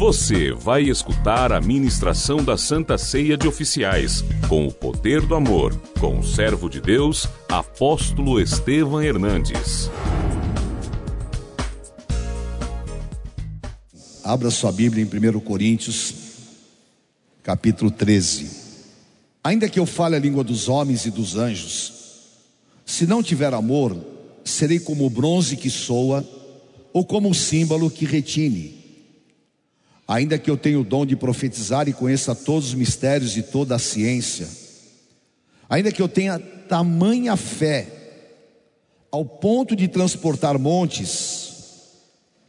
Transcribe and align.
Você 0.00 0.50
vai 0.50 0.84
escutar 0.84 1.52
a 1.52 1.60
ministração 1.60 2.42
da 2.42 2.56
Santa 2.56 2.96
Ceia 2.96 3.36
de 3.36 3.46
Oficiais, 3.46 4.24
com 4.48 4.66
o 4.66 4.72
poder 4.72 5.20
do 5.20 5.34
amor, 5.34 5.78
com 6.00 6.20
o 6.20 6.24
servo 6.24 6.70
de 6.70 6.80
Deus, 6.80 7.28
apóstolo 7.50 8.40
Estevam 8.40 9.02
Hernandes. 9.02 9.90
Abra 14.24 14.50
sua 14.50 14.72
Bíblia 14.72 15.04
em 15.04 15.34
1 15.36 15.38
Coríntios, 15.40 16.14
capítulo 17.42 17.90
13. 17.90 18.50
Ainda 19.44 19.68
que 19.68 19.78
eu 19.78 19.84
fale 19.84 20.16
a 20.16 20.18
língua 20.18 20.42
dos 20.42 20.66
homens 20.66 21.04
e 21.04 21.10
dos 21.10 21.36
anjos, 21.36 21.92
se 22.86 23.06
não 23.06 23.22
tiver 23.22 23.52
amor, 23.52 23.94
serei 24.46 24.80
como 24.80 25.04
o 25.04 25.10
bronze 25.10 25.58
que 25.58 25.68
soa, 25.68 26.26
ou 26.90 27.04
como 27.04 27.28
o 27.28 27.34
símbolo 27.34 27.90
que 27.90 28.06
retine. 28.06 28.79
Ainda 30.10 30.36
que 30.36 30.50
eu 30.50 30.56
tenha 30.56 30.80
o 30.80 30.82
dom 30.82 31.06
de 31.06 31.14
profetizar 31.14 31.88
e 31.88 31.92
conheça 31.92 32.34
todos 32.34 32.70
os 32.70 32.74
mistérios 32.74 33.36
e 33.36 33.44
toda 33.44 33.76
a 33.76 33.78
ciência, 33.78 34.48
ainda 35.68 35.92
que 35.92 36.02
eu 36.02 36.08
tenha 36.08 36.36
tamanha 36.36 37.36
fé, 37.36 37.86
ao 39.08 39.24
ponto 39.24 39.76
de 39.76 39.86
transportar 39.86 40.58
montes, 40.58 41.52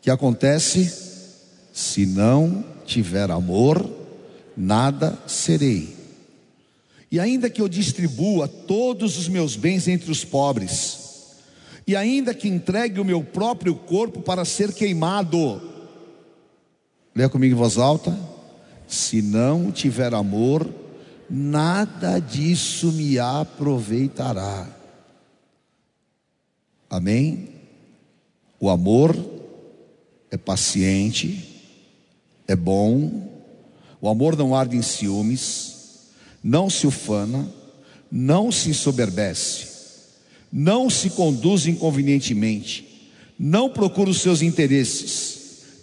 que 0.01 0.09
acontece? 0.09 0.91
Se 1.71 2.03
não 2.03 2.65
tiver 2.83 3.29
amor, 3.29 3.87
nada 4.57 5.19
serei. 5.27 5.95
E 7.11 7.19
ainda 7.19 7.47
que 7.47 7.61
eu 7.61 7.69
distribua 7.69 8.47
todos 8.47 9.19
os 9.19 9.27
meus 9.27 9.55
bens 9.55 9.87
entre 9.87 10.09
os 10.09 10.25
pobres, 10.25 10.97
e 11.85 11.95
ainda 11.95 12.33
que 12.33 12.47
entregue 12.47 12.99
o 12.99 13.05
meu 13.05 13.23
próprio 13.23 13.75
corpo 13.75 14.19
para 14.19 14.45
ser 14.45 14.73
queimado, 14.73 15.70
leia 17.15 17.29
comigo 17.29 17.55
em 17.55 17.57
voz 17.57 17.77
alta: 17.77 18.17
se 18.87 19.21
não 19.21 19.71
tiver 19.71 20.13
amor, 20.13 20.69
nada 21.29 22.19
disso 22.19 22.91
me 22.91 23.17
aproveitará. 23.17 24.67
Amém? 26.89 27.49
O 28.59 28.69
amor 28.69 29.17
é 30.29 30.37
paciente, 30.37 31.63
é 32.47 32.55
bom, 32.55 33.29
o 34.01 34.09
amor 34.09 34.35
não 34.35 34.55
arde 34.55 34.75
em 34.75 34.81
ciúmes, 34.81 36.09
não 36.43 36.69
se 36.69 36.85
ufana, 36.85 37.49
não 38.11 38.51
se 38.51 38.69
ensoberbece, 38.69 39.67
não 40.51 40.89
se 40.89 41.11
conduz 41.11 41.65
inconvenientemente, 41.65 43.09
não 43.39 43.69
procura 43.69 44.09
os 44.09 44.19
seus 44.21 44.41
interesses, 44.41 45.30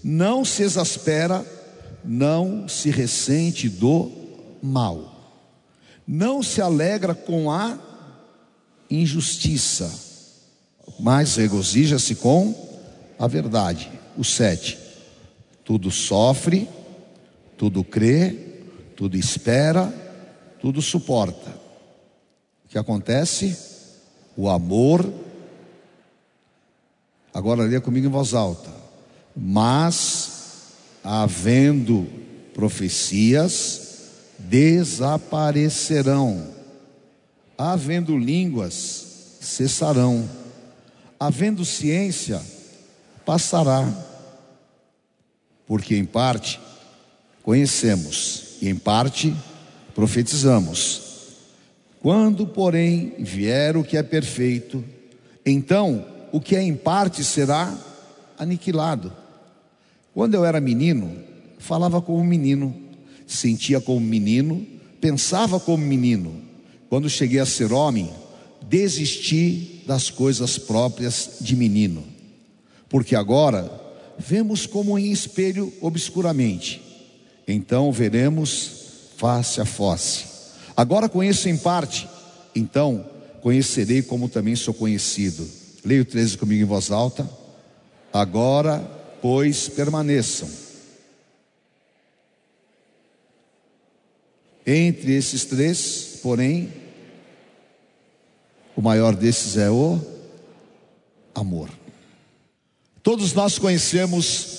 não 0.02 0.44
se 0.44 0.62
exaspera, 0.62 1.44
não 2.04 2.68
se 2.68 2.90
ressente 2.90 3.68
do 3.68 4.10
mal, 4.62 5.40
não 6.06 6.42
se 6.42 6.60
alegra 6.60 7.14
com 7.14 7.50
a 7.50 7.78
injustiça, 8.90 9.92
mas 10.98 11.36
regozija-se 11.36 12.14
com 12.14 12.54
a 13.18 13.26
verdade. 13.26 13.90
O 14.16 14.24
sete, 14.24 14.78
tudo 15.64 15.90
sofre, 15.90 16.68
tudo 17.56 17.84
crê, 17.84 18.62
tudo 18.96 19.16
espera, 19.16 19.92
tudo 20.60 20.80
suporta. 20.80 21.50
O 22.64 22.68
que 22.68 22.78
acontece? 22.78 23.56
O 24.36 24.48
amor. 24.48 25.12
Agora 27.32 27.62
leia 27.62 27.80
comigo 27.80 28.06
em 28.06 28.10
voz 28.10 28.34
alta. 28.34 28.77
Mas, 29.40 30.72
havendo 31.04 32.08
profecias, 32.52 34.00
desaparecerão. 34.36 36.44
Havendo 37.56 38.18
línguas, 38.18 39.36
cessarão. 39.40 40.28
Havendo 41.20 41.64
ciência, 41.64 42.42
passará. 43.24 43.88
Porque 45.68 45.94
em 45.94 46.04
parte 46.04 46.58
conhecemos 47.44 48.56
e 48.60 48.68
em 48.68 48.74
parte 48.74 49.32
profetizamos. 49.94 51.02
Quando, 52.00 52.44
porém, 52.44 53.14
vier 53.20 53.76
o 53.76 53.84
que 53.84 53.96
é 53.96 54.02
perfeito, 54.02 54.84
então 55.46 56.04
o 56.32 56.40
que 56.40 56.56
é 56.56 56.62
em 56.62 56.74
parte 56.74 57.22
será 57.22 57.72
aniquilado. 58.36 59.27
Quando 60.18 60.34
eu 60.34 60.44
era 60.44 60.60
menino, 60.60 61.16
falava 61.60 62.02
como 62.02 62.24
menino, 62.24 62.74
sentia 63.24 63.80
como 63.80 64.00
menino, 64.00 64.66
pensava 65.00 65.60
como 65.60 65.86
menino. 65.86 66.34
Quando 66.90 67.08
cheguei 67.08 67.38
a 67.38 67.46
ser 67.46 67.72
homem, 67.72 68.10
desisti 68.68 69.84
das 69.86 70.10
coisas 70.10 70.58
próprias 70.58 71.36
de 71.40 71.54
menino. 71.54 72.02
Porque 72.88 73.14
agora 73.14 73.70
vemos 74.18 74.66
como 74.66 74.98
em 74.98 75.12
espelho 75.12 75.72
obscuramente, 75.80 76.82
então 77.46 77.92
veremos 77.92 78.72
face 79.16 79.60
a 79.60 79.64
face. 79.64 80.24
Agora 80.76 81.08
conheço 81.08 81.48
em 81.48 81.56
parte, 81.56 82.08
então 82.56 83.06
conhecerei 83.40 84.02
como 84.02 84.28
também 84.28 84.56
sou 84.56 84.74
conhecido. 84.74 85.48
Leio 85.84 86.02
o 86.02 86.04
13 86.04 86.38
comigo 86.38 86.60
em 86.60 86.66
voz 86.66 86.90
alta. 86.90 87.24
Agora, 88.12 88.97
pois, 89.20 89.68
permaneçam. 89.68 90.48
Entre 94.66 95.14
esses 95.14 95.44
três, 95.44 96.18
porém, 96.22 96.72
o 98.76 98.82
maior 98.82 99.16
desses 99.16 99.56
é 99.56 99.70
o 99.70 99.98
amor. 101.34 101.70
Todos 103.02 103.32
nós 103.32 103.58
conhecemos 103.58 104.58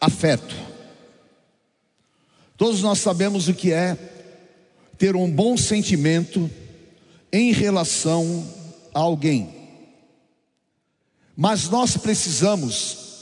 afeto. 0.00 0.54
Todos 2.56 2.82
nós 2.82 2.98
sabemos 2.98 3.48
o 3.48 3.54
que 3.54 3.72
é 3.72 3.96
ter 4.98 5.16
um 5.16 5.30
bom 5.30 5.56
sentimento 5.56 6.50
em 7.32 7.52
relação 7.52 8.46
a 8.92 9.00
alguém. 9.00 9.52
Mas 11.36 11.68
nós 11.68 11.96
precisamos 11.96 13.13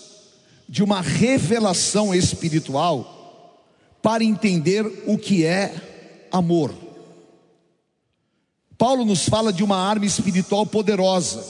de 0.73 0.83
uma 0.83 1.03
revelação 1.03 2.15
espiritual 2.15 3.61
para 4.01 4.25
entender 4.25 4.87
o 5.07 5.19
que 5.19 5.45
é 5.45 6.27
amor. 6.33 6.75
Paulo 8.79 9.05
nos 9.05 9.29
fala 9.29 9.53
de 9.53 9.63
uma 9.63 9.77
arma 9.77 10.07
espiritual 10.07 10.65
poderosa 10.65 11.45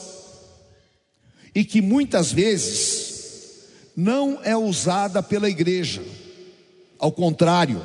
e 1.55 1.65
que 1.65 1.81
muitas 1.81 2.33
vezes 2.33 3.62
não 3.97 4.41
é 4.43 4.56
usada 4.56 5.22
pela 5.22 5.49
igreja. 5.49 6.03
Ao 6.99 7.12
contrário, 7.12 7.81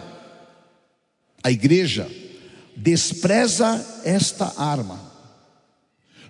a 1.44 1.52
igreja 1.52 2.10
despreza 2.76 4.02
esta 4.04 4.60
arma. 4.60 5.00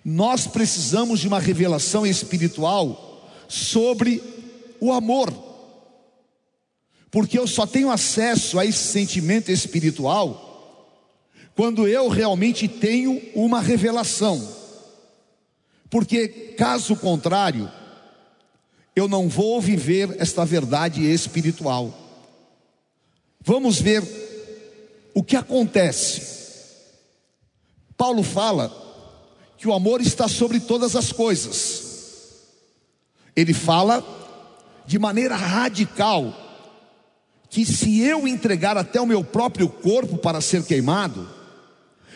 Nós 0.04 0.48
precisamos 0.48 1.22
de 1.22 1.30
uma 1.30 1.40
revelação 1.40 2.06
espiritual 2.06 3.32
sobre 3.48 4.36
o 4.80 4.92
amor, 4.92 5.34
porque 7.10 7.38
eu 7.38 7.48
só 7.48 7.66
tenho 7.66 7.90
acesso 7.90 8.60
a 8.60 8.66
esse 8.66 8.84
sentimento 8.84 9.52
espiritual 9.52 10.48
quando 11.56 11.88
eu 11.88 12.08
realmente 12.08 12.68
tenho 12.68 13.20
uma 13.34 13.60
revelação, 13.60 14.48
porque 15.90 16.28
caso 16.56 16.96
contrário, 16.96 17.72
eu 18.96 19.08
não 19.08 19.28
vou 19.28 19.60
viver 19.60 20.16
esta 20.20 20.46
verdade 20.46 21.02
espiritual. 21.04 21.92
Vamos 23.42 23.82
ver 23.82 24.04
o 25.16 25.24
que 25.24 25.36
acontece. 25.36 26.38
Paulo 27.98 28.22
fala 28.22 28.72
que 29.58 29.68
o 29.68 29.74
amor 29.74 30.00
está 30.00 30.28
sobre 30.28 30.60
todas 30.60 30.96
as 30.96 31.12
coisas. 31.12 32.46
Ele 33.36 33.54
fala 33.54 34.02
de 34.88 34.98
maneira 34.98 35.36
radical 35.36 36.34
que 37.50 37.66
se 37.66 38.02
eu 38.02 38.26
entregar 38.28 38.78
até 38.78 39.00
o 39.00 39.06
meu 39.06 39.24
próprio 39.24 39.68
corpo 39.68 40.18
para 40.18 40.42
ser 40.42 40.64
queimado, 40.66 41.30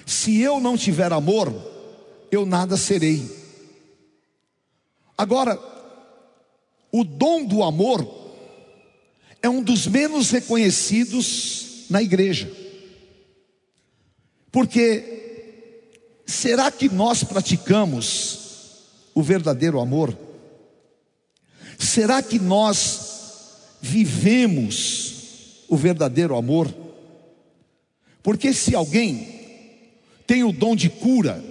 se 0.06 0.40
eu 0.40 0.60
não 0.60 0.78
tiver 0.78 1.12
amor, 1.12 1.54
eu 2.32 2.46
nada 2.46 2.78
serei. 2.78 3.30
Agora, 5.18 5.60
o 6.92 7.04
dom 7.04 7.46
do 7.46 7.62
amor 7.62 8.08
é 9.42 9.50
um 9.50 9.62
dos 9.62 9.86
menos 9.88 10.32
reconhecidos 10.32 11.86
na 11.90 12.02
igreja. 12.02 12.52
Porque 14.52 16.22
será 16.26 16.72
que 16.72 16.90
nós 16.90 17.24
praticamos 17.24 18.40
o 19.14 19.22
verdadeiro 19.22 19.80
amor? 19.80 20.18
Será 21.82 22.22
que 22.22 22.38
nós 22.38 23.00
vivemos 23.82 25.64
o 25.68 25.76
verdadeiro 25.76 26.36
amor? 26.36 26.72
Porque 28.22 28.54
se 28.54 28.76
alguém 28.76 29.42
tem 30.28 30.44
o 30.44 30.52
dom 30.52 30.76
de 30.76 30.92
cura, 30.92 31.44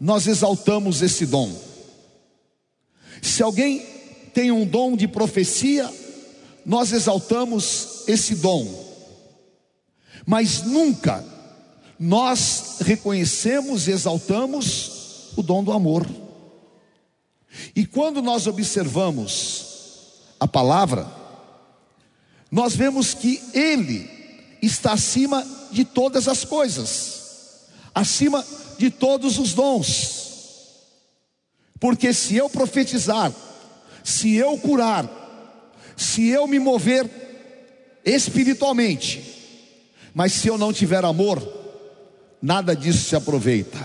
nós 0.00 0.26
exaltamos 0.26 1.02
esse 1.02 1.26
dom. 1.26 1.54
Se 3.20 3.42
alguém 3.42 3.84
tem 4.32 4.50
um 4.50 4.64
dom 4.64 4.96
de 4.96 5.06
profecia, 5.06 5.92
nós 6.64 6.90
exaltamos 6.90 8.04
esse 8.08 8.36
dom. 8.36 8.66
Mas 10.24 10.62
nunca 10.62 11.22
nós 12.00 12.78
reconhecemos 12.80 13.88
e 13.88 13.90
exaltamos 13.90 15.32
o 15.36 15.42
dom 15.42 15.62
do 15.62 15.70
amor. 15.70 16.23
E 17.74 17.86
quando 17.86 18.22
nós 18.22 18.46
observamos 18.46 19.66
a 20.38 20.46
palavra, 20.46 21.06
nós 22.50 22.74
vemos 22.74 23.14
que 23.14 23.42
Ele 23.52 24.08
está 24.62 24.92
acima 24.92 25.46
de 25.70 25.84
todas 25.84 26.28
as 26.28 26.44
coisas, 26.44 27.66
acima 27.94 28.44
de 28.78 28.90
todos 28.90 29.38
os 29.38 29.54
dons. 29.54 30.24
Porque 31.80 32.12
se 32.12 32.36
eu 32.36 32.48
profetizar, 32.48 33.32
se 34.02 34.34
eu 34.34 34.56
curar, 34.58 35.08
se 35.96 36.28
eu 36.28 36.46
me 36.46 36.58
mover 36.58 37.10
espiritualmente, 38.04 39.34
mas 40.14 40.32
se 40.32 40.48
eu 40.48 40.56
não 40.56 40.72
tiver 40.72 41.04
amor, 41.04 41.42
nada 42.40 42.76
disso 42.76 43.08
se 43.08 43.16
aproveita. 43.16 43.78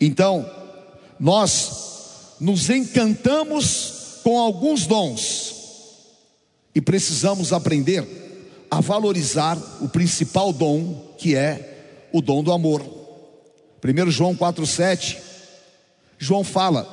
Então, 0.00 0.48
nós 1.18 1.91
nos 2.42 2.68
encantamos 2.70 4.18
com 4.24 4.36
alguns 4.36 4.84
dons 4.84 5.54
e 6.74 6.80
precisamos 6.80 7.52
aprender 7.52 8.66
a 8.68 8.80
valorizar 8.80 9.56
o 9.80 9.88
principal 9.88 10.52
dom, 10.52 11.14
que 11.16 11.36
é 11.36 12.08
o 12.12 12.20
dom 12.20 12.42
do 12.42 12.50
amor. 12.50 12.82
1 13.80 14.10
João 14.10 14.34
4,7, 14.34 15.18
João 16.18 16.42
fala: 16.42 16.88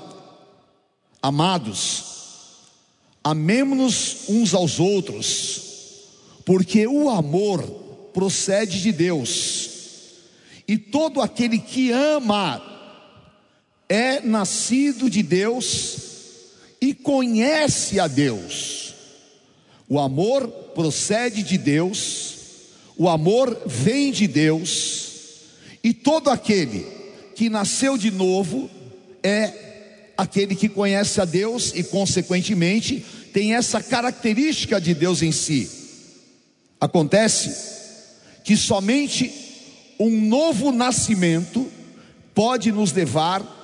Amados, 1.19 2.04
amemos-nos 3.24 4.30
uns 4.30 4.54
aos 4.54 4.80
outros, 4.80 5.62
porque 6.46 6.86
o 6.86 7.10
amor 7.10 7.63
procede 8.13 8.84
de 8.84 8.92
Deus, 8.92 9.69
e 10.68 10.78
todo 10.78 11.19
aquele 11.19 11.57
que 11.57 11.92
ama 11.92 12.69
é 13.89 14.21
nascido 14.21 15.09
de 15.09 15.24
Deus 15.24 15.97
e 16.80 16.94
conhece 16.94 18.00
a 18.00 18.07
Deus. 18.07 18.94
O 19.89 20.00
amor 20.00 20.47
procede 20.75 21.41
de 21.41 21.57
Deus, 21.57 22.36
o 22.95 23.09
amor 23.09 23.63
vem 23.65 24.12
de 24.12 24.27
Deus, 24.27 25.09
e 25.83 25.94
todo 25.94 26.30
aquele 26.30 26.86
que 27.36 27.50
nasceu 27.50 27.97
de 27.97 28.12
novo 28.12 28.69
é 29.24 30.12
aquele 30.15 30.56
que 30.56 30.69
conhece 30.69 31.19
a 31.19 31.25
Deus 31.25 31.74
e, 31.74 31.83
consequentemente, 31.83 33.03
tem 33.33 33.56
essa 33.56 33.81
característica 33.81 34.80
de 34.80 34.94
Deus 34.94 35.24
em 35.24 35.31
si. 35.31 35.69
Acontece 36.80 37.69
que 38.44 38.56
somente 38.56 39.33
um 40.00 40.21
novo 40.21 40.71
nascimento 40.71 41.68
pode 42.36 42.71
nos 42.71 42.91
levar 42.91 43.58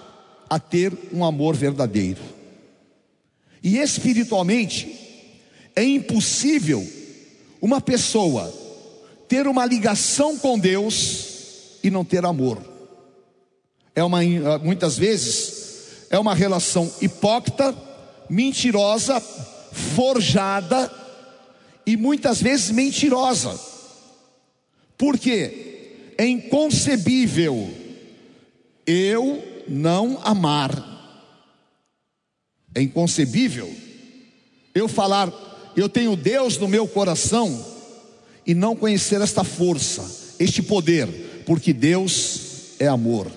a 0.49 0.59
ter 0.59 0.93
um 1.11 1.23
amor 1.23 1.55
verdadeiro. 1.55 2.21
E 3.63 3.77
espiritualmente, 3.77 5.05
é 5.75 5.83
impossível 5.83 6.85
uma 7.61 7.81
pessoa 7.81 8.53
ter 9.27 9.47
uma 9.47 9.65
ligação 9.65 10.37
com 10.37 10.57
Deus 10.57 11.79
e 11.83 11.89
não 11.89 12.05
ter 12.05 12.25
amor. 12.25 12.61
É 13.95 14.03
uma 14.03 14.19
muitas 14.63 14.97
vezes 14.97 16.07
é 16.09 16.19
uma 16.19 16.35
relação 16.35 16.91
hipócrita, 17.01 17.75
mentirosa, 18.29 19.19
forjada 19.71 20.91
e 21.85 21.97
muitas 21.97 22.41
vezes 22.41 22.71
mentirosa. 22.71 23.59
Porque 24.97 26.13
é 26.17 26.25
inconcebível 26.25 27.69
eu 28.85 29.54
não 29.67 30.19
amar. 30.23 30.93
É 32.73 32.81
inconcebível 32.81 33.73
eu 34.75 34.89
falar, 34.89 35.31
eu 35.75 35.87
tenho 35.87 36.15
Deus 36.17 36.57
no 36.57 36.67
meu 36.67 36.85
coração 36.85 37.65
e 38.45 38.53
não 38.53 38.75
conhecer 38.75 39.21
esta 39.21 39.43
força, 39.43 40.35
este 40.37 40.61
poder, 40.61 41.07
porque 41.45 41.71
Deus 41.71 42.75
é 42.77 42.87
amor. 42.87 43.31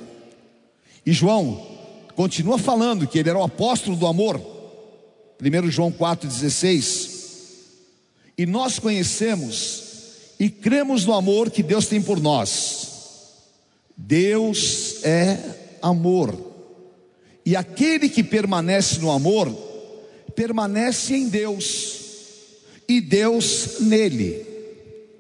E 1.07 1.13
João 1.13 1.65
continua 2.17 2.59
falando 2.59 3.07
que 3.07 3.19
ele 3.21 3.31
era 3.31 3.39
o 3.39 3.45
apóstolo 3.45 3.97
do 3.97 4.07
amor. 4.07 4.41
1 5.41 5.71
João 5.71 5.93
4,16. 5.93 7.19
E 8.37 8.45
nós 8.45 8.81
conhecemos 8.81 9.85
e 10.41 10.51
cremos 10.51 11.05
no 11.05 11.15
amor 11.15 11.51
que 11.51 11.63
Deus 11.63 11.87
tem 11.87 12.03
por 12.03 12.21
nós. 12.21 12.89
Deus 13.97 15.03
é 15.05 15.68
amor. 15.83 16.37
E 17.45 17.57
aquele 17.57 18.09
que 18.09 18.23
permanece 18.23 18.99
no 19.01 19.11
amor, 19.11 19.51
permanece 20.35 21.15
em 21.15 21.29
Deus, 21.29 21.99
e 22.89 23.01
Deus 23.01 23.81
nele. 23.81 24.47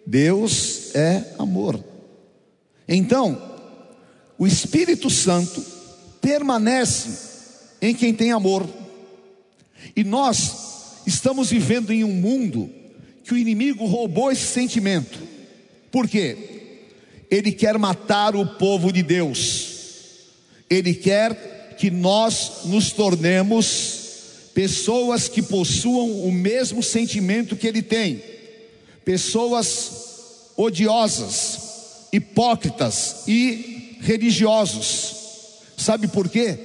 Deus 0.06 0.94
é 0.94 1.34
amor. 1.38 1.82
Então, 2.86 3.40
o 4.38 4.46
Espírito 4.46 5.10
Santo 5.10 5.62
permanece 6.20 7.28
em 7.82 7.94
quem 7.94 8.14
tem 8.14 8.32
amor. 8.32 8.66
E 9.94 10.02
nós 10.02 11.02
estamos 11.06 11.50
vivendo 11.50 11.92
em 11.92 12.04
um 12.04 12.12
mundo 12.12 12.70
que 13.24 13.34
o 13.34 13.36
inimigo 13.36 13.84
roubou 13.84 14.32
esse 14.32 14.46
sentimento. 14.46 15.18
Por 15.90 16.08
quê? 16.08 16.36
Ele 17.30 17.52
quer 17.52 17.76
matar 17.78 18.34
o 18.34 18.46
povo 18.56 18.90
de 18.90 19.02
Deus. 19.02 19.67
Ele 20.68 20.94
quer 20.94 21.76
que 21.78 21.90
nós 21.90 22.64
nos 22.64 22.92
tornemos 22.92 24.50
pessoas 24.54 25.28
que 25.28 25.40
possuam 25.42 26.24
o 26.24 26.32
mesmo 26.32 26.82
sentimento 26.82 27.56
que 27.56 27.66
ele 27.66 27.82
tem. 27.82 28.22
Pessoas 29.04 30.52
odiosas, 30.56 32.08
hipócritas 32.12 33.22
e 33.26 33.98
religiosos 34.00 35.18
Sabe 35.78 36.08
por 36.08 36.28
quê? 36.28 36.58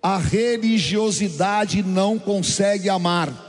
A 0.00 0.18
religiosidade 0.18 1.82
não 1.82 2.16
consegue 2.16 2.88
amar. 2.88 3.46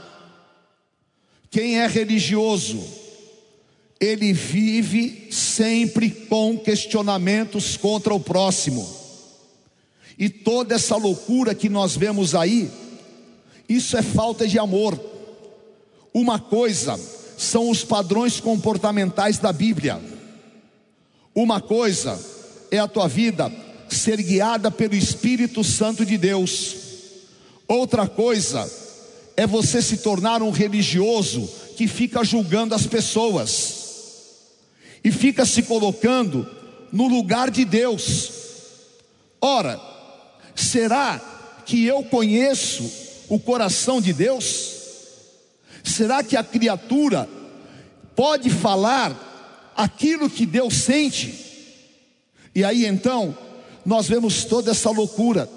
Quem 1.48 1.78
é 1.78 1.86
religioso, 1.86 2.82
ele 4.00 4.32
vive 4.32 5.28
sempre 5.30 6.10
com 6.10 6.58
questionamentos 6.58 7.76
contra 7.76 8.12
o 8.12 8.18
próximo. 8.18 8.99
E 10.20 10.28
toda 10.28 10.74
essa 10.74 10.96
loucura 10.96 11.54
que 11.54 11.70
nós 11.70 11.96
vemos 11.96 12.34
aí, 12.34 12.70
isso 13.66 13.96
é 13.96 14.02
falta 14.02 14.46
de 14.46 14.58
amor. 14.58 15.00
Uma 16.12 16.38
coisa 16.38 17.00
são 17.38 17.70
os 17.70 17.82
padrões 17.82 18.38
comportamentais 18.38 19.38
da 19.38 19.50
Bíblia. 19.50 19.98
Uma 21.34 21.58
coisa 21.58 22.20
é 22.70 22.78
a 22.78 22.86
tua 22.86 23.08
vida 23.08 23.50
ser 23.88 24.20
guiada 24.20 24.70
pelo 24.70 24.94
Espírito 24.94 25.64
Santo 25.64 26.04
de 26.04 26.18
Deus. 26.18 26.76
Outra 27.66 28.06
coisa 28.06 28.70
é 29.38 29.46
você 29.46 29.80
se 29.80 29.98
tornar 29.98 30.42
um 30.42 30.50
religioso 30.50 31.48
que 31.78 31.88
fica 31.88 32.22
julgando 32.22 32.74
as 32.74 32.86
pessoas 32.86 33.76
e 35.02 35.10
fica 35.10 35.46
se 35.46 35.62
colocando 35.62 36.46
no 36.92 37.08
lugar 37.08 37.50
de 37.50 37.64
Deus. 37.64 38.30
Ora, 39.40 39.89
será 40.54 41.20
que 41.64 41.84
eu 41.84 42.02
conheço 42.02 42.90
o 43.28 43.38
coração 43.38 44.00
de 44.00 44.12
Deus? 44.12 44.74
Será 45.84 46.22
que 46.22 46.36
a 46.36 46.44
criatura 46.44 47.28
pode 48.14 48.50
falar 48.50 49.72
aquilo 49.76 50.28
que 50.28 50.44
Deus 50.44 50.74
sente? 50.74 51.50
E 52.54 52.64
aí 52.64 52.84
então, 52.84 53.36
nós 53.84 54.08
vemos 54.08 54.44
toda 54.44 54.72
essa 54.72 54.90
loucura. 54.90 55.48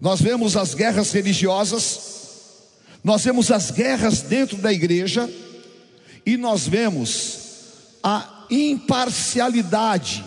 Nós 0.00 0.20
vemos 0.20 0.56
as 0.56 0.74
guerras 0.74 1.10
religiosas, 1.12 2.00
nós 3.02 3.24
vemos 3.24 3.50
as 3.50 3.70
guerras 3.70 4.20
dentro 4.20 4.58
da 4.58 4.70
igreja, 4.72 5.28
e 6.24 6.36
nós 6.36 6.68
vemos 6.68 7.38
a 8.02 8.46
imparcialidade, 8.50 10.22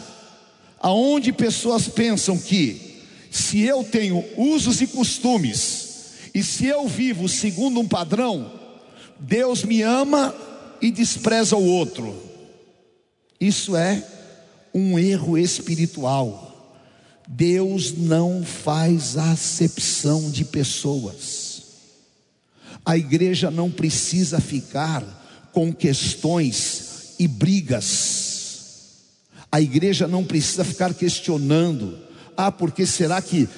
aonde 0.80 1.32
pessoas 1.32 1.88
pensam 1.88 2.38
que 2.38 2.88
se 3.30 3.62
eu 3.62 3.84
tenho 3.84 4.24
usos 4.38 4.82
e 4.82 4.88
costumes, 4.88 5.90
e 6.34 6.44
se 6.44 6.66
eu 6.66 6.88
vivo 6.88 7.28
segundo 7.28 7.80
um 7.80 7.88
padrão, 7.88 8.52
Deus 9.20 9.64
me 9.64 9.82
ama 9.82 10.34
e 10.82 10.92
despreza 10.92 11.56
o 11.56 11.66
outro. 11.66 12.16
Isso 13.40 13.76
é 13.76 14.04
um 14.74 14.98
erro 14.98 15.38
espiritual. 15.38 16.48
Deus 17.28 17.94
não 17.96 18.44
faz 18.44 19.18
acepção 19.18 20.32
de 20.32 20.44
pessoas. 20.44 21.62
A 22.84 22.98
igreja 22.98 23.52
não 23.52 23.70
precisa 23.70 24.40
ficar 24.40 25.04
com 25.52 25.72
questões 25.72 27.16
e 27.20 27.28
brigas. 27.28 28.30
A 29.52 29.62
igreja 29.62 30.08
não 30.08 30.24
precisa 30.24 30.64
ficar 30.64 30.94
questionando: 30.94 32.00
ah, 32.41 32.53
porque 32.53 32.86
será 32.86 33.22
que 33.22 33.50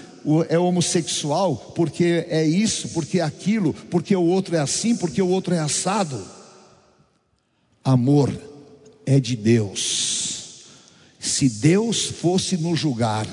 é 0.49 0.57
homossexual? 0.57 1.55
Porque 1.75 2.25
é 2.27 2.43
isso, 2.43 2.89
porque 2.89 3.19
é 3.19 3.21
aquilo, 3.21 3.75
porque 3.91 4.15
o 4.15 4.23
outro 4.23 4.55
é 4.55 4.59
assim, 4.59 4.95
porque 4.95 5.21
o 5.21 5.27
outro 5.27 5.53
é 5.53 5.59
assado. 5.59 6.19
Amor 7.83 8.33
é 9.05 9.19
de 9.19 9.35
Deus. 9.35 10.63
Se 11.19 11.47
Deus 11.47 12.05
fosse 12.05 12.57
nos 12.57 12.79
julgar 12.79 13.27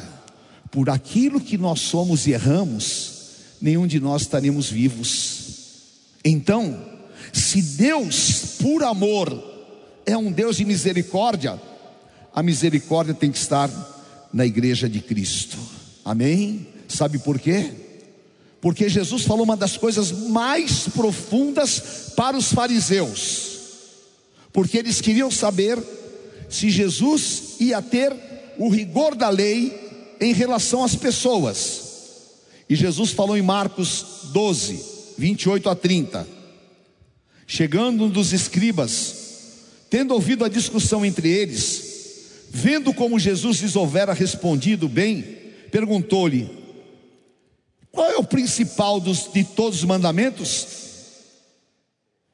por 0.70 0.90
aquilo 0.90 1.40
que 1.40 1.56
nós 1.56 1.80
somos 1.80 2.26
e 2.26 2.32
erramos, 2.32 3.30
nenhum 3.58 3.86
de 3.86 3.98
nós 3.98 4.20
estaríamos 4.20 4.70
vivos. 4.70 6.02
Então, 6.22 6.78
se 7.32 7.62
Deus, 7.62 8.56
por 8.60 8.84
amor, 8.84 9.32
é 10.04 10.14
um 10.14 10.30
Deus 10.30 10.58
de 10.58 10.66
misericórdia, 10.66 11.58
a 12.34 12.42
misericórdia 12.42 13.14
tem 13.14 13.32
que 13.32 13.38
estar 13.38 13.70
na 14.32 14.47
igreja 14.47 14.88
de 14.88 15.00
Cristo. 15.00 15.56
Amém? 16.04 16.66
Sabe 16.88 17.18
por 17.18 17.38
quê? 17.38 17.70
Porque 18.61 18.88
Jesus 18.88 19.23
falou 19.23 19.44
uma 19.44 19.56
das 19.56 19.76
coisas 19.76 20.11
mais 20.11 20.88
profundas 20.88 22.12
para 22.16 22.37
os 22.37 22.52
fariseus. 22.52 23.58
Porque 24.52 24.78
eles 24.78 25.00
queriam 25.00 25.30
saber 25.30 25.78
se 26.49 26.70
Jesus 26.70 27.56
ia 27.61 27.80
ter 27.80 28.12
o 28.58 28.68
rigor 28.68 29.14
da 29.14 29.28
lei 29.28 30.16
em 30.20 30.32
relação 30.32 30.82
às 30.82 30.97
pessoas. 30.97 31.82
E 32.68 32.75
Jesus 32.75 33.12
falou 33.12 33.37
em 33.37 33.42
Marcos 33.42 34.04
12, 34.32 34.85
28 35.16 35.68
a 35.68 35.76
30. 35.76 36.28
Chegando 37.47 38.04
um 38.04 38.11
dos 38.11 38.32
escribas, 38.32 39.14
tendo 39.88 40.12
ouvido 40.12 40.44
a 40.44 40.49
discussão 40.49 41.04
entre 41.04 41.28
eles, 41.28 41.88
vendo 42.50 42.92
como 42.94 43.18
Jesus 43.18 43.58
lhes 43.58 43.76
houvera 43.76 44.12
respondido 44.12 44.88
bem, 44.88 45.22
perguntou-lhe: 45.70 46.48
Qual 47.90 48.10
é 48.10 48.16
o 48.16 48.24
principal 48.24 49.00
dos, 49.00 49.30
de 49.32 49.44
todos 49.44 49.78
os 49.78 49.84
mandamentos? 49.84 50.66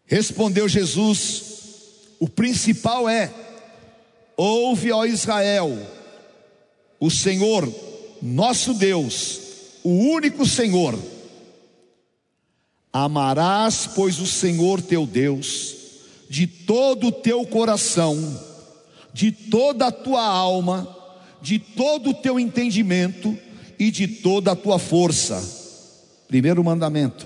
Respondeu 0.06 0.68
Jesus: 0.68 1.42
O 2.18 2.28
principal 2.28 3.08
é: 3.08 3.32
Ouve, 4.36 4.92
ó 4.92 5.04
Israel, 5.04 5.78
o 7.00 7.10
Senhor, 7.10 7.72
nosso 8.20 8.74
Deus, 8.74 9.40
o 9.82 9.90
único 9.90 10.46
Senhor. 10.46 10.98
Amarás, 12.92 13.88
pois, 13.92 14.20
o 14.20 14.26
Senhor 14.26 14.80
teu 14.80 15.04
Deus, 15.04 15.74
de 16.30 16.46
todo 16.46 17.08
o 17.08 17.12
teu 17.12 17.44
coração, 17.44 18.16
de 19.14 19.30
toda 19.30 19.86
a 19.86 19.92
tua 19.92 20.26
alma, 20.26 20.88
de 21.40 21.60
todo 21.60 22.10
o 22.10 22.14
teu 22.14 22.38
entendimento 22.38 23.38
e 23.78 23.90
de 23.90 24.08
toda 24.08 24.52
a 24.52 24.56
tua 24.56 24.78
força. 24.78 25.40
Primeiro 26.26 26.64
mandamento. 26.64 27.24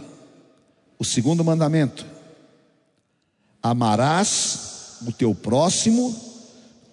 O 0.99 1.05
segundo 1.05 1.43
mandamento: 1.43 2.05
amarás 3.63 4.99
o 5.07 5.11
teu 5.13 5.35
próximo 5.35 6.15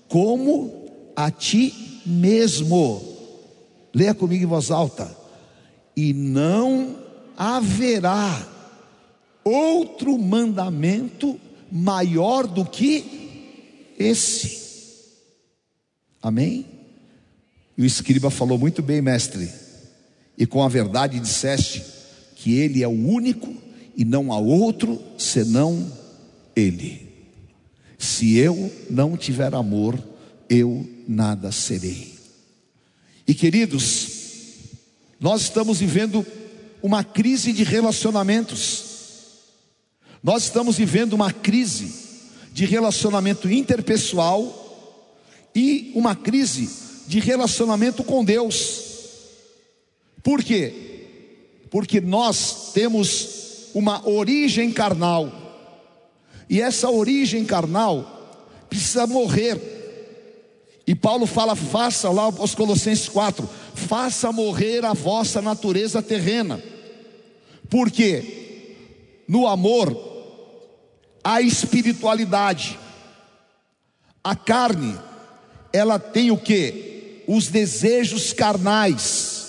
como 0.08 0.86
a 1.14 1.30
ti 1.30 2.02
mesmo. 2.06 3.02
Leia 3.94 4.14
comigo 4.14 4.46
em 4.46 4.48
voz 4.48 4.72
alta. 4.72 5.14
E 5.96 6.14
não 6.14 6.96
haverá 7.36 8.48
outro 9.44 10.18
mandamento 10.18 11.40
maior 11.70 12.48
do 12.48 12.64
que 12.64 13.94
esse. 13.98 14.65
Amém? 16.26 16.66
E 17.78 17.84
o 17.84 17.86
escriba 17.86 18.32
falou 18.32 18.58
muito 18.58 18.82
bem, 18.82 19.00
mestre, 19.00 19.48
e 20.36 20.48
com 20.48 20.64
a 20.64 20.68
verdade 20.68 21.20
disseste 21.20 21.86
que 22.36 22.58
ele 22.58 22.82
é 22.82 22.88
o 22.88 23.08
único 23.08 23.54
e 23.96 24.04
não 24.04 24.34
há 24.34 24.40
outro 24.40 25.00
senão 25.20 25.88
ele. 26.56 27.08
Se 28.00 28.38
eu 28.38 28.74
não 28.90 29.16
tiver 29.16 29.54
amor, 29.54 30.04
eu 30.50 30.90
nada 31.08 31.52
serei. 31.52 32.16
E 33.28 33.36
queridos, 33.36 34.08
nós 35.20 35.44
estamos 35.44 35.78
vivendo 35.78 36.26
uma 36.82 37.04
crise 37.04 37.54
de 37.54 37.64
relacionamentos. 37.64 38.84
Nós 40.24 40.46
estamos 40.46 40.76
vivendo 40.76 41.14
uma 41.14 41.32
crise 41.32 41.94
de 42.52 42.66
relacionamento 42.66 43.48
interpessoal 43.48 44.65
e 45.56 45.94
uma 45.96 46.14
crise 46.14 46.70
de 47.08 47.20
relacionamento 47.20 48.04
com 48.04 48.26
Deus. 48.26 48.84
Por 50.22 50.44
quê? 50.44 51.08
Porque 51.72 52.02
nós 52.02 52.72
temos 52.74 53.70
uma 53.74 54.08
origem 54.08 54.72
carnal, 54.72 55.32
e 56.50 56.62
essa 56.62 56.90
origem 56.90 57.46
carnal 57.46 58.12
precisa 58.70 59.08
morrer. 59.08 59.74
E 60.86 60.94
Paulo 60.94 61.26
fala: 61.26 61.56
faça 61.56 62.10
lá 62.10 62.24
aos 62.24 62.54
Colossenses 62.54 63.08
4, 63.10 63.50
faça 63.74 64.32
morrer 64.32 64.84
a 64.86 64.94
vossa 64.94 65.42
natureza 65.42 66.02
terrena, 66.02 66.62
porque 67.70 68.76
no 69.28 69.48
amor 69.48 69.98
há 71.24 71.42
espiritualidade, 71.42 72.78
a 74.24 74.36
carne 74.36 74.96
ela 75.76 76.00
tem 76.00 76.32
o 76.32 76.38
que? 76.38 77.24
Os 77.28 77.48
desejos 77.48 78.32
carnais. 78.32 79.44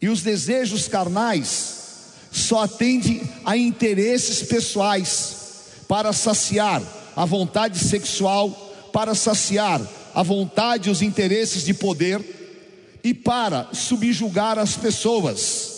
E 0.00 0.08
os 0.08 0.20
desejos 0.20 0.86
carnais 0.86 1.74
só 2.30 2.64
atendem 2.64 3.22
a 3.44 3.56
interesses 3.56 4.42
pessoais 4.42 5.36
para 5.88 6.12
saciar 6.12 6.82
a 7.16 7.24
vontade 7.24 7.78
sexual, 7.78 8.50
para 8.92 9.14
saciar 9.14 9.80
a 10.14 10.22
vontade 10.22 10.88
e 10.88 10.92
os 10.92 11.00
interesses 11.00 11.64
de 11.64 11.72
poder 11.72 12.22
e 13.02 13.14
para 13.14 13.70
subjugar 13.72 14.58
as 14.58 14.76
pessoas. 14.76 15.72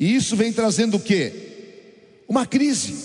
E 0.00 0.16
isso 0.16 0.34
vem 0.34 0.52
trazendo 0.52 0.96
o 0.96 1.00
que? 1.00 2.22
Uma 2.28 2.44
crise. 2.44 2.96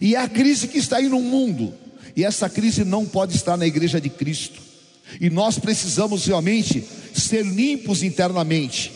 E 0.00 0.16
é 0.16 0.18
a 0.18 0.28
crise 0.28 0.66
que 0.66 0.78
está 0.78 0.96
aí 0.96 1.08
no 1.08 1.20
mundo 1.20 1.85
e 2.16 2.24
essa 2.24 2.48
crise 2.48 2.82
não 2.82 3.04
pode 3.04 3.36
estar 3.36 3.58
na 3.58 3.66
igreja 3.66 4.00
de 4.00 4.08
Cristo. 4.08 4.60
E 5.20 5.28
nós 5.28 5.58
precisamos 5.58 6.24
realmente 6.24 6.82
ser 7.14 7.44
limpos 7.44 8.02
internamente 8.02 8.90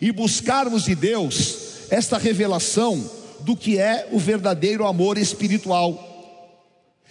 e 0.00 0.12
buscarmos 0.12 0.84
de 0.84 0.94
Deus 0.94 1.56
esta 1.90 2.18
revelação 2.18 3.10
do 3.40 3.56
que 3.56 3.78
é 3.78 4.08
o 4.12 4.18
verdadeiro 4.18 4.86
amor 4.86 5.16
espiritual. 5.16 6.04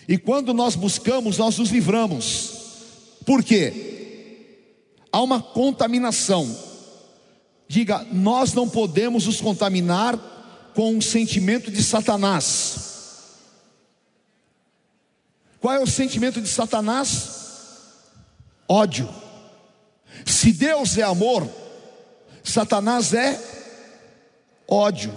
E 0.07 0.17
quando 0.17 0.53
nós 0.53 0.75
buscamos, 0.75 1.37
nós 1.37 1.57
nos 1.57 1.69
livramos. 1.69 2.51
Por 3.25 3.43
quê? 3.43 3.95
Há 5.11 5.21
uma 5.21 5.41
contaminação. 5.41 6.55
Diga, 7.67 8.05
nós 8.13 8.53
não 8.53 8.69
podemos 8.69 9.25
nos 9.25 9.41
contaminar 9.41 10.17
com 10.73 10.93
um 10.93 11.01
sentimento 11.01 11.71
de 11.71 11.83
Satanás. 11.83 12.86
Qual 15.59 15.73
é 15.73 15.79
o 15.79 15.87
sentimento 15.87 16.41
de 16.41 16.47
Satanás? 16.47 17.29
Ódio. 18.67 19.09
Se 20.25 20.51
Deus 20.51 20.97
é 20.97 21.03
amor, 21.03 21.47
Satanás 22.43 23.13
é 23.13 23.39
ódio. 24.67 25.13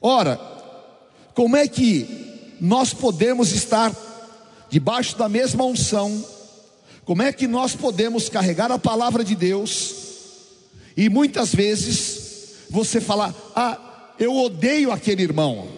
Ora, 0.00 0.38
como 1.34 1.56
é 1.56 1.66
que 1.66 2.56
nós 2.60 2.92
podemos 2.92 3.52
estar 3.52 3.94
debaixo 4.68 5.16
da 5.16 5.28
mesma 5.28 5.64
unção? 5.64 6.24
Como 7.04 7.22
é 7.22 7.32
que 7.32 7.46
nós 7.46 7.74
podemos 7.74 8.28
carregar 8.28 8.70
a 8.70 8.78
palavra 8.78 9.24
de 9.24 9.34
Deus 9.34 9.94
e 10.96 11.08
muitas 11.08 11.54
vezes 11.54 12.54
você 12.70 13.00
falar: 13.00 13.34
"Ah, 13.54 14.12
eu 14.18 14.36
odeio 14.36 14.92
aquele 14.92 15.22
irmão". 15.22 15.68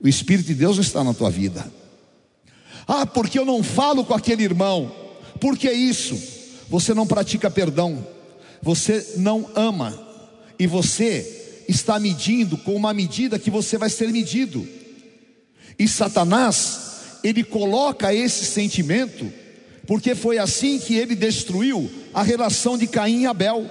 O 0.00 0.08
espírito 0.08 0.46
de 0.46 0.54
Deus 0.54 0.76
não 0.76 0.82
está 0.82 1.04
na 1.04 1.14
tua 1.14 1.30
vida. 1.30 1.70
Ah, 2.86 3.06
porque 3.06 3.38
eu 3.38 3.44
não 3.44 3.62
falo 3.62 4.04
com 4.04 4.14
aquele 4.14 4.42
irmão. 4.42 4.92
Por 5.40 5.56
que 5.56 5.70
isso? 5.70 6.20
Você 6.68 6.94
não 6.94 7.06
pratica 7.06 7.50
perdão. 7.50 8.06
Você 8.62 9.14
não 9.16 9.48
ama. 9.54 9.98
E 10.58 10.66
você 10.66 11.62
está 11.68 11.98
medindo 11.98 12.56
com 12.58 12.74
uma 12.74 12.92
medida 12.92 13.38
que 13.38 13.50
você 13.50 13.78
vai 13.78 13.90
ser 13.90 14.08
medido. 14.08 14.66
E 15.78 15.88
Satanás, 15.88 17.18
ele 17.24 17.42
coloca 17.42 18.14
esse 18.14 18.44
sentimento, 18.44 19.32
porque 19.86 20.14
foi 20.14 20.38
assim 20.38 20.78
que 20.78 20.94
ele 20.94 21.14
destruiu 21.14 21.90
a 22.12 22.22
relação 22.22 22.78
de 22.78 22.86
Caim 22.86 23.22
e 23.22 23.26
Abel. 23.26 23.68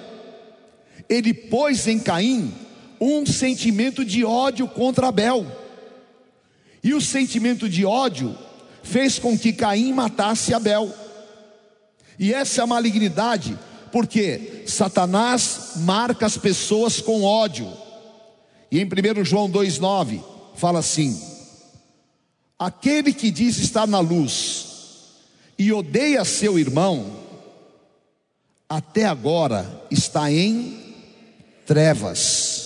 Ele 1.08 1.34
pôs 1.34 1.88
em 1.88 2.00
Caim 2.00 2.53
um 3.00 3.25
sentimento 3.25 4.03
de 4.03 4.24
ódio 4.24 4.67
contra 4.67 5.08
Abel. 5.08 5.46
E 6.84 6.93
o 6.93 7.01
sentimento 7.01 7.70
de 7.70 7.86
ódio 7.86 8.36
fez 8.84 9.18
com 9.18 9.38
que 9.38 9.54
Caim 9.54 9.94
matasse 9.94 10.54
Abel. 10.54 10.94
E 12.20 12.34
essa 12.34 12.62
é 12.62 12.63
a 12.63 12.68
malignidade, 12.68 13.58
porque 13.92 14.63
Satanás 14.68 15.72
marca 15.78 16.25
as 16.25 16.38
pessoas 16.38 17.02
com 17.02 17.24
ódio. 17.24 17.72
E 18.70 18.80
em 18.80 18.86
1 18.86 19.24
João 19.25 19.50
2,9 19.50 20.22
fala 20.56 20.80
assim: 20.80 21.20
Aquele 22.60 23.13
que 23.13 23.32
diz 23.32 23.58
estar 23.58 23.88
na 23.88 24.00
luz 24.00 24.68
e 25.58 25.72
odeia 25.72 26.24
seu 26.25 26.60
irmão, 26.60 27.20
até 28.68 29.06
agora 29.06 29.86
está 29.90 30.32
em 30.32 30.96
trevas. 31.66 32.63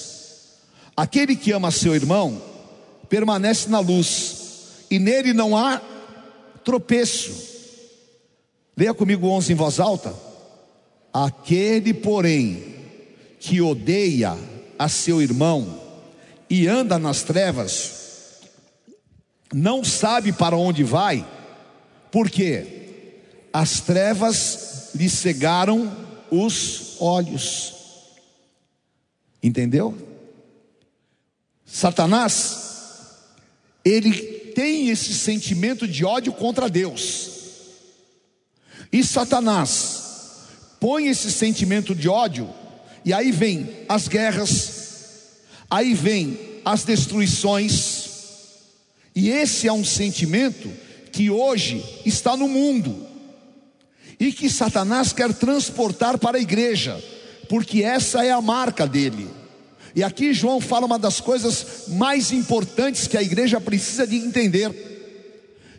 Aquele 0.96 1.36
que 1.36 1.52
ama 1.52 1.70
seu 1.72 1.96
irmão 1.96 2.42
permanece 3.08 3.70
na 3.70 3.80
luz, 3.80 4.38
e 4.90 5.00
nele 5.00 5.34
não 5.34 5.56
há 5.56 5.82
tropeço. 6.68 7.32
Leia 8.76 8.94
comigo 8.94 9.26
11 9.30 9.54
em 9.54 9.56
voz 9.56 9.80
alta. 9.80 10.14
Aquele, 11.14 11.94
porém, 11.94 12.76
que 13.40 13.62
odeia 13.62 14.38
a 14.78 14.90
seu 14.90 15.22
irmão 15.22 15.82
e 16.50 16.68
anda 16.68 17.00
nas 17.00 17.24
trevas, 17.24 18.42
não 19.54 19.82
sabe 19.82 20.34
para 20.34 20.58
onde 20.58 20.84
vai, 20.84 21.26
porque 22.12 23.48
as 23.54 23.80
trevas 23.80 24.90
lhe 24.94 25.10
cegaram 25.10 25.90
os 26.30 26.98
olhos. 27.00 27.74
Entendeu? 29.42 29.98
Satanás, 31.66 33.16
ele 33.86 34.37
tem 34.58 34.90
esse 34.90 35.14
sentimento 35.14 35.88
de 35.88 36.04
ódio 36.04 36.34
contra 36.34 36.68
Deus. 36.68 37.30
E 38.92 39.04
Satanás 39.04 40.02
põe 40.80 41.10
esse 41.10 41.32
sentimento 41.32 41.94
de 41.94 42.10
ódio, 42.10 42.50
e 43.06 43.14
aí 43.14 43.32
vem 43.32 43.70
as 43.88 44.08
guerras, 44.08 44.72
aí 45.70 45.94
vem 45.94 46.40
as 46.66 46.84
destruições, 46.84 48.10
e 49.16 49.30
esse 49.30 49.68
é 49.68 49.72
um 49.72 49.86
sentimento 49.86 50.68
que 51.12 51.30
hoje 51.30 51.86
está 52.04 52.36
no 52.36 52.48
mundo, 52.48 53.06
e 54.20 54.34
que 54.34 54.50
Satanás 54.50 55.14
quer 55.14 55.32
transportar 55.36 56.18
para 56.18 56.40
a 56.40 56.42
igreja, 56.42 57.00
porque 57.48 57.84
essa 57.84 58.26
é 58.26 58.32
a 58.32 58.42
marca 58.42 58.88
dele. 58.88 59.30
E 59.98 60.04
aqui 60.04 60.32
João 60.32 60.62
fala 60.62 60.86
uma 60.86 61.00
das 61.00 61.20
coisas 61.20 61.86
mais 61.88 62.32
importantes 62.32 63.08
que 63.08 63.18
a 63.18 63.24
igreja 63.24 63.60
precisa 63.60 64.06
de 64.06 64.16
entender: 64.16 64.72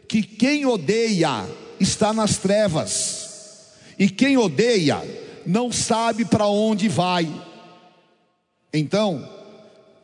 que 0.09 0.25
quem 0.25 0.67
odeia 0.67 1.49
está 1.79 2.13
nas 2.13 2.37
trevas, 2.37 3.69
e 3.97 4.11
quem 4.11 4.37
odeia 4.37 5.01
não 5.47 5.71
sabe 5.71 6.25
para 6.25 6.49
onde 6.49 6.89
vai. 6.89 7.33
Então, 8.75 9.25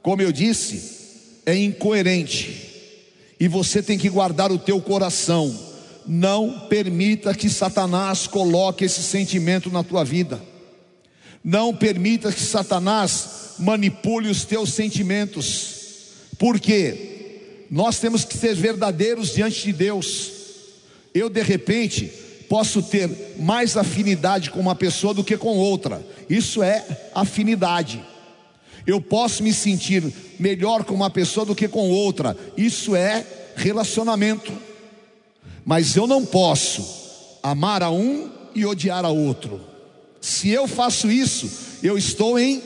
como 0.00 0.22
eu 0.22 0.30
disse, 0.30 1.40
é 1.44 1.56
incoerente, 1.56 3.34
e 3.40 3.48
você 3.48 3.82
tem 3.82 3.98
que 3.98 4.08
guardar 4.08 4.52
o 4.52 4.60
teu 4.60 4.80
coração. 4.80 5.52
Não 6.06 6.68
permita 6.68 7.34
que 7.34 7.50
Satanás 7.50 8.28
coloque 8.28 8.84
esse 8.84 9.02
sentimento 9.02 9.70
na 9.70 9.82
tua 9.82 10.04
vida. 10.04 10.40
Não 11.44 11.76
permita 11.76 12.32
que 12.32 12.40
Satanás 12.40 13.56
manipule 13.58 14.30
os 14.30 14.46
teus 14.46 14.72
sentimentos. 14.72 15.74
Porque 16.38 17.66
nós 17.70 17.98
temos 17.98 18.24
que 18.24 18.36
ser 18.36 18.54
verdadeiros 18.54 19.34
diante 19.34 19.64
de 19.64 19.72
Deus. 19.72 20.32
Eu 21.14 21.28
de 21.28 21.42
repente 21.42 22.10
posso 22.48 22.82
ter 22.82 23.34
mais 23.38 23.76
afinidade 23.76 24.50
com 24.50 24.60
uma 24.60 24.74
pessoa 24.74 25.12
do 25.12 25.22
que 25.22 25.36
com 25.36 25.58
outra. 25.58 26.04
Isso 26.28 26.62
é 26.62 27.10
afinidade. 27.14 28.02
Eu 28.86 29.00
posso 29.00 29.42
me 29.42 29.52
sentir 29.52 30.02
melhor 30.38 30.84
com 30.84 30.94
uma 30.94 31.10
pessoa 31.10 31.44
do 31.46 31.54
que 31.54 31.68
com 31.68 31.90
outra. 31.90 32.36
Isso 32.56 32.94
é 32.94 33.26
relacionamento. 33.56 34.52
Mas 35.64 35.96
eu 35.96 36.06
não 36.06 36.24
posso 36.24 37.38
amar 37.42 37.82
a 37.82 37.90
um 37.90 38.30
e 38.54 38.64
odiar 38.66 39.04
a 39.04 39.10
outro. 39.10 39.73
Se 40.24 40.48
eu 40.48 40.66
faço 40.66 41.10
isso, 41.10 41.50
eu 41.82 41.98
estou 41.98 42.38
em 42.38 42.58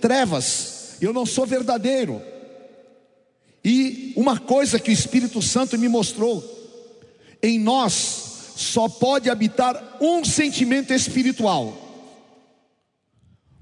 trevas. 0.00 0.96
Eu 1.00 1.12
não 1.12 1.26
sou 1.26 1.44
verdadeiro. 1.44 2.22
E 3.64 4.12
uma 4.14 4.38
coisa 4.38 4.78
que 4.78 4.90
o 4.90 4.92
Espírito 4.92 5.42
Santo 5.42 5.76
me 5.76 5.88
mostrou 5.88 6.40
em 7.42 7.58
nós 7.58 8.52
só 8.54 8.88
pode 8.88 9.28
habitar 9.28 9.98
um 10.00 10.24
sentimento 10.24 10.92
espiritual. 10.92 11.76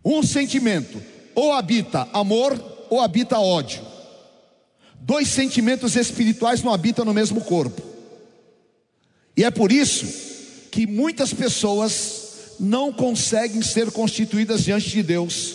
Um 0.05 0.23
sentimento, 0.23 1.03
ou 1.35 1.55
habita 1.55 2.07
amor 2.13 2.63
ou 2.91 3.01
habita 3.01 3.39
ódio. 3.39 3.81
Dois 5.01 5.27
sentimentos 5.27 5.97
espirituais 5.97 6.63
não 6.63 6.75
habitam 6.75 7.03
no 7.03 7.15
mesmo 7.15 7.41
corpo. 7.41 7.81
E 9.35 9.43
é 9.43 9.51
por 9.51 9.73
isso 9.73 10.05
que 10.71 10.87
muitas 10.87 11.33
pessoas 11.33 12.18
não 12.59 12.93
conseguem 12.93 13.63
ser 13.63 13.91
constituídas 13.91 14.65
diante 14.65 14.91
de 14.91 15.03
Deus. 15.03 15.55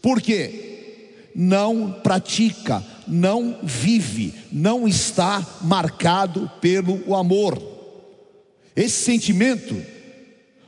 Por 0.00 0.20
quê? 0.20 1.20
Não 1.34 1.92
pratica 2.02 2.84
não 3.06 3.58
vive, 3.62 4.34
não 4.50 4.86
está 4.86 5.44
marcado 5.62 6.50
pelo 6.60 7.14
amor. 7.14 7.60
Esse 8.74 9.04
sentimento, 9.04 9.80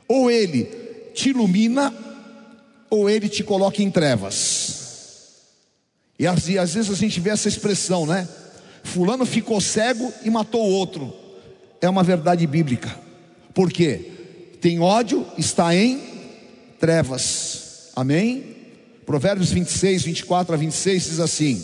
ou 0.07 0.29
ele 0.29 0.65
te 1.13 1.29
ilumina, 1.29 1.93
ou 2.89 3.09
ele 3.09 3.27
te 3.27 3.43
coloca 3.43 3.81
em 3.81 3.89
trevas. 3.89 4.83
E 6.17 6.27
às, 6.27 6.47
e 6.47 6.57
às 6.57 6.73
vezes 6.73 6.91
a 6.91 6.95
gente 6.95 7.19
vê 7.19 7.31
essa 7.31 7.47
expressão, 7.47 8.05
né? 8.05 8.27
Fulano 8.83 9.25
ficou 9.25 9.59
cego 9.59 10.13
e 10.23 10.29
matou 10.29 10.61
o 10.61 10.71
outro. 10.71 11.13
É 11.81 11.89
uma 11.89 12.03
verdade 12.03 12.45
bíblica. 12.45 12.95
Por 13.53 13.71
quê? 13.71 14.11
Tem 14.65 14.79
ódio, 14.79 15.27
está 15.37 15.75
em 15.75 16.01
trevas. 16.79 17.91
Amém? 17.95 18.43
Provérbios 19.05 19.51
26, 19.51 20.01
24 20.01 20.55
a 20.55 20.57
26 20.57 21.03
diz 21.03 21.19
assim: 21.19 21.63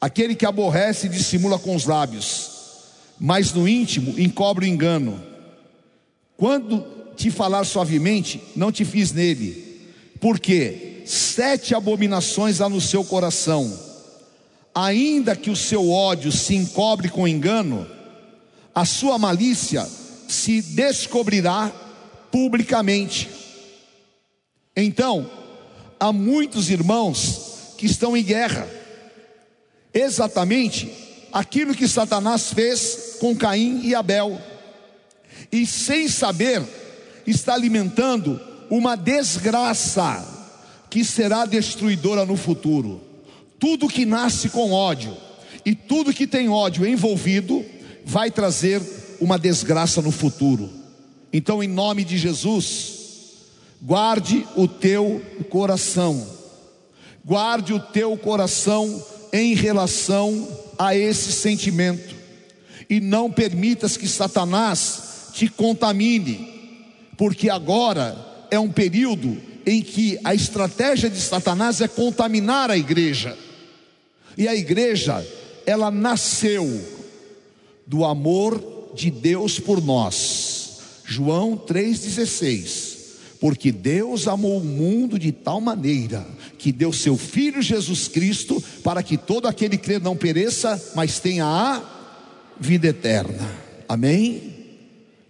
Aquele 0.00 0.34
que 0.34 0.46
aborrece 0.46 1.10
dissimula 1.10 1.58
com 1.58 1.76
os 1.76 1.84
lábios, 1.84 2.50
mas 3.20 3.52
no 3.52 3.68
íntimo 3.68 4.18
encobre 4.18 4.64
o 4.64 4.68
engano. 4.70 5.22
Quando 6.38 6.86
te 7.16 7.30
falar 7.30 7.64
suavemente, 7.64 8.42
não 8.56 8.72
te 8.72 8.82
fiz 8.82 9.12
nele, 9.12 9.92
porque 10.18 11.02
sete 11.04 11.74
abominações 11.74 12.62
há 12.62 12.68
no 12.70 12.80
seu 12.80 13.04
coração, 13.04 13.78
ainda 14.74 15.36
que 15.36 15.50
o 15.50 15.56
seu 15.56 15.90
ódio 15.90 16.32
se 16.32 16.54
encobre 16.54 17.10
com 17.10 17.28
engano, 17.28 17.86
a 18.74 18.86
sua 18.86 19.18
malícia 19.18 19.86
se 20.34 20.60
descobrirá 20.60 21.72
publicamente. 22.30 23.30
Então, 24.76 25.30
há 25.98 26.12
muitos 26.12 26.68
irmãos 26.68 27.74
que 27.78 27.86
estão 27.86 28.16
em 28.16 28.22
guerra, 28.22 28.68
exatamente 29.92 30.92
aquilo 31.32 31.74
que 31.74 31.86
Satanás 31.88 32.52
fez 32.52 33.16
com 33.20 33.36
Caim 33.36 33.80
e 33.84 33.94
Abel, 33.94 34.40
e 35.50 35.64
sem 35.64 36.08
saber, 36.08 36.62
está 37.26 37.54
alimentando 37.54 38.40
uma 38.68 38.96
desgraça 38.96 40.26
que 40.90 41.04
será 41.04 41.44
destruidora 41.46 42.24
no 42.24 42.36
futuro. 42.36 43.00
Tudo 43.58 43.88
que 43.88 44.04
nasce 44.04 44.48
com 44.48 44.72
ódio 44.72 45.16
e 45.64 45.74
tudo 45.74 46.12
que 46.12 46.26
tem 46.26 46.48
ódio 46.48 46.86
envolvido 46.86 47.64
vai 48.04 48.30
trazer 48.30 48.82
uma 49.20 49.38
desgraça 49.38 50.00
no 50.02 50.10
futuro. 50.10 50.70
Então, 51.32 51.62
em 51.62 51.68
nome 51.68 52.04
de 52.04 52.16
Jesus, 52.16 52.94
guarde 53.82 54.46
o 54.56 54.68
teu 54.68 55.20
coração, 55.50 56.26
guarde 57.24 57.72
o 57.72 57.80
teu 57.80 58.16
coração 58.16 59.04
em 59.32 59.54
relação 59.54 60.48
a 60.78 60.94
esse 60.94 61.32
sentimento. 61.32 62.14
E 62.88 63.00
não 63.00 63.30
permitas 63.30 63.96
que 63.96 64.06
Satanás 64.06 65.30
te 65.32 65.48
contamine, 65.48 66.78
porque 67.16 67.50
agora 67.50 68.16
é 68.50 68.58
um 68.58 68.70
período 68.70 69.40
em 69.66 69.82
que 69.82 70.18
a 70.22 70.34
estratégia 70.34 71.10
de 71.10 71.20
Satanás 71.20 71.80
é 71.80 71.88
contaminar 71.88 72.70
a 72.70 72.76
igreja. 72.76 73.36
E 74.36 74.46
a 74.46 74.54
igreja, 74.54 75.26
ela 75.66 75.90
nasceu 75.90 76.64
do 77.86 78.04
amor 78.04 78.73
de 78.94 79.10
Deus 79.10 79.58
por 79.58 79.82
nós. 79.82 80.78
João 81.04 81.56
3,16. 81.56 82.94
Porque 83.40 83.70
Deus 83.70 84.26
amou 84.26 84.58
o 84.58 84.64
mundo 84.64 85.18
de 85.18 85.30
tal 85.30 85.60
maneira 85.60 86.26
que 86.56 86.72
deu 86.72 86.92
seu 86.92 87.16
Filho 87.16 87.60
Jesus 87.60 88.08
Cristo 88.08 88.62
para 88.82 89.02
que 89.02 89.18
todo 89.18 89.46
aquele 89.46 89.76
que 89.76 89.84
crê 89.84 89.98
não 89.98 90.16
pereça, 90.16 90.92
mas 90.94 91.20
tenha 91.20 91.44
a 91.44 91.82
vida 92.58 92.86
eterna. 92.86 93.50
Amém? 93.86 94.54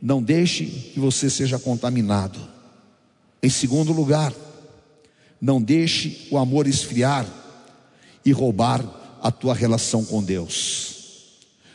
Não 0.01 0.23
deixe 0.23 0.65
que 0.65 1.01
você 1.01 1.29
seja 1.29 1.59
contaminado. 1.59 2.39
Em 3.43 3.51
segundo 3.51 3.93
lugar, 3.93 4.33
não 5.41 5.61
deixe 5.61 6.29
o 6.31 6.39
amor 6.39 6.67
esfriar 6.67 7.27
e 8.25 8.31
roubar 8.31 8.83
a 9.21 9.31
tua 9.31 9.55
relação 9.55 10.05
com 10.05 10.23
Deus. 10.23 10.94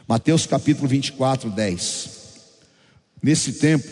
Mateus 0.09 0.47
capítulo 0.47 0.87
24, 0.87 1.51
10. 1.51 2.09
Nesse 3.21 3.53
tempo, 3.53 3.87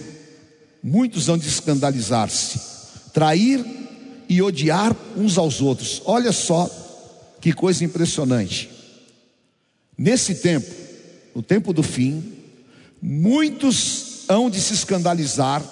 muitos 0.82 1.30
hão 1.30 1.38
de 1.38 1.48
escandalizar-se, 1.48 2.60
trair 3.14 3.64
e 4.28 4.42
odiar 4.42 4.96
uns 5.16 5.38
aos 5.38 5.62
outros. 5.62 6.02
Olha 6.06 6.32
só 6.32 6.68
que 7.40 7.54
coisa 7.54 7.86
impressionante. 7.86 8.68
Nesse 9.96 10.34
tempo, 10.34 10.74
no 11.36 11.44
tempo 11.44 11.72
do 11.72 11.84
fim, 11.84 12.34
muitos 13.00 14.28
hão 14.28 14.50
de 14.50 14.60
se 14.60 14.74
escandalizar, 14.74 15.64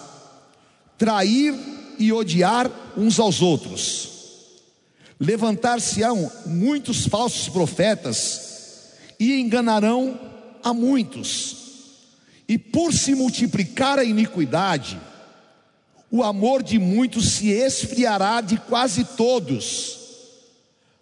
trair 0.95 1.55
e 1.97 2.13
odiar 2.13 2.69
uns 2.95 3.19
aos 3.19 3.41
outros. 3.41 4.09
Levantar-se-ão 5.19 6.31
muitos 6.45 7.07
falsos 7.07 7.49
profetas 7.49 8.41
e 9.19 9.41
enganarão 9.41 10.34
a 10.65 10.73
muitos. 10.73 11.57
E 12.49 12.57
por 12.57 12.91
se 12.91 13.13
multiplicar 13.13 13.99
a 13.99 14.03
iniquidade, 14.03 14.99
o 16.09 16.23
amor 16.23 16.63
de 16.63 16.79
muitos 16.79 17.33
se 17.33 17.49
esfriará 17.49 18.41
de 18.41 18.57
quase 18.57 19.05
todos. 19.05 19.99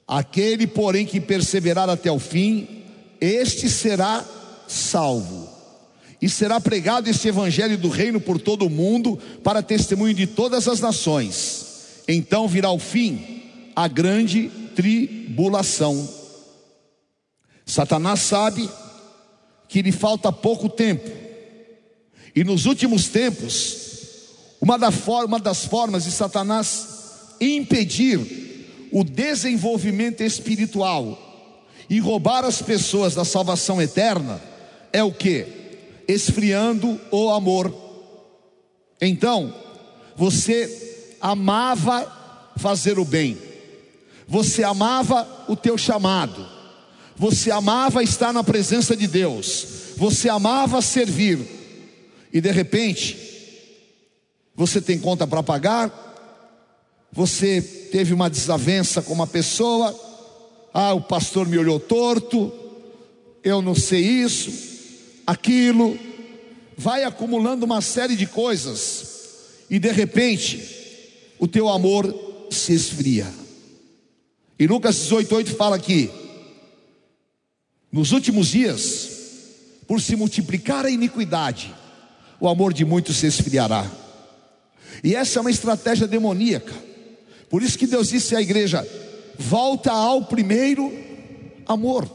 Aquele, 0.06 0.68
porém, 0.68 1.06
que 1.06 1.22
perseverar 1.22 1.90
até 1.90 2.12
o 2.12 2.20
fim, 2.20 2.84
este 3.22 3.70
será 3.70 4.24
salvo. 4.68 5.50
E 6.22 6.28
será 6.28 6.60
pregado 6.60 7.10
este 7.10 7.30
evangelho 7.30 7.78
do 7.78 7.88
reino 7.88 8.20
por 8.20 8.40
todo 8.40 8.66
o 8.66 8.70
mundo, 8.70 9.18
para 9.44 9.64
testemunho 9.64 10.14
de 10.14 10.28
todas 10.28 10.68
as 10.68 10.82
nações. 10.82 12.04
Então 12.06 12.50
virá 12.50 12.70
o 12.70 12.80
fim, 12.80 13.44
a 13.74 13.88
grande 13.88 14.50
tribulação. 14.76 16.10
Satanás 17.66 18.20
sabe 18.22 18.70
que 19.74 19.82
lhe 19.82 19.92
falta 19.92 20.32
pouco 20.32 20.70
tempo, 20.70 21.10
e 22.36 22.44
nos 22.44 22.68
últimos 22.68 23.08
tempos, 23.08 24.28
uma, 24.62 24.78
da 24.78 24.90
uma 25.26 25.40
das 25.40 25.66
formas 25.66 26.04
de 26.04 26.12
Satanás 26.12 27.34
impedir 27.42 28.90
o 28.92 29.04
desenvolvimento 29.04 30.22
espiritual 30.22 31.18
e 31.90 31.98
roubar 31.98 32.46
as 32.46 32.62
pessoas 32.62 33.16
da 33.16 33.26
salvação 33.26 33.82
eterna 33.82 34.40
é 34.92 35.04
o 35.04 35.12
que? 35.12 35.48
Esfriando 36.08 37.02
o 37.10 37.32
amor. 37.32 37.74
Então, 39.02 39.52
você 40.16 41.18
amava 41.20 42.52
fazer 42.58 43.00
o 43.00 43.06
bem, 43.06 43.40
você 44.28 44.64
amava 44.64 45.28
o 45.48 45.56
teu 45.56 45.80
chamado, 45.80 46.53
você 47.16 47.52
amava 47.52 48.04
estar 48.04 48.34
na 48.34 48.44
presença 48.44 48.96
de 48.96 49.08
Deus, 49.08 49.66
você 49.98 50.30
amava 50.30 50.82
servir, 50.82 51.40
e 52.32 52.42
de 52.42 52.52
repente, 52.52 53.18
você 54.56 54.82
tem 54.82 54.98
conta 55.00 55.28
para 55.28 55.44
pagar, 55.44 56.02
você 57.12 57.62
teve 57.92 58.14
uma 58.14 58.30
desavença 58.30 59.02
com 59.02 59.14
uma 59.14 59.28
pessoa, 59.28 59.98
ah, 60.74 60.94
o 60.94 61.02
pastor 61.02 61.48
me 61.48 61.58
olhou 61.58 61.80
torto, 61.80 62.52
eu 63.44 63.62
não 63.62 63.76
sei 63.76 64.02
isso, 64.02 64.52
aquilo, 65.28 65.98
vai 66.76 67.04
acumulando 67.04 67.66
uma 67.66 67.82
série 67.82 68.16
de 68.16 68.26
coisas, 68.26 69.12
e 69.70 69.78
de 69.78 69.92
repente, 69.92 71.36
o 71.40 71.48
teu 71.48 71.70
amor 71.70 72.14
se 72.50 72.74
esfria. 72.74 73.28
E 74.58 74.68
Lucas 74.68 74.96
18,8 74.96 75.56
fala 75.56 75.76
aqui: 75.76 76.10
nos 77.94 78.12
últimos 78.12 78.48
dias, 78.48 79.10
por 79.88 80.02
se 80.02 80.16
multiplicar 80.16 80.84
a 80.84 80.90
iniquidade, 80.90 81.72
o 82.40 82.50
amor 82.50 82.74
de 82.74 82.84
muitos 82.84 83.18
se 83.18 83.28
esfriará. 83.28 83.90
E 85.04 85.16
essa 85.16 85.38
é 85.38 85.42
uma 85.42 85.52
estratégia 85.52 86.08
demoníaca. 86.08 86.74
Por 87.52 87.62
isso 87.62 87.78
que 87.78 87.86
Deus 87.86 88.10
disse 88.10 88.36
à 88.36 88.42
igreja: 88.42 88.86
volta 89.38 89.92
ao 89.92 90.26
primeiro 90.26 90.92
amor. 91.68 92.10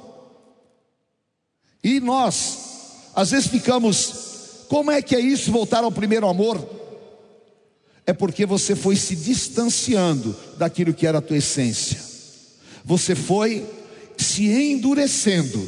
E 1.85 2.01
nós, 2.01 3.11
às 3.15 3.31
vezes 3.31 3.47
ficamos, 3.47 4.65
como 4.69 4.91
é 4.91 5.01
que 5.01 5.15
é 5.15 5.21
isso 5.21 5.53
voltar 5.53 5.85
ao 5.85 5.93
primeiro 5.93 6.27
amor? 6.27 6.77
É 8.05 8.13
porque 8.13 8.45
você 8.45 8.75
foi 8.75 8.97
se 8.97 9.15
distanciando 9.15 10.35
daquilo 10.57 10.93
que 10.93 11.07
era 11.07 11.19
a 11.19 11.23
tua 11.23 11.37
essência. 11.37 12.01
Você 12.85 13.15
foi 13.15 13.78
se 14.19 14.49
endurecendo. 14.49 15.67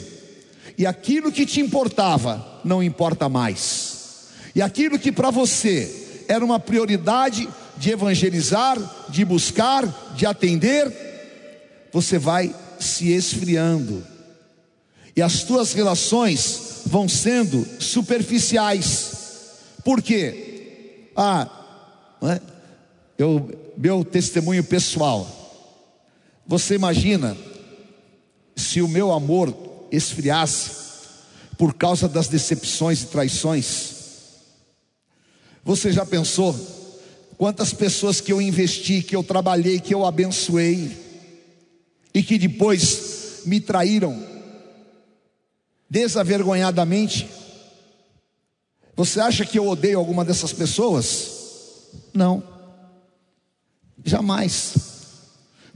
E 0.76 0.86
aquilo 0.86 1.32
que 1.32 1.46
te 1.46 1.60
importava 1.60 2.60
não 2.64 2.82
importa 2.82 3.28
mais. 3.28 4.28
E 4.54 4.60
aquilo 4.60 4.98
que 4.98 5.12
para 5.12 5.30
você 5.30 6.24
era 6.28 6.44
uma 6.44 6.58
prioridade 6.58 7.48
de 7.76 7.90
evangelizar, 7.90 8.78
de 9.08 9.24
buscar, 9.24 9.86
de 10.14 10.26
atender, 10.26 11.88
você 11.92 12.18
vai 12.18 12.54
se 12.78 13.10
esfriando. 13.10 14.06
E 15.16 15.22
as 15.22 15.42
tuas 15.42 15.72
relações 15.72 16.82
vão 16.86 17.08
sendo 17.08 17.66
superficiais. 17.78 19.12
Por 19.84 20.02
quê? 20.02 21.08
Ah, 21.16 21.48
é? 22.22 22.40
eu, 23.18 23.50
meu 23.76 24.04
testemunho 24.04 24.64
pessoal. 24.64 25.36
Você 26.46 26.74
imagina 26.74 27.36
se 28.60 28.82
o 28.82 28.88
meu 28.88 29.10
amor 29.12 29.54
esfriasse 29.90 30.70
por 31.58 31.74
causa 31.74 32.08
das 32.08 32.28
decepções 32.28 33.02
e 33.02 33.06
traições? 33.06 33.94
Você 35.64 35.92
já 35.92 36.06
pensou 36.06 36.54
quantas 37.36 37.72
pessoas 37.72 38.20
que 38.20 38.32
eu 38.32 38.40
investi, 38.40 39.02
que 39.02 39.16
eu 39.16 39.22
trabalhei, 39.22 39.80
que 39.80 39.94
eu 39.94 40.04
abençoei 40.04 40.96
e 42.14 42.22
que 42.22 42.38
depois 42.38 43.40
me 43.46 43.60
traíram 43.60 44.22
desavergonhadamente? 45.88 47.28
Você 48.96 49.20
acha 49.20 49.44
que 49.44 49.58
eu 49.58 49.66
odeio 49.66 49.98
alguma 49.98 50.24
dessas 50.24 50.52
pessoas? 50.52 51.40
Não, 52.12 52.42
jamais, 54.04 54.74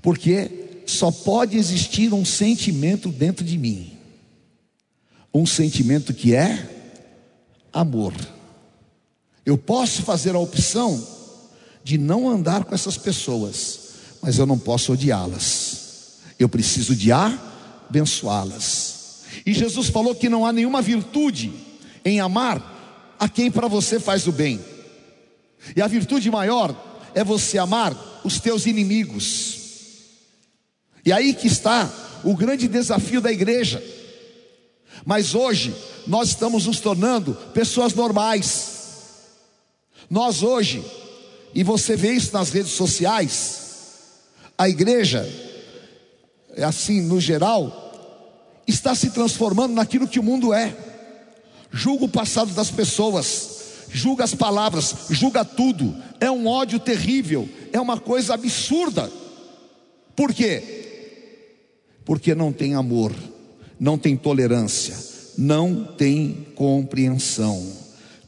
porque 0.02 0.63
só 0.86 1.10
pode 1.10 1.56
existir 1.56 2.12
um 2.12 2.24
sentimento 2.24 3.08
dentro 3.10 3.44
de 3.44 3.56
mim, 3.56 3.92
um 5.32 5.46
sentimento 5.46 6.12
que 6.12 6.34
é 6.34 6.70
amor. 7.72 8.14
Eu 9.44 9.58
posso 9.58 10.02
fazer 10.02 10.34
a 10.34 10.38
opção 10.38 11.06
de 11.82 11.98
não 11.98 12.28
andar 12.28 12.64
com 12.64 12.74
essas 12.74 12.96
pessoas, 12.96 13.80
mas 14.22 14.38
eu 14.38 14.46
não 14.46 14.58
posso 14.58 14.92
odiá-las. 14.92 16.18
Eu 16.38 16.48
preciso 16.48 16.96
de 16.96 17.10
abençoá-las. 17.12 18.94
E 19.44 19.52
Jesus 19.52 19.88
falou 19.88 20.14
que 20.14 20.28
não 20.28 20.46
há 20.46 20.52
nenhuma 20.52 20.80
virtude 20.80 21.52
em 22.04 22.20
amar 22.20 23.16
a 23.18 23.28
quem 23.28 23.50
para 23.50 23.68
você 23.68 24.00
faz 24.00 24.26
o 24.26 24.32
bem. 24.32 24.60
E 25.76 25.82
a 25.82 25.86
virtude 25.86 26.30
maior 26.30 26.74
é 27.14 27.22
você 27.22 27.58
amar 27.58 28.22
os 28.24 28.40
teus 28.40 28.66
inimigos. 28.66 29.63
E 31.04 31.12
aí 31.12 31.34
que 31.34 31.46
está 31.46 31.90
o 32.22 32.34
grande 32.34 32.68
desafio 32.68 33.20
da 33.20 33.30
igreja. 33.30 33.82
Mas 35.04 35.34
hoje 35.34 35.74
nós 36.06 36.28
estamos 36.30 36.66
nos 36.66 36.80
tornando 36.80 37.34
pessoas 37.52 37.94
normais 37.94 38.74
nós 40.10 40.42
hoje, 40.42 40.84
e 41.54 41.62
você 41.62 41.96
vê 41.96 42.12
isso 42.12 42.32
nas 42.32 42.50
redes 42.50 42.72
sociais, 42.72 43.60
a 44.56 44.68
igreja, 44.68 45.28
assim 46.64 47.00
no 47.00 47.20
geral, 47.20 48.62
está 48.66 48.94
se 48.94 49.10
transformando 49.10 49.74
naquilo 49.74 50.06
que 50.06 50.20
o 50.20 50.22
mundo 50.22 50.52
é. 50.52 50.76
Julga 51.72 52.04
o 52.04 52.08
passado 52.08 52.52
das 52.54 52.70
pessoas, 52.70 53.50
julga 53.90 54.24
as 54.24 54.34
palavras, 54.34 54.94
julga 55.10 55.44
tudo. 55.44 55.96
É 56.20 56.30
um 56.30 56.46
ódio 56.46 56.78
terrível, 56.78 57.48
é 57.72 57.80
uma 57.80 57.98
coisa 57.98 58.34
absurda. 58.34 59.10
Por 60.14 60.32
quê? 60.32 60.83
Porque 62.04 62.34
não 62.34 62.52
tem 62.52 62.74
amor. 62.74 63.12
não 63.78 63.98
tem 63.98 64.16
tolerância, 64.16 64.96
não 65.36 65.84
tem 65.84 66.46
compreensão. 66.54 67.66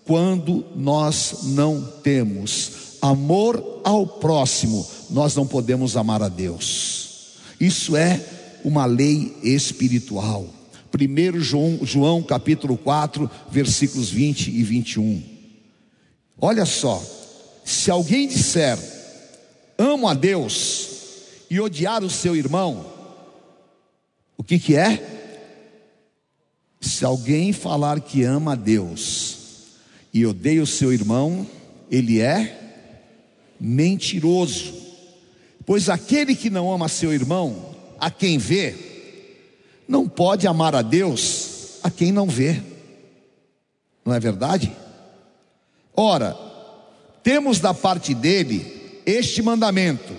Quando 0.04 0.64
nós 0.74 1.44
não 1.44 1.82
temos 2.02 2.98
amor 3.00 3.80
ao 3.84 4.06
próximo, 4.06 4.86
nós 5.10 5.34
não 5.34 5.46
podemos 5.46 5.96
amar 5.96 6.22
a 6.22 6.28
Deus. 6.28 7.36
Isso 7.60 7.96
é 7.96 8.20
uma 8.64 8.84
lei 8.86 9.36
espiritual. 9.42 10.46
1 10.92 11.40
João, 11.40 11.78
João 11.82 12.22
capítulo 12.22 12.76
4, 12.76 13.30
versículos 13.50 14.10
20 14.10 14.50
e 14.50 14.62
21. 14.62 15.22
Olha 16.38 16.64
só, 16.64 17.02
se 17.64 17.90
alguém 17.90 18.28
disser 18.28 18.78
amo 19.78 20.08
a 20.08 20.14
Deus 20.14 20.88
e 21.50 21.60
odiar 21.60 22.02
o 22.02 22.10
seu 22.10 22.34
irmão, 22.34 22.95
o 24.36 24.44
que 24.44 24.58
que 24.58 24.76
é? 24.76 25.02
Se 26.80 27.04
alguém 27.04 27.52
falar 27.52 28.00
que 28.00 28.22
ama 28.22 28.52
a 28.52 28.56
Deus 28.56 29.38
e 30.12 30.24
odeia 30.24 30.62
o 30.62 30.66
seu 30.66 30.92
irmão, 30.92 31.46
ele 31.90 32.20
é 32.20 32.84
mentiroso. 33.60 34.74
Pois 35.64 35.88
aquele 35.88 36.34
que 36.34 36.50
não 36.50 36.72
ama 36.72 36.88
seu 36.88 37.12
irmão, 37.12 37.74
a 37.98 38.10
quem 38.10 38.38
vê, 38.38 38.74
não 39.88 40.08
pode 40.08 40.46
amar 40.46 40.74
a 40.74 40.82
Deus 40.82 41.78
a 41.82 41.90
quem 41.90 42.12
não 42.12 42.26
vê. 42.26 42.60
Não 44.04 44.14
é 44.14 44.20
verdade? 44.20 44.72
Ora, 45.94 46.36
temos 47.22 47.58
da 47.58 47.72
parte 47.72 48.14
dele 48.14 49.02
este 49.06 49.42
mandamento: 49.42 50.12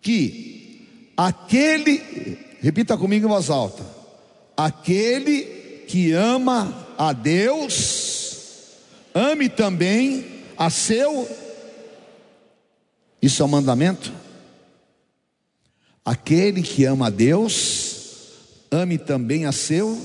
que 0.00 1.12
aquele, 1.16 2.38
repita 2.62 2.96
comigo 2.96 3.26
em 3.26 3.28
voz 3.28 3.50
alta, 3.50 3.84
aquele 4.56 5.42
que 5.88 6.12
ama 6.12 6.86
a 6.96 7.12
Deus, 7.12 8.68
ame 9.12 9.48
também 9.48 10.24
a 10.56 10.70
seu. 10.70 11.28
Isso 13.20 13.42
é 13.42 13.44
um 13.44 13.48
mandamento? 13.48 14.12
Aquele 16.04 16.62
que 16.62 16.84
ama 16.84 17.08
a 17.08 17.10
Deus, 17.10 17.96
ame 18.70 18.96
também 18.96 19.44
a 19.44 19.52
seu 19.52 20.00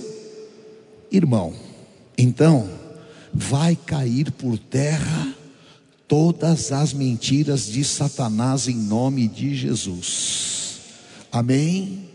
irmão. 1.11 1.53
Então, 2.17 2.67
vai 3.31 3.75
cair 3.75 4.31
por 4.31 4.57
terra 4.57 5.33
todas 6.07 6.71
as 6.71 6.91
mentiras 6.91 7.67
de 7.67 7.83
Satanás 7.83 8.67
em 8.67 8.75
nome 8.75 9.27
de 9.27 9.55
Jesus. 9.55 10.79
Amém? 11.31 12.06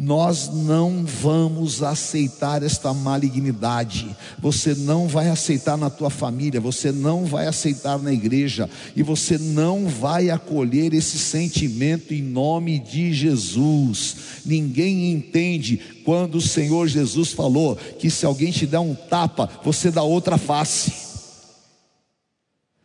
Nós 0.00 0.48
não 0.48 1.04
vamos 1.04 1.82
aceitar 1.82 2.62
esta 2.62 2.94
malignidade. 2.94 4.16
Você 4.38 4.72
não 4.72 5.08
vai 5.08 5.28
aceitar 5.28 5.76
na 5.76 5.90
tua 5.90 6.08
família, 6.08 6.60
você 6.60 6.92
não 6.92 7.24
vai 7.24 7.48
aceitar 7.48 7.98
na 7.98 8.12
igreja 8.12 8.70
e 8.94 9.02
você 9.02 9.36
não 9.36 9.88
vai 9.88 10.30
acolher 10.30 10.94
esse 10.94 11.18
sentimento 11.18 12.14
em 12.14 12.22
nome 12.22 12.78
de 12.78 13.12
Jesus. 13.12 14.16
Ninguém 14.46 15.10
entende 15.10 15.80
quando 16.04 16.36
o 16.36 16.40
Senhor 16.40 16.86
Jesus 16.86 17.32
falou 17.32 17.74
que 17.74 18.08
se 18.08 18.24
alguém 18.24 18.52
te 18.52 18.66
der 18.66 18.78
um 18.78 18.94
tapa, 18.94 19.50
você 19.64 19.90
dá 19.90 20.04
outra 20.04 20.38
face. 20.38 20.92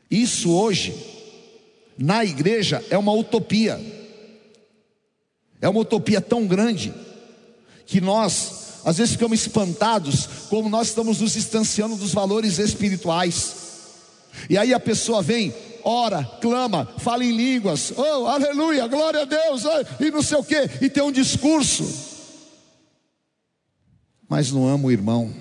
Isso 0.10 0.50
hoje 0.50 0.96
na 1.96 2.26
igreja 2.26 2.84
é 2.90 2.98
uma 2.98 3.14
utopia. 3.14 4.03
É 5.64 5.70
uma 5.70 5.80
utopia 5.80 6.20
tão 6.20 6.46
grande 6.46 6.94
que 7.86 8.02
nós, 8.02 8.82
às 8.84 8.98
vezes, 8.98 9.14
ficamos 9.14 9.40
espantados 9.40 10.28
como 10.50 10.68
nós 10.68 10.90
estamos 10.90 11.22
nos 11.22 11.32
distanciando 11.32 11.96
dos 11.96 12.14
valores 12.14 12.60
espirituais. 12.60 13.56
E 14.50 14.58
aí 14.58 14.74
a 14.74 14.80
pessoa 14.80 15.22
vem, 15.22 15.56
ora, 15.82 16.22
clama, 16.42 16.94
fala 16.98 17.24
em 17.24 17.32
línguas, 17.32 17.94
oh, 17.96 18.28
aleluia, 18.28 18.86
glória 18.88 19.22
a 19.22 19.26
Deus, 19.26 19.64
e 20.02 20.12
não 20.12 20.22
sei 20.22 20.38
o 20.38 20.44
que, 20.44 20.70
e 20.82 20.90
tem 20.90 21.02
um 21.02 21.14
discurso, 21.14 21.90
mas 24.28 24.52
não 24.52 24.68
ama 24.68 24.88
o 24.88 24.92
irmão. 24.92 25.34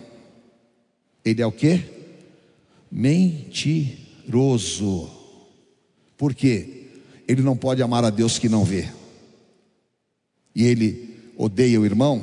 Ele 1.25 1.43
é 1.43 1.47
o 1.47 1.51
que? 1.51 1.83
Mentiroso. 2.89 3.91
Por 6.17 6.33
quê? 6.33 6.91
Ele 7.27 7.43
não 7.43 7.57
pode 7.57 7.83
amar 7.83 8.05
a 8.05 8.11
Deus 8.11 8.39
que 8.39 8.49
não 8.49 8.65
vê 8.65 9.02
e 10.55 10.65
ele 10.65 11.17
odeia 11.37 11.81
o 11.81 11.85
irmão, 11.85 12.23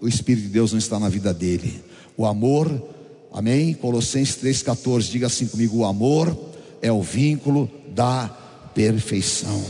o 0.00 0.08
Espírito 0.08 0.44
de 0.44 0.50
Deus 0.50 0.72
não 0.72 0.78
está 0.78 0.98
na 0.98 1.08
vida 1.08 1.32
dele. 1.32 1.82
O 2.16 2.26
amor, 2.26 2.70
amém? 3.32 3.74
Colossenses 3.74 4.36
3,14, 4.36 5.10
diga 5.10 5.26
assim 5.26 5.46
comigo: 5.46 5.78
o 5.78 5.84
amor 5.84 6.36
é 6.80 6.92
o 6.92 7.02
vínculo 7.02 7.70
da 7.94 8.28
perfeição. 8.74 9.64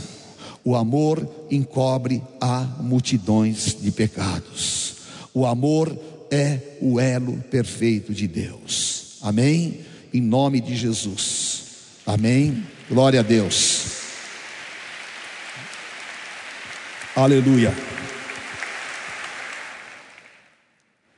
O 0.63 0.75
amor 0.75 1.27
encobre 1.49 2.21
a 2.41 2.61
multidões 2.81 3.77
de 3.79 3.91
pecados. 3.91 4.95
O 5.33 5.45
amor 5.45 5.95
é 6.31 6.59
o 6.81 6.99
elo 6.99 7.37
perfeito 7.51 8.13
de 8.13 8.27
Deus. 8.27 9.17
Amém? 9.21 9.81
Em 10.13 10.21
nome 10.21 10.59
de 10.59 10.75
Jesus. 10.75 11.63
Amém. 12.05 12.63
Glória 12.89 13.19
a 13.19 13.23
Deus. 13.23 13.94
Aleluia. 17.15 17.73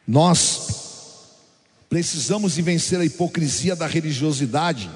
Nós 0.08 0.68
precisamos 1.90 2.54
de 2.54 2.62
vencer 2.62 3.00
a 3.00 3.06
hipocrisia 3.06 3.76
da 3.76 3.88
religiosidade 3.88 4.92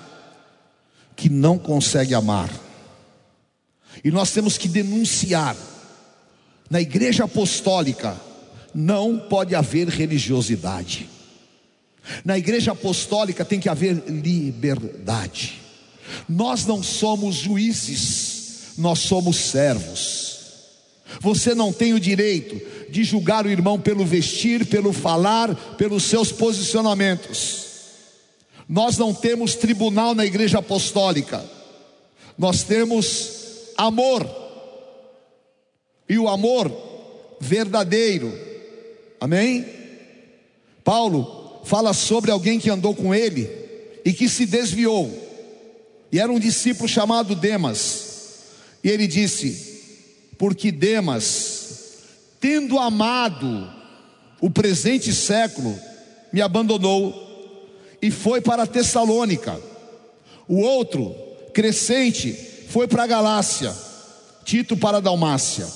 que 1.16 1.28
não 1.28 1.58
consegue 1.58 2.14
amar. 2.14 2.52
E 4.04 4.12
nós 4.12 4.32
temos 4.32 4.60
que 4.60 4.68
denunciar. 4.68 5.58
Na 6.70 6.80
igreja 6.80 7.24
apostólica 7.24 8.16
não 8.72 9.18
pode 9.18 9.56
haver 9.56 9.88
religiosidade. 9.88 11.10
Na 12.24 12.38
igreja 12.38 12.74
apostólica 12.74 13.44
tem 13.44 13.60
que 13.60 13.70
haver 13.70 14.04
liberdade. 14.08 15.60
Nós 16.30 16.68
não 16.68 16.84
somos 16.84 17.38
juízes, 17.38 18.76
nós 18.78 19.00
somos 19.00 19.38
servos. 19.38 20.31
Você 21.20 21.54
não 21.54 21.74
tem 21.74 21.94
o 21.94 22.00
direito 22.00 22.60
de 22.90 23.04
julgar 23.04 23.46
o 23.46 23.50
irmão 23.50 23.80
pelo 23.80 24.06
vestir, 24.06 24.66
pelo 24.66 24.94
falar, 24.94 25.54
pelos 25.78 26.04
seus 26.04 26.32
posicionamentos. 26.32 27.68
Nós 28.68 28.98
não 28.98 29.14
temos 29.14 29.56
tribunal 29.56 30.16
na 30.16 30.26
igreja 30.26 30.60
apostólica, 30.60 31.44
nós 32.38 32.64
temos 32.64 33.32
amor, 33.78 34.30
e 36.08 36.18
o 36.18 36.28
amor 36.28 36.72
verdadeiro, 37.40 38.32
amém? 39.20 39.66
Paulo 40.84 41.62
fala 41.64 41.94
sobre 41.94 42.32
alguém 42.32 42.60
que 42.60 42.70
andou 42.70 42.96
com 42.96 43.14
ele 43.14 43.50
e 44.04 44.14
que 44.14 44.28
se 44.28 44.46
desviou, 44.46 45.12
e 46.12 46.20
era 46.20 46.32
um 46.32 46.40
discípulo 46.40 46.88
chamado 46.88 47.36
Demas, 47.36 48.40
e 48.84 48.90
ele 48.90 49.08
disse: 49.08 49.71
porque 50.42 50.72
Demas, 50.72 52.00
tendo 52.40 52.80
amado 52.80 53.72
o 54.40 54.50
presente 54.50 55.14
século, 55.14 55.80
me 56.34 56.42
abandonou 56.42 57.70
e 58.02 58.10
foi 58.10 58.42
para 58.42 58.66
Tessalônica. 58.66 59.62
O 60.48 60.62
outro, 60.62 61.16
Crescente, 61.54 62.34
foi 62.70 62.88
para 62.88 63.04
a 63.04 63.08
Galácia, 63.08 63.72
Tito 64.44 64.76
para 64.76 64.98
a 64.98 65.00
Dalmácia. 65.00 65.68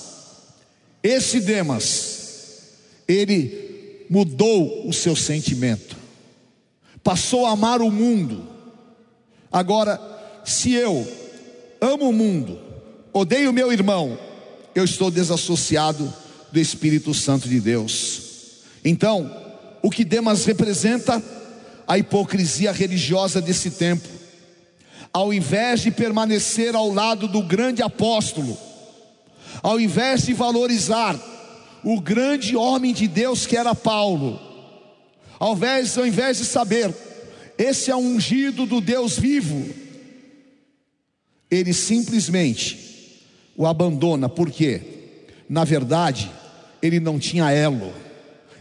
Esse 1.04 1.42
Demas, 1.42 2.72
ele 3.08 4.08
mudou 4.10 4.90
o 4.90 4.92
seu 4.92 5.16
sentimento, 5.16 5.96
passou 7.04 7.46
a 7.46 7.52
amar 7.52 7.84
o 7.84 7.92
mundo. 7.92 8.48
Agora, 9.52 10.02
se 10.44 10.74
eu 10.74 11.08
amo 11.80 12.10
o 12.10 12.14
mundo, 12.14 12.60
odeio 13.14 13.54
meu 13.54 13.72
irmão, 13.72 14.25
eu 14.76 14.84
estou 14.84 15.10
desassociado 15.10 16.14
do 16.52 16.60
Espírito 16.60 17.14
Santo 17.14 17.48
de 17.48 17.62
Deus. 17.62 18.22
Então, 18.84 19.34
o 19.82 19.90
que 19.90 20.04
Demas 20.04 20.44
representa? 20.46 21.24
A 21.88 21.98
hipocrisia 21.98 22.74
religiosa 22.74 23.42
desse 23.42 23.72
tempo. 23.72 24.08
Ao 25.14 25.34
invés 25.34 25.82
de 25.82 25.92
permanecer 25.92 26.76
ao 26.76 26.92
lado 26.92 27.28
do 27.28 27.42
grande 27.42 27.82
apóstolo, 27.82 28.58
ao 29.64 29.80
invés 29.80 30.24
de 30.24 30.34
valorizar 30.34 31.18
o 31.84 32.02
grande 32.02 32.56
homem 32.56 32.94
de 32.94 33.08
Deus 33.08 33.46
que 33.46 33.56
era 33.56 33.74
Paulo, 33.74 34.42
ao 35.40 35.54
invés, 35.56 35.98
ao 35.98 36.06
invés 36.06 36.38
de 36.38 36.46
saber, 36.46 36.94
esse 37.58 37.92
é 37.92 37.96
um 37.96 38.16
ungido 38.16 38.66
do 38.66 38.82
Deus 38.82 39.18
vivo, 39.18 39.70
ele 41.50 41.74
simplesmente 41.74 42.85
o 43.56 43.66
abandona, 43.66 44.28
porque, 44.28 44.82
na 45.50 45.64
verdade, 45.64 46.32
ele 46.82 47.00
não 47.00 47.18
tinha 47.18 47.52
elo, 47.52 47.94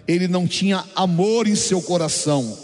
ele 0.06 0.28
não 0.28 0.46
tinha 0.46 0.84
amor 0.94 1.46
em 1.46 1.56
seu 1.56 1.82
coração, 1.82 2.56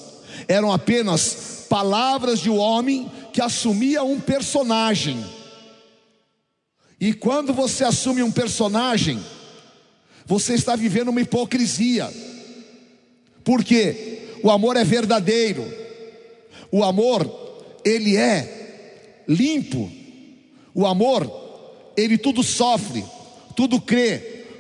eram 0.47 0.73
apenas 0.73 1.67
palavras 1.69 2.41
de 2.41 2.51
um 2.51 2.59
homem 2.59 3.11
que 3.33 3.41
assumia 3.41 4.03
um 4.03 4.21
personagem. 4.21 5.25
E 7.01 7.13
quando 7.13 7.53
você 7.53 7.85
assume 7.85 8.23
um 8.23 8.31
personagem, 8.31 9.19
você 10.27 10.55
está 10.55 10.77
vivendo 10.77 11.09
uma 11.09 11.21
hipocrisia, 11.21 12.13
porque 13.43 14.39
o 14.43 14.51
amor 14.51 14.77
é 14.77 14.85
verdadeiro, 14.85 15.65
o 16.71 16.85
amor, 16.85 17.29
ele 17.85 18.17
é 18.17 19.25
limpo, 19.27 19.91
o 20.75 20.87
amor, 20.87 21.27
ele 21.97 22.17
tudo 22.17 22.43
sofre, 22.43 23.05
tudo 23.57 23.81
crê, 23.81 24.19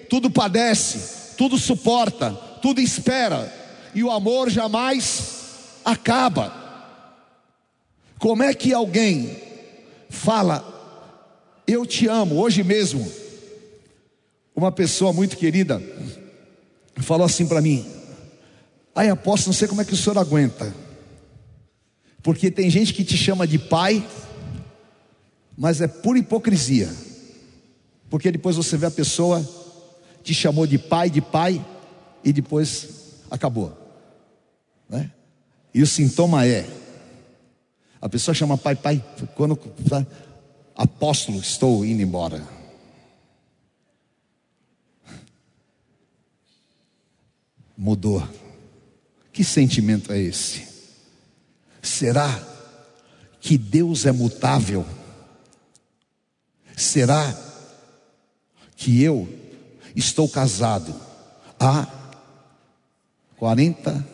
tudo 0.08 0.30
padece, 0.30 1.34
tudo 1.36 1.58
suporta, 1.58 2.30
tudo 2.62 2.80
espera, 2.80 3.52
e 3.94 4.02
o 4.02 4.10
amor 4.10 4.50
jamais 4.50 5.80
acaba. 5.84 6.58
Como 8.18 8.42
é 8.42 8.52
que 8.52 8.74
alguém 8.74 9.36
fala, 10.08 10.64
eu 11.66 11.86
te 11.86 12.06
amo, 12.06 12.40
hoje 12.40 12.62
mesmo? 12.62 13.10
Uma 14.54 14.70
pessoa 14.70 15.12
muito 15.12 15.36
querida 15.36 15.80
falou 17.02 17.24
assim 17.24 17.46
para 17.46 17.60
mim: 17.60 17.84
Ai, 18.94 19.08
apóstolo, 19.08 19.52
não 19.52 19.58
sei 19.58 19.68
como 19.68 19.80
é 19.80 19.84
que 19.84 19.94
o 19.94 19.96
senhor 19.96 20.18
aguenta, 20.18 20.74
porque 22.22 22.50
tem 22.50 22.68
gente 22.68 22.92
que 22.92 23.04
te 23.04 23.16
chama 23.16 23.46
de 23.46 23.58
pai, 23.58 24.06
mas 25.56 25.80
é 25.80 25.88
pura 25.88 26.18
hipocrisia, 26.18 26.88
porque 28.10 28.30
depois 28.30 28.56
você 28.56 28.76
vê 28.76 28.86
a 28.86 28.90
pessoa 28.90 29.48
te 30.22 30.34
chamou 30.34 30.66
de 30.66 30.76
pai, 30.76 31.08
de 31.08 31.22
pai, 31.22 31.64
e 32.22 32.32
depois 32.32 33.22
acabou, 33.30 33.72
né? 34.88 35.10
E 35.72 35.80
o 35.80 35.86
sintoma 35.86 36.44
é 36.44 36.66
a 38.00 38.08
pessoa 38.08 38.34
chama 38.34 38.56
pai, 38.56 38.74
pai, 38.74 39.04
quando 39.34 39.56
tá, 39.56 40.06
apóstolo, 40.74 41.38
estou 41.38 41.84
indo 41.84 42.00
embora. 42.00 42.42
Mudou. 47.76 48.26
Que 49.32 49.44
sentimento 49.44 50.12
é 50.12 50.18
esse? 50.18 50.66
Será 51.82 52.42
que 53.38 53.58
Deus 53.58 54.06
é 54.06 54.12
mutável? 54.12 54.86
Será 56.74 57.49
que 58.80 59.02
eu 59.02 59.28
estou 59.94 60.26
casado 60.26 60.94
há 61.60 61.86
40, 63.36 64.06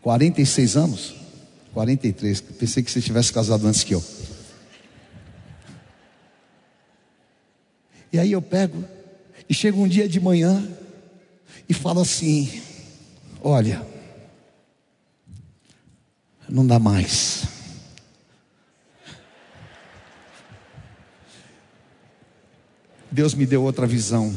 46 0.00 0.76
anos? 0.76 1.14
43. 1.72 2.40
Pensei 2.40 2.84
que 2.84 2.90
você 2.92 3.00
tivesse 3.00 3.32
casado 3.32 3.66
antes 3.66 3.82
que 3.82 3.94
eu. 3.94 4.04
E 8.12 8.18
aí 8.18 8.30
eu 8.30 8.40
pego 8.40 8.84
e 9.48 9.52
chego 9.52 9.82
um 9.82 9.88
dia 9.88 10.08
de 10.08 10.20
manhã 10.20 10.64
e 11.68 11.74
falo 11.74 12.00
assim: 12.00 12.62
Olha, 13.42 13.84
não 16.48 16.64
dá 16.64 16.78
mais. 16.78 17.53
Deus 23.14 23.32
me 23.32 23.46
deu 23.46 23.62
outra 23.62 23.86
visão. 23.86 24.34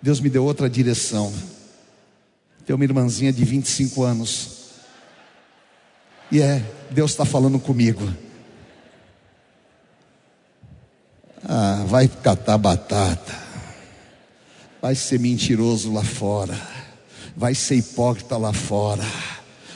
Deus 0.00 0.20
me 0.20 0.30
deu 0.30 0.44
outra 0.44 0.70
direção. 0.70 1.34
Tem 2.64 2.72
uma 2.72 2.84
irmãzinha 2.84 3.32
de 3.32 3.44
25 3.44 4.04
anos 4.04 4.50
e 6.30 6.40
é, 6.40 6.64
Deus 6.92 7.10
está 7.10 7.24
falando 7.24 7.58
comigo. 7.58 8.00
Ah, 11.42 11.84
vai 11.88 12.06
catar 12.06 12.56
batata, 12.58 13.34
vai 14.80 14.94
ser 14.94 15.18
mentiroso 15.18 15.92
lá 15.92 16.04
fora, 16.04 16.56
vai 17.36 17.56
ser 17.56 17.74
hipócrita 17.74 18.36
lá 18.36 18.52
fora, 18.52 19.04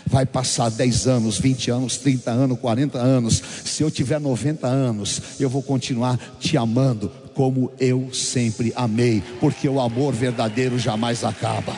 vai 0.08 0.26
passar 0.26 0.70
10 0.70 1.06
anos, 1.06 1.38
20 1.38 1.70
anos, 1.70 1.96
30 1.98 2.30
anos, 2.30 2.58
40 2.58 2.98
anos. 2.98 3.42
Se 3.64 3.82
eu 3.82 3.90
tiver 3.90 4.18
90 4.18 4.66
anos, 4.66 5.20
eu 5.38 5.48
vou 5.48 5.62
continuar 5.62 6.18
te 6.40 6.56
amando 6.56 7.12
como 7.34 7.70
eu 7.78 8.12
sempre 8.12 8.72
amei, 8.74 9.22
porque 9.38 9.68
o 9.68 9.80
amor 9.80 10.12
verdadeiro 10.12 10.76
jamais 10.76 11.22
acaba, 11.22 11.76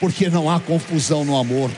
porque 0.00 0.30
não 0.30 0.48
há 0.50 0.58
confusão 0.58 1.24
no 1.24 1.36
amor. 1.36 1.70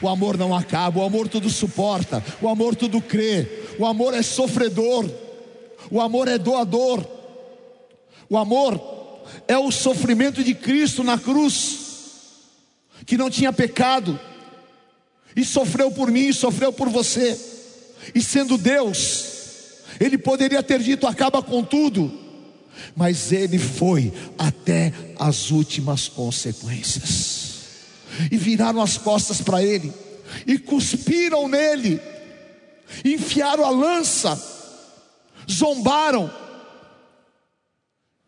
O 0.00 0.08
amor 0.08 0.36
não 0.36 0.54
acaba, 0.54 1.00
o 1.00 1.04
amor 1.04 1.28
tudo 1.28 1.48
suporta, 1.50 2.22
o 2.40 2.48
amor 2.48 2.76
tudo 2.76 3.00
crê, 3.00 3.48
o 3.78 3.86
amor 3.86 4.14
é 4.14 4.22
sofredor, 4.22 5.08
o 5.90 6.00
amor 6.00 6.28
é 6.28 6.38
doador, 6.38 7.04
o 8.28 8.36
amor 8.36 8.80
é 9.48 9.56
o 9.58 9.70
sofrimento 9.70 10.42
de 10.42 10.54
Cristo 10.54 11.02
na 11.02 11.18
cruz, 11.18 11.78
que 13.06 13.16
não 13.16 13.30
tinha 13.30 13.52
pecado, 13.52 14.18
e 15.36 15.44
sofreu 15.44 15.90
por 15.90 16.10
mim, 16.10 16.32
sofreu 16.32 16.72
por 16.72 16.88
você, 16.88 17.38
e 18.14 18.20
sendo 18.20 18.56
Deus, 18.56 19.24
Ele 19.98 20.18
poderia 20.18 20.62
ter 20.62 20.80
dito: 20.80 21.06
acaba 21.06 21.42
com 21.42 21.62
tudo, 21.62 22.12
mas 22.96 23.32
Ele 23.32 23.58
foi 23.58 24.12
até 24.38 24.92
as 25.18 25.50
últimas 25.50 26.08
consequências. 26.08 27.44
E 28.30 28.36
viraram 28.36 28.80
as 28.80 28.96
costas 28.96 29.40
para 29.40 29.62
ele, 29.62 29.92
e 30.46 30.56
cuspiram 30.56 31.48
nele, 31.48 32.00
enfiaram 33.04 33.64
a 33.64 33.70
lança, 33.70 34.40
zombaram, 35.50 36.30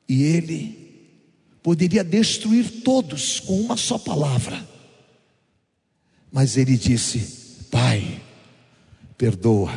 e 0.09 0.23
ele 0.23 0.87
poderia 1.62 2.05
destruir 2.05 2.83
todos 2.83 3.40
com 3.40 3.61
uma 3.61 3.77
só 3.77 3.99
palavra, 3.99 4.66
mas 6.33 6.57
ele 6.57 6.77
disse: 6.77 7.19
Pai, 7.71 8.21
perdoa, 9.17 9.73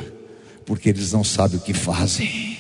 porque 0.66 0.90
eles 0.90 1.12
não 1.12 1.24
sabem 1.24 1.58
o 1.58 1.62
que 1.62 1.74
fazem. 1.74 2.58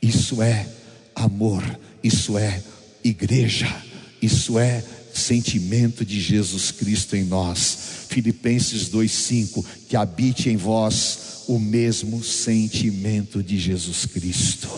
Isso 0.00 0.42
é 0.42 0.66
amor, 1.14 1.62
isso 2.02 2.36
é 2.36 2.62
igreja, 3.04 3.74
isso 4.20 4.58
é 4.58 4.84
sentimento 5.14 6.04
de 6.04 6.20
Jesus 6.20 6.70
Cristo 6.70 7.16
em 7.16 7.24
nós. 7.24 8.06
Filipenses 8.08 8.88
2:5, 8.88 9.64
que 9.88 9.96
habite 9.96 10.50
em 10.50 10.56
vós 10.56 11.44
o 11.48 11.58
mesmo 11.58 12.22
sentimento 12.22 13.42
de 13.42 13.58
Jesus 13.58 14.06
Cristo. 14.06 14.68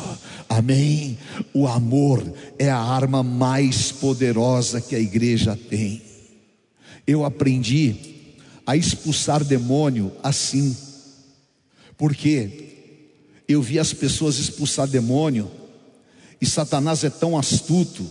Amém. 0.49 1.19
O 1.53 1.67
amor 1.67 2.23
é 2.59 2.71
a 2.71 2.79
arma 2.79 3.23
mais 3.23 3.93
poderosa 3.93 4.81
que 4.81 4.95
a 4.95 5.01
igreja 5.01 5.59
tem. 5.69 6.03
Eu 7.07 7.25
aprendi 7.25 8.14
a 8.67 8.77
expulsar 8.77 9.45
demônio 9.45 10.13
assim, 10.23 10.77
porque 11.97 12.75
eu 13.49 13.61
vi 13.61 13.79
as 13.79 13.93
pessoas 13.93 14.39
expulsar 14.39 14.87
demônio, 14.87 15.51
e 16.41 16.47
Satanás 16.47 17.05
é 17.05 17.11
tão 17.11 17.39
astuto 17.39 18.05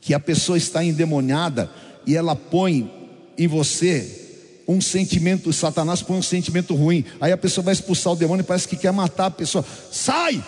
que 0.00 0.14
a 0.14 0.20
pessoa 0.20 0.58
está 0.58 0.84
endemoniada 0.84 1.70
e 2.06 2.16
ela 2.16 2.34
põe 2.34 2.90
em 3.38 3.46
você 3.46 4.20
um 4.66 4.80
sentimento, 4.80 5.52
Satanás 5.52 6.02
põe 6.02 6.18
um 6.18 6.22
sentimento 6.22 6.74
ruim, 6.74 7.04
aí 7.20 7.32
a 7.32 7.36
pessoa 7.36 7.64
vai 7.64 7.72
expulsar 7.72 8.12
o 8.12 8.16
demônio 8.16 8.42
e 8.42 8.46
parece 8.46 8.68
que 8.68 8.76
quer 8.76 8.92
matar 8.92 9.26
a 9.26 9.30
pessoa. 9.30 9.64
Sai! 9.90 10.42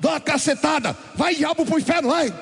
Dá 0.00 0.10
uma 0.10 0.20
cacetada, 0.20 0.96
vai 1.14 1.34
diabo 1.36 1.64
para 1.64 1.76
o 1.76 1.78
inferno, 1.78 2.08
vai! 2.08 2.32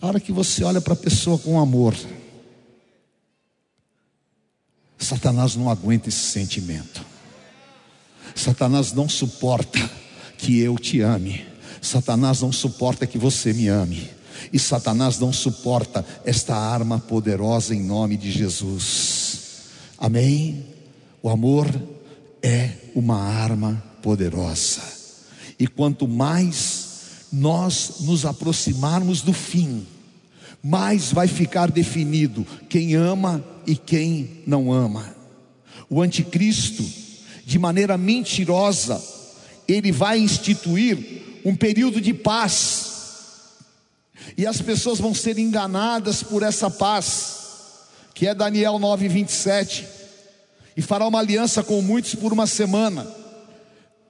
A 0.00 0.06
hora 0.06 0.20
que 0.20 0.32
você 0.32 0.62
olha 0.64 0.80
para 0.80 0.92
a 0.92 0.96
pessoa 0.96 1.38
com 1.38 1.58
amor, 1.58 1.94
Satanás 5.02 5.56
não 5.56 5.68
aguenta 5.68 6.08
esse 6.08 6.30
sentimento. 6.30 7.04
Satanás 8.34 8.92
não 8.92 9.08
suporta 9.08 9.90
que 10.38 10.60
eu 10.60 10.76
te 10.78 11.00
ame. 11.00 11.44
Satanás 11.80 12.40
não 12.40 12.52
suporta 12.52 13.06
que 13.06 13.18
você 13.18 13.52
me 13.52 13.68
ame. 13.68 14.08
E 14.52 14.58
Satanás 14.58 15.18
não 15.18 15.32
suporta 15.32 16.04
esta 16.24 16.56
arma 16.56 16.98
poderosa 16.98 17.74
em 17.74 17.82
nome 17.82 18.16
de 18.16 18.30
Jesus. 18.30 19.62
Amém? 19.98 20.66
O 21.22 21.28
amor 21.28 21.68
é 22.42 22.70
uma 22.94 23.20
arma 23.20 23.82
poderosa. 24.02 24.82
E 25.58 25.66
quanto 25.66 26.06
mais 26.08 26.88
nós 27.32 27.94
nos 28.00 28.24
aproximarmos 28.24 29.20
do 29.20 29.32
fim, 29.32 29.86
mais 30.62 31.12
vai 31.12 31.26
ficar 31.26 31.70
definido 31.70 32.46
quem 32.68 32.94
ama 32.94 33.44
e 33.66 33.76
quem 33.76 34.42
não 34.46 34.72
ama. 34.72 35.14
O 35.88 36.00
anticristo, 36.00 36.84
de 37.44 37.58
maneira 37.58 37.98
mentirosa, 37.98 39.02
ele 39.68 39.92
vai 39.92 40.18
instituir 40.18 41.40
um 41.44 41.54
período 41.54 42.00
de 42.00 42.14
paz. 42.14 42.90
E 44.36 44.46
as 44.46 44.60
pessoas 44.60 44.98
vão 44.98 45.14
ser 45.14 45.38
enganadas 45.38 46.22
por 46.22 46.42
essa 46.42 46.70
paz, 46.70 47.36
que 48.14 48.26
é 48.26 48.34
Daniel 48.34 48.78
9:27. 48.78 49.86
E 50.76 50.82
fará 50.82 51.06
uma 51.06 51.18
aliança 51.18 51.62
com 51.62 51.82
muitos 51.82 52.14
por 52.14 52.32
uma 52.32 52.46
semana. 52.46 53.06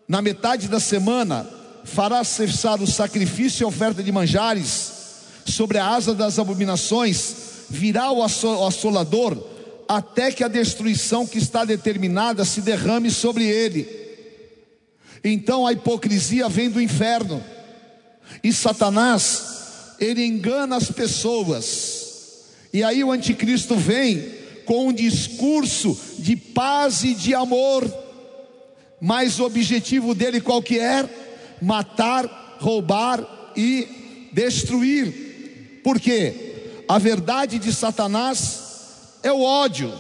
Na 0.06 0.22
metade 0.22 0.68
da 0.68 0.78
semana, 0.78 1.48
fará 1.84 2.22
cessar 2.22 2.80
o 2.80 2.86
sacrifício 2.86 3.64
e 3.64 3.66
oferta 3.66 4.02
de 4.02 4.12
manjares 4.12 4.92
sobre 5.44 5.78
a 5.78 5.86
asa 5.88 6.14
das 6.14 6.38
abominações, 6.38 7.34
virá 7.72 8.12
o 8.12 8.22
assolador 8.22 9.42
até 9.88 10.30
que 10.30 10.44
a 10.44 10.48
destruição 10.48 11.26
que 11.26 11.38
está 11.38 11.64
determinada 11.64 12.44
se 12.44 12.60
derrame 12.60 13.10
sobre 13.10 13.46
ele. 13.46 13.88
Então 15.24 15.66
a 15.66 15.72
hipocrisia 15.72 16.50
vem 16.50 16.68
do 16.68 16.80
inferno. 16.80 17.42
E 18.44 18.52
Satanás, 18.52 19.94
ele 19.98 20.22
engana 20.22 20.76
as 20.76 20.90
pessoas. 20.90 22.44
E 22.74 22.84
aí 22.84 23.02
o 23.02 23.10
anticristo 23.10 23.74
vem 23.74 24.22
com 24.66 24.88
um 24.88 24.92
discurso 24.92 25.98
de 26.18 26.36
paz 26.36 27.02
e 27.04 27.14
de 27.14 27.34
amor. 27.34 27.90
Mas 29.00 29.40
o 29.40 29.44
objetivo 29.44 30.14
dele 30.14 30.42
qual 30.42 30.62
que 30.62 30.78
é? 30.78 31.08
Matar, 31.60 32.58
roubar 32.60 33.52
e 33.56 34.30
destruir. 34.32 35.80
Por 35.82 35.98
quê? 35.98 36.51
A 36.88 36.98
verdade 36.98 37.58
de 37.58 37.72
Satanás 37.72 38.60
é 39.22 39.32
o 39.32 39.42
ódio. 39.42 39.92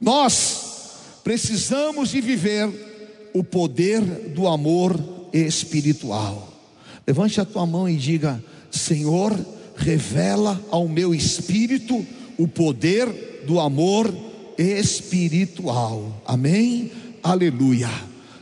Nós 0.00 1.20
precisamos 1.24 2.10
de 2.10 2.20
viver 2.20 3.30
o 3.34 3.42
poder 3.42 4.00
do 4.00 4.46
amor 4.46 4.98
espiritual. 5.32 6.48
Levante 7.06 7.40
a 7.40 7.44
tua 7.44 7.66
mão 7.66 7.88
e 7.88 7.96
diga: 7.96 8.42
Senhor, 8.70 9.38
revela 9.76 10.60
ao 10.70 10.88
meu 10.88 11.14
espírito 11.14 12.04
o 12.36 12.46
poder 12.46 13.44
do 13.46 13.58
amor 13.58 14.12
espiritual. 14.56 16.22
Amém? 16.26 16.90
Aleluia. 17.22 17.90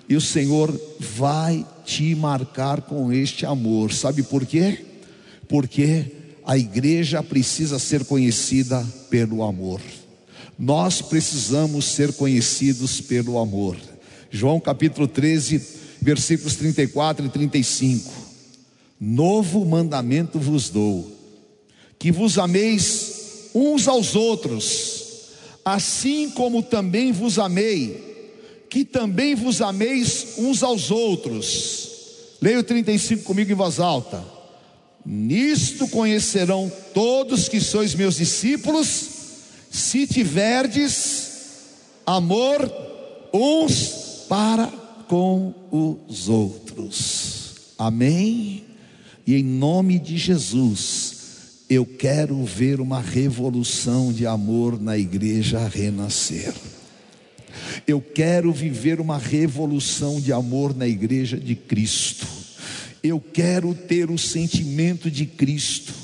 E 0.08 0.16
o 0.16 0.20
Senhor 0.20 0.72
vai 1.00 1.66
te 1.84 2.14
marcar 2.14 2.82
com 2.82 3.12
este 3.12 3.44
amor. 3.44 3.92
Sabe 3.92 4.22
por 4.22 4.46
quê? 4.46 4.84
Porque 5.48 6.15
a 6.46 6.56
igreja 6.56 7.24
precisa 7.24 7.76
ser 7.76 8.04
conhecida 8.04 8.86
pelo 9.10 9.42
amor. 9.42 9.80
Nós 10.56 11.02
precisamos 11.02 11.86
ser 11.86 12.12
conhecidos 12.12 13.00
pelo 13.00 13.36
amor. 13.38 13.76
João 14.30 14.60
capítulo 14.60 15.08
13, 15.08 15.60
versículos 16.00 16.54
34 16.54 17.26
e 17.26 17.28
35. 17.28 18.12
Novo 19.00 19.64
mandamento 19.64 20.38
vos 20.38 20.70
dou: 20.70 21.10
que 21.98 22.12
vos 22.12 22.38
ameis 22.38 23.50
uns 23.52 23.88
aos 23.88 24.14
outros, 24.14 25.04
assim 25.64 26.30
como 26.30 26.62
também 26.62 27.10
vos 27.10 27.40
amei, 27.40 28.64
que 28.70 28.84
também 28.84 29.34
vos 29.34 29.60
ameis 29.60 30.34
uns 30.38 30.62
aos 30.62 30.92
outros. 30.92 31.90
Leia 32.40 32.60
o 32.60 32.62
35 32.62 33.24
comigo 33.24 33.50
em 33.50 33.54
voz 33.56 33.80
alta. 33.80 34.35
Nisto 35.06 35.86
conhecerão 35.86 36.70
todos 36.92 37.48
que 37.48 37.60
sois 37.60 37.94
meus 37.94 38.16
discípulos, 38.16 39.08
se 39.70 40.04
tiverdes 40.04 41.30
amor 42.04 42.60
uns 43.32 44.24
para 44.28 44.66
com 45.06 45.54
os 45.70 46.28
outros. 46.28 47.54
Amém? 47.78 48.64
E 49.24 49.36
em 49.36 49.44
nome 49.44 50.00
de 50.00 50.16
Jesus, 50.16 51.16
eu 51.70 51.86
quero 51.86 52.44
ver 52.44 52.80
uma 52.80 53.00
revolução 53.00 54.12
de 54.12 54.26
amor 54.26 54.80
na 54.80 54.98
igreja 54.98 55.68
renascer. 55.68 56.52
Eu 57.86 58.00
quero 58.00 58.52
viver 58.52 59.00
uma 59.00 59.18
revolução 59.18 60.20
de 60.20 60.32
amor 60.32 60.74
na 60.76 60.88
igreja 60.88 61.36
de 61.36 61.54
Cristo. 61.54 62.45
Eu 63.06 63.20
quero 63.20 63.72
ter 63.72 64.10
o 64.10 64.18
sentimento 64.18 65.08
de 65.08 65.26
Cristo. 65.26 65.94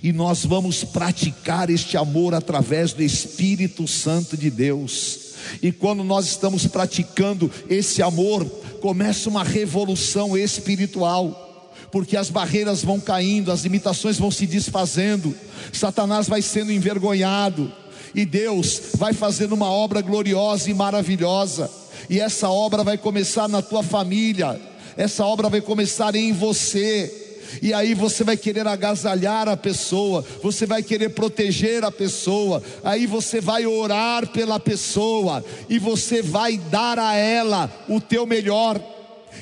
E 0.00 0.12
nós 0.12 0.44
vamos 0.44 0.84
praticar 0.84 1.68
este 1.68 1.96
amor 1.96 2.34
através 2.34 2.92
do 2.92 3.02
Espírito 3.02 3.88
Santo 3.88 4.36
de 4.36 4.48
Deus. 4.48 5.32
E 5.60 5.72
quando 5.72 6.04
nós 6.04 6.26
estamos 6.26 6.64
praticando 6.68 7.50
esse 7.68 8.00
amor, 8.00 8.44
começa 8.80 9.28
uma 9.28 9.42
revolução 9.42 10.38
espiritual, 10.38 11.74
porque 11.90 12.16
as 12.16 12.30
barreiras 12.30 12.84
vão 12.84 13.00
caindo, 13.00 13.50
as 13.50 13.64
limitações 13.64 14.16
vão 14.16 14.30
se 14.30 14.46
desfazendo, 14.46 15.34
Satanás 15.72 16.28
vai 16.28 16.42
sendo 16.42 16.70
envergonhado, 16.70 17.72
e 18.14 18.24
Deus 18.24 18.82
vai 18.94 19.12
fazendo 19.12 19.52
uma 19.52 19.68
obra 19.68 20.00
gloriosa 20.00 20.70
e 20.70 20.74
maravilhosa, 20.74 21.68
e 22.08 22.20
essa 22.20 22.48
obra 22.48 22.84
vai 22.84 22.96
começar 22.96 23.48
na 23.48 23.60
tua 23.60 23.82
família, 23.82 24.60
essa 24.96 25.24
obra 25.24 25.48
vai 25.48 25.60
começar 25.60 26.14
em 26.14 26.32
você. 26.32 27.18
E 27.60 27.74
aí 27.74 27.92
você 27.92 28.24
vai 28.24 28.36
querer 28.36 28.66
agasalhar 28.66 29.46
a 29.46 29.56
pessoa, 29.56 30.24
você 30.42 30.64
vai 30.64 30.82
querer 30.82 31.10
proteger 31.10 31.84
a 31.84 31.90
pessoa, 31.90 32.62
aí 32.82 33.06
você 33.06 33.40
vai 33.42 33.66
orar 33.66 34.26
pela 34.28 34.58
pessoa 34.58 35.44
e 35.68 35.78
você 35.78 36.22
vai 36.22 36.56
dar 36.56 36.98
a 36.98 37.14
ela 37.14 37.70
o 37.88 38.00
teu 38.00 38.24
melhor. 38.24 38.80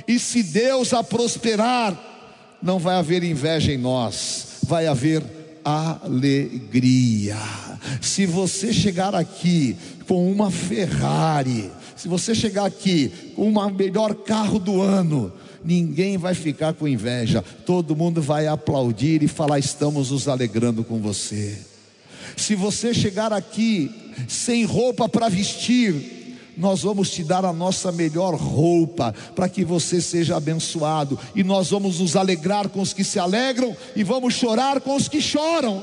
E 0.09 0.19
se 0.19 0.43
Deus 0.43 0.93
a 0.93 1.05
prosperar, 1.05 1.97
não 2.63 2.79
vai 2.79 2.97
haver 2.97 3.23
inveja 3.23 3.73
em 3.73 3.79
nós, 3.79 4.59
vai 4.65 4.87
haver 4.87 5.23
alegria. 5.65 7.37
Se 8.01 8.27
você 8.27 8.73
chegar 8.73 9.15
aqui 9.15 9.77
com 10.07 10.31
uma 10.31 10.51
Ferrari, 10.51 11.71
se 11.97 12.09
você 12.09 12.35
chegar 12.35 12.65
aqui 12.65 13.33
com 13.37 13.51
o 13.51 13.71
melhor 13.71 14.15
carro 14.15 14.59
do 14.59 14.81
ano, 14.81 15.33
ninguém 15.65 16.17
vai 16.17 16.35
ficar 16.35 16.75
com 16.75 16.89
inveja, 16.89 17.45
todo 17.65 17.97
mundo 17.97 18.21
vai 18.21 18.47
aplaudir 18.47 19.23
e 19.23 19.29
falar: 19.29 19.59
estamos 19.59 20.11
nos 20.11 20.29
alegrando 20.29 20.85
com 20.85 21.01
você. 21.01 21.59
Se 22.37 22.55
você 22.55 22.95
chegar 22.95 23.33
aqui 23.33 23.91
sem 24.29 24.65
roupa 24.65 25.09
para 25.09 25.29
vestir, 25.29 26.21
nós 26.57 26.83
vamos 26.83 27.11
te 27.11 27.25
dar 27.25 27.45
a 27.45 27.53
nossa 27.53 27.91
melhor 27.91 28.35
roupa 28.35 29.15
para 29.35 29.49
que 29.49 29.65
você 29.65 30.01
seja 30.01 30.37
abençoado, 30.37 31.19
e 31.35 31.43
nós 31.43 31.71
vamos 31.71 32.01
nos 32.01 32.17
alegrar 32.17 32.69
com 32.69 32.81
os 32.81 32.93
que 32.93 33.05
se 33.05 33.19
alegram 33.19 33.77
e 33.97 34.05
vamos 34.05 34.35
chorar 34.35 34.81
com 34.81 34.95
os 34.95 35.09
que 35.09 35.21
choram 35.21 35.83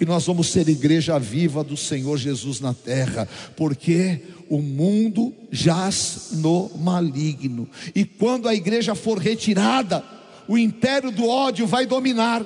e 0.00 0.04
nós 0.04 0.26
vamos 0.26 0.48
ser 0.48 0.68
igreja 0.68 1.18
viva 1.18 1.62
do 1.62 1.76
Senhor 1.76 2.16
Jesus 2.18 2.60
na 2.60 2.74
terra, 2.74 3.28
porque 3.56 4.20
o 4.48 4.60
mundo 4.60 5.32
jaz 5.50 6.30
no 6.32 6.70
maligno, 6.76 7.68
e 7.94 8.04
quando 8.04 8.48
a 8.48 8.54
igreja 8.54 8.94
for 8.94 9.18
retirada, 9.18 10.04
o 10.46 10.58
império 10.58 11.10
do 11.10 11.26
ódio 11.26 11.66
vai 11.66 11.86
dominar. 11.86 12.44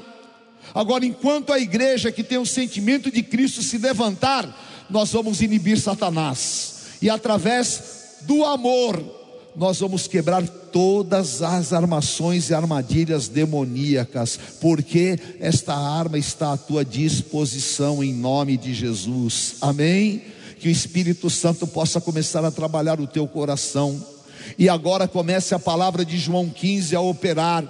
Agora, 0.74 1.04
enquanto 1.04 1.52
a 1.52 1.58
igreja 1.58 2.12
que 2.12 2.22
tem 2.22 2.38
o 2.38 2.46
sentimento 2.46 3.10
de 3.10 3.22
Cristo 3.22 3.62
se 3.62 3.78
levantar, 3.78 4.86
nós 4.88 5.10
vamos 5.10 5.40
inibir 5.40 5.80
Satanás, 5.80 6.98
e 7.00 7.10
através 7.10 8.18
do 8.22 8.44
amor, 8.44 9.17
nós 9.58 9.80
vamos 9.80 10.06
quebrar 10.06 10.46
todas 10.46 11.42
as 11.42 11.72
armações 11.72 12.48
e 12.48 12.54
armadilhas 12.54 13.26
demoníacas, 13.26 14.38
porque 14.60 15.18
esta 15.40 15.74
arma 15.74 16.16
está 16.16 16.52
à 16.52 16.56
tua 16.56 16.84
disposição 16.84 18.02
em 18.02 18.14
nome 18.14 18.56
de 18.56 18.72
Jesus. 18.72 19.56
Amém? 19.60 20.22
Que 20.60 20.68
o 20.68 20.70
Espírito 20.70 21.28
Santo 21.28 21.66
possa 21.66 22.00
começar 22.00 22.44
a 22.44 22.52
trabalhar 22.52 23.00
o 23.00 23.06
teu 23.06 23.26
coração. 23.26 24.00
E 24.56 24.68
agora 24.68 25.08
comece 25.08 25.54
a 25.54 25.58
palavra 25.58 26.04
de 26.04 26.16
João 26.16 26.48
15 26.48 26.94
a 26.94 27.00
operar. 27.00 27.64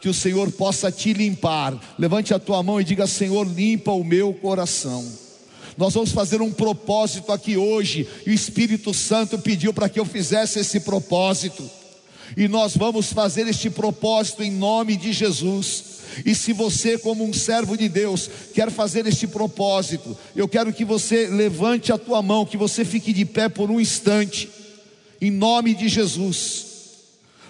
Que 0.00 0.08
o 0.08 0.14
Senhor 0.14 0.50
possa 0.52 0.90
te 0.90 1.12
limpar. 1.12 1.78
Levante 1.98 2.34
a 2.34 2.38
tua 2.38 2.62
mão 2.62 2.80
e 2.80 2.84
diga: 2.84 3.06
Senhor, 3.06 3.46
limpa 3.46 3.92
o 3.92 4.02
meu 4.02 4.32
coração. 4.34 5.04
Nós 5.76 5.94
vamos 5.94 6.12
fazer 6.12 6.42
um 6.42 6.52
propósito 6.52 7.32
aqui 7.32 7.56
hoje, 7.56 8.06
e 8.26 8.30
o 8.30 8.34
Espírito 8.34 8.92
Santo 8.92 9.38
pediu 9.38 9.72
para 9.72 9.88
que 9.88 9.98
eu 9.98 10.04
fizesse 10.04 10.58
esse 10.58 10.80
propósito. 10.80 11.68
E 12.36 12.48
nós 12.48 12.76
vamos 12.76 13.12
fazer 13.12 13.46
este 13.46 13.70
propósito 13.70 14.42
em 14.42 14.50
nome 14.50 14.96
de 14.96 15.12
Jesus. 15.12 15.84
E 16.24 16.34
se 16.34 16.52
você, 16.52 16.98
como 16.98 17.24
um 17.24 17.32
servo 17.32 17.76
de 17.76 17.88
Deus, 17.88 18.28
quer 18.54 18.70
fazer 18.70 19.06
este 19.06 19.26
propósito, 19.26 20.16
eu 20.36 20.46
quero 20.46 20.72
que 20.72 20.84
você 20.84 21.26
levante 21.26 21.92
a 21.92 21.98
tua 21.98 22.22
mão, 22.22 22.44
que 22.44 22.56
você 22.56 22.84
fique 22.84 23.12
de 23.12 23.24
pé 23.24 23.48
por 23.48 23.70
um 23.70 23.80
instante, 23.80 24.48
em 25.20 25.30
nome 25.30 25.74
de 25.74 25.88
Jesus. 25.88 26.66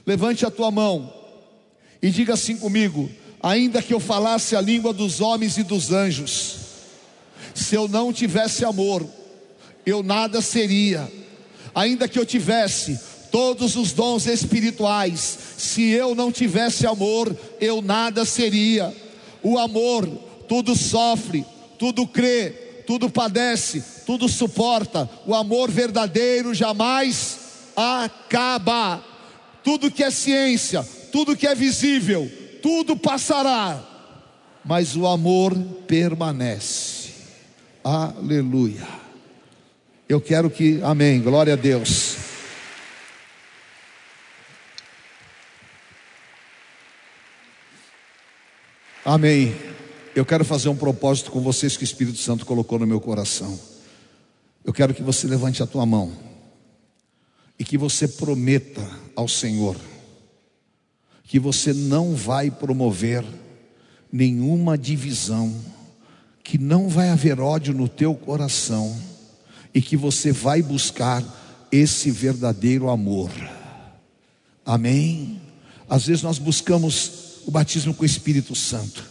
Levante 0.07 0.45
a 0.45 0.51
tua 0.51 0.71
mão 0.71 1.13
e 2.01 2.11
diga 2.11 2.35
assim 2.35 2.57
comigo: 2.57 3.11
ainda 3.41 3.83
que 3.83 3.95
eu 3.95 4.01
falasse 4.01 4.55
a 4.55 4.61
língua 4.61 4.93
dos 4.93 5.21
homens 5.21 5.57
e 5.57 5.63
dos 5.63 5.91
anjos, 5.93 6.62
se 7.55 7.75
eu 7.75 7.89
não 7.89 8.13
tivesse 8.13 8.65
amor, 8.65 9.07
eu 9.85 10.03
nada 10.03 10.41
seria. 10.41 11.11
Ainda 11.75 12.09
que 12.09 12.19
eu 12.19 12.27
tivesse 12.27 12.99
todos 13.31 13.77
os 13.77 13.93
dons 13.93 14.27
espirituais, 14.27 15.39
se 15.57 15.91
eu 15.91 16.15
não 16.15 16.31
tivesse 16.31 16.87
amor, 16.87 17.35
eu 17.61 17.81
nada 17.81 18.25
seria. 18.25 18.95
O 19.43 19.59
amor 19.59 20.07
tudo 20.53 20.77
sofre, 20.77 21.47
tudo 21.79 22.07
crê, 22.07 22.51
tudo 22.87 23.09
padece, 23.09 23.83
tudo 24.05 24.29
suporta. 24.29 25.09
O 25.27 25.35
amor 25.35 25.71
verdadeiro 25.71 26.53
jamais 26.53 27.39
acaba. 27.75 29.03
Tudo 29.65 29.91
que 29.91 30.03
é 30.03 30.11
ciência, 30.11 30.87
tudo 31.11 31.37
que 31.37 31.47
é 31.47 31.55
visível, 31.55 32.31
tudo 32.61 32.97
passará, 32.97 33.83
mas 34.65 34.97
o 34.97 35.07
amor 35.07 35.57
permanece. 35.87 37.02
Aleluia. 37.85 38.87
Eu 40.09 40.21
quero 40.21 40.51
que, 40.51 40.81
amém, 40.83 41.21
glória 41.21 41.55
a 41.55 41.57
Deus. 41.57 42.17
Amém. 49.05 49.55
Eu 50.15 50.25
quero 50.25 50.45
fazer 50.45 50.69
um 50.69 50.77
propósito 50.77 51.31
com 51.31 51.41
vocês 51.41 51.77
que 51.77 51.83
o 51.83 51.85
Espírito 51.85 52.19
Santo 52.19 52.47
colocou 52.47 52.79
no 52.79 52.87
meu 52.87 53.01
coração. 53.01 53.59
Eu 54.65 54.73
quero 54.73 54.95
que 54.95 55.03
você 55.03 55.27
levante 55.27 55.63
a 55.63 55.67
tua 55.67 55.85
mão 55.85 56.13
e 57.59 57.65
que 57.65 57.77
você 57.77 58.07
prometa 58.07 58.87
ao 59.17 59.27
Senhor 59.27 59.77
que 61.33 61.39
você 61.39 61.73
não 61.73 62.15
vai 62.15 62.51
promover 62.51 63.25
nenhuma 64.13 64.77
divisão, 64.77 65.51
que 66.43 66.59
não 66.59 66.89
vai 66.89 67.11
haver 67.11 67.41
ódio 67.41 67.73
no 67.73 67.89
teu 67.89 68.15
coração 68.15 68.97
e 69.75 69.81
que 69.81 69.97
você 69.97 70.33
vai 70.33 70.63
buscar 70.63 71.25
esse 71.71 72.11
verdadeiro 72.11 72.91
amor. 72.91 73.31
Amém? 74.65 75.41
Às 75.89 76.07
vezes 76.07 76.23
nós 76.23 76.39
buscamos 76.39 77.41
o 77.47 77.51
batismo 77.51 77.95
com 77.95 78.03
o 78.03 78.07
Espírito 78.07 78.55
Santo. 78.55 79.05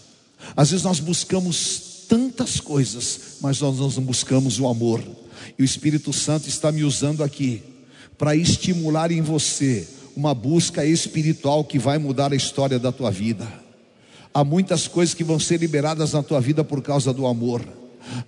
Às 0.56 0.72
vezes 0.72 0.84
nós 0.84 1.00
buscamos 1.00 2.06
tantas 2.08 2.60
coisas, 2.60 3.38
mas 3.42 3.60
nós 3.62 3.78
não 3.96 4.04
buscamos 4.04 4.60
o 4.60 4.68
amor. 4.68 5.02
E 5.58 5.62
o 5.62 5.66
Espírito 5.66 6.12
Santo 6.14 6.48
está 6.48 6.72
me 6.72 6.84
usando 6.84 7.24
aqui 7.24 7.64
para 8.18 8.36
estimular 8.36 9.12
em 9.12 9.22
você 9.22 9.88
uma 10.16 10.34
busca 10.34 10.86
espiritual 10.86 11.64
que 11.64 11.80
vai 11.80 11.98
mudar 11.98 12.34
a 12.34 12.36
história 12.36 12.78
da 12.78 12.92
tua 12.92 13.10
vida. 13.10 13.61
Há 14.34 14.44
muitas 14.44 14.88
coisas 14.88 15.14
que 15.14 15.24
vão 15.24 15.40
ser 15.40 15.60
liberadas 15.60 16.14
na 16.14 16.24
tua 16.24 16.40
vida 16.40 16.64
por 16.64 16.82
causa 16.82 17.14
do 17.14 17.26
amor. 17.28 17.62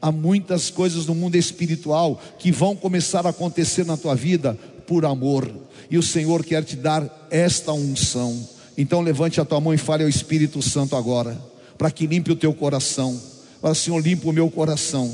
Há 0.01 0.11
muitas 0.11 0.69
coisas 0.69 1.05
no 1.05 1.15
mundo 1.15 1.35
espiritual 1.35 2.21
que 2.37 2.51
vão 2.51 2.75
começar 2.75 3.25
a 3.25 3.29
acontecer 3.29 3.85
na 3.85 3.97
tua 3.97 4.15
vida 4.15 4.57
por 4.85 5.05
amor. 5.05 5.49
E 5.89 5.97
o 5.97 6.03
Senhor 6.03 6.43
quer 6.43 6.63
te 6.63 6.75
dar 6.75 7.27
esta 7.31 7.71
unção. 7.71 8.47
Então 8.77 9.01
levante 9.01 9.39
a 9.39 9.45
tua 9.45 9.61
mão 9.61 9.73
e 9.73 9.77
fale 9.77 10.03
ao 10.03 10.09
Espírito 10.09 10.61
Santo 10.61 10.95
agora, 10.95 11.39
para 11.77 11.91
que 11.91 12.07
limpe 12.07 12.31
o 12.31 12.35
teu 12.35 12.53
coração. 12.53 13.19
Fala, 13.61 13.75
Senhor, 13.75 13.99
limpa 13.99 14.29
o 14.29 14.33
meu 14.33 14.49
coração. 14.49 15.13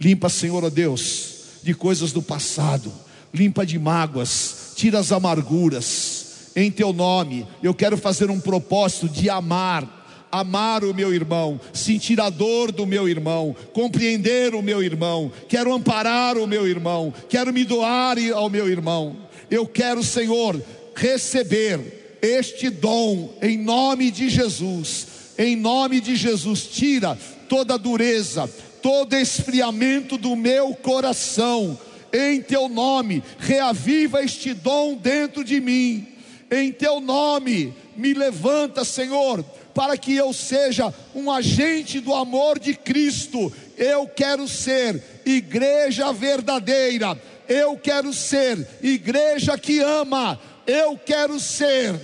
Limpa, 0.00 0.28
Senhor, 0.28 0.62
ó 0.64 0.70
Deus, 0.70 1.34
de 1.62 1.72
coisas 1.72 2.12
do 2.12 2.20
passado. 2.20 2.92
Limpa 3.32 3.64
de 3.64 3.78
mágoas, 3.78 4.72
tira 4.76 4.98
as 4.98 5.12
amarguras. 5.12 6.23
Em 6.56 6.70
teu 6.70 6.92
nome, 6.92 7.46
eu 7.62 7.74
quero 7.74 7.96
fazer 7.96 8.30
um 8.30 8.40
propósito 8.40 9.08
de 9.08 9.28
amar 9.28 10.02
amar 10.34 10.82
o 10.82 10.92
meu 10.92 11.14
irmão, 11.14 11.60
sentir 11.72 12.20
a 12.20 12.28
dor 12.28 12.72
do 12.72 12.84
meu 12.84 13.08
irmão, 13.08 13.54
compreender 13.72 14.52
o 14.52 14.62
meu 14.62 14.82
irmão, 14.82 15.30
quero 15.48 15.72
amparar 15.72 16.36
o 16.36 16.44
meu 16.44 16.66
irmão, 16.66 17.14
quero 17.28 17.52
me 17.52 17.64
doar 17.64 18.16
ao 18.34 18.50
meu 18.50 18.68
irmão. 18.68 19.16
Eu 19.48 19.64
quero, 19.64 20.02
Senhor, 20.02 20.60
receber 20.96 22.18
este 22.20 22.68
dom 22.68 23.32
em 23.40 23.56
nome 23.56 24.10
de 24.10 24.28
Jesus. 24.28 25.06
Em 25.38 25.54
nome 25.54 26.00
de 26.00 26.16
Jesus, 26.16 26.66
tira 26.66 27.16
toda 27.48 27.78
dureza, 27.78 28.50
todo 28.82 29.14
esfriamento 29.14 30.18
do 30.18 30.34
meu 30.34 30.74
coração. 30.74 31.78
Em 32.12 32.40
teu 32.40 32.68
nome, 32.68 33.22
reaviva 33.38 34.22
este 34.24 34.52
dom 34.52 34.94
dentro 34.94 35.44
de 35.44 35.60
mim. 35.60 36.13
Em 36.54 36.70
teu 36.70 37.00
nome, 37.00 37.74
me 37.96 38.14
levanta, 38.14 38.84
Senhor, 38.84 39.42
para 39.74 39.98
que 39.98 40.14
eu 40.14 40.32
seja 40.32 40.94
um 41.12 41.28
agente 41.28 41.98
do 41.98 42.14
amor 42.14 42.60
de 42.60 42.74
Cristo. 42.74 43.52
Eu 43.76 44.06
quero 44.06 44.46
ser 44.46 45.02
igreja 45.26 46.12
verdadeira. 46.12 47.20
Eu 47.48 47.76
quero 47.76 48.12
ser 48.12 48.68
igreja 48.80 49.58
que 49.58 49.80
ama. 49.80 50.40
Eu 50.64 50.96
quero 50.96 51.40
ser 51.40 52.00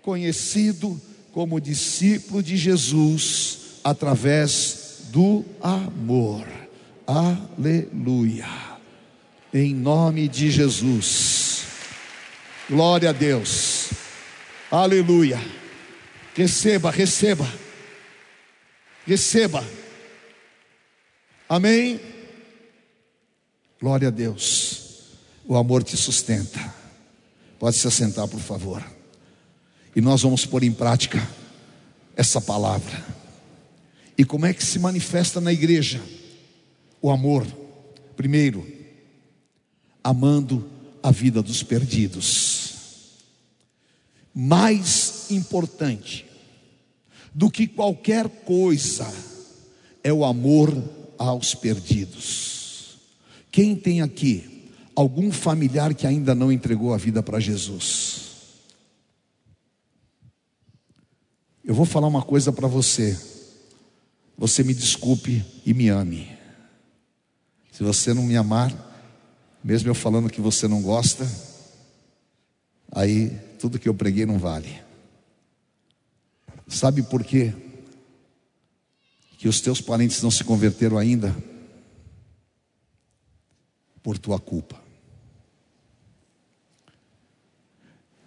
conhecido 0.00 1.00
como 1.32 1.60
discípulo 1.60 2.40
de 2.44 2.56
Jesus 2.56 3.80
através 3.82 5.06
do 5.10 5.44
amor. 5.60 6.46
Aleluia. 7.04 8.46
Em 9.52 9.74
nome 9.74 10.28
de 10.28 10.52
Jesus. 10.52 11.49
Glória 12.70 13.10
a 13.10 13.12
Deus. 13.12 13.90
Aleluia. 14.70 15.40
Receba, 16.36 16.88
receba. 16.92 17.52
Receba. 19.04 19.66
Amém. 21.48 22.00
Glória 23.80 24.06
a 24.06 24.10
Deus. 24.12 25.16
O 25.48 25.56
amor 25.56 25.82
te 25.82 25.96
sustenta. 25.96 26.72
Pode 27.58 27.76
se 27.76 27.88
assentar, 27.88 28.28
por 28.28 28.38
favor. 28.38 28.80
E 29.96 30.00
nós 30.00 30.22
vamos 30.22 30.46
pôr 30.46 30.62
em 30.62 30.72
prática 30.72 31.28
essa 32.14 32.40
palavra. 32.40 33.04
E 34.16 34.24
como 34.24 34.46
é 34.46 34.54
que 34.54 34.64
se 34.64 34.78
manifesta 34.78 35.40
na 35.40 35.52
igreja? 35.52 36.00
O 37.02 37.10
amor. 37.10 37.44
Primeiro, 38.14 38.64
amando 40.04 40.70
a 41.02 41.10
vida 41.10 41.42
dos 41.42 41.64
perdidos. 41.64 42.59
Mais 44.34 45.30
importante 45.30 46.26
do 47.34 47.50
que 47.50 47.66
qualquer 47.66 48.28
coisa 48.28 49.06
é 50.02 50.12
o 50.12 50.24
amor 50.24 50.72
aos 51.18 51.54
perdidos. 51.54 52.98
Quem 53.50 53.76
tem 53.76 54.00
aqui 54.00 54.70
algum 54.94 55.30
familiar 55.32 55.94
que 55.94 56.06
ainda 56.06 56.34
não 56.34 56.52
entregou 56.52 56.94
a 56.94 56.96
vida 56.96 57.22
para 57.22 57.40
Jesus? 57.40 58.30
Eu 61.64 61.74
vou 61.74 61.84
falar 61.84 62.06
uma 62.06 62.22
coisa 62.22 62.52
para 62.52 62.66
você. 62.66 63.18
Você 64.36 64.64
me 64.64 64.72
desculpe 64.72 65.44
e 65.66 65.74
me 65.74 65.88
ame. 65.88 66.30
Se 67.70 67.82
você 67.82 68.14
não 68.14 68.22
me 68.22 68.36
amar, 68.36 68.74
mesmo 69.62 69.88
eu 69.88 69.94
falando 69.94 70.30
que 70.30 70.40
você 70.40 70.66
não 70.66 70.80
gosta, 70.80 71.30
aí 72.90 73.38
tudo 73.60 73.78
que 73.78 73.88
eu 73.88 73.94
preguei 73.94 74.24
não 74.24 74.38
vale. 74.38 74.82
Sabe 76.66 77.02
por 77.02 77.22
quê? 77.22 77.52
Que 79.36 79.48
os 79.48 79.60
teus 79.60 79.80
parentes 79.80 80.22
não 80.22 80.30
se 80.30 80.42
converteram 80.42 80.96
ainda? 80.96 81.36
Por 84.02 84.16
tua 84.16 84.40
culpa. 84.40 84.80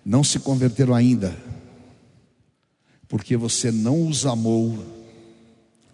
Não 0.06 0.24
se 0.24 0.40
converteram 0.40 0.94
ainda 0.94 1.36
porque 3.08 3.38
você 3.38 3.72
não 3.72 4.08
os 4.08 4.26
amou 4.26 4.84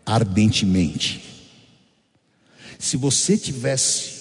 ardentemente. 0.06 1.22
Se 2.80 2.98
você 2.98 3.38
tivesse 3.38 4.20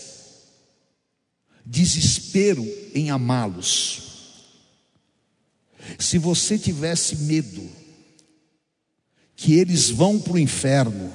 desespero 1.64 2.64
em 2.94 3.10
amá-los, 3.10 4.07
se 5.98 6.18
você 6.18 6.58
tivesse 6.58 7.16
medo 7.16 7.68
que 9.36 9.54
eles 9.54 9.88
vão 9.90 10.20
para 10.20 10.32
o 10.32 10.38
inferno, 10.38 11.12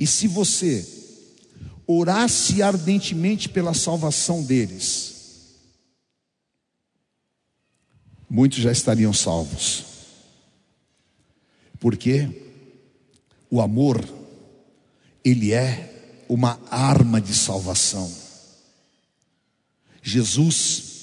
e 0.00 0.06
se 0.06 0.26
você 0.26 0.86
orasse 1.86 2.62
ardentemente 2.62 3.48
pela 3.48 3.74
salvação 3.74 4.42
deles, 4.42 5.14
muitos 8.28 8.58
já 8.58 8.72
estariam 8.72 9.12
salvos. 9.12 9.84
Porque 11.78 12.28
o 13.50 13.60
amor, 13.60 14.02
ele 15.22 15.52
é 15.52 16.24
uma 16.28 16.58
arma 16.70 17.20
de 17.20 17.34
salvação. 17.34 18.10
Jesus, 20.02 20.93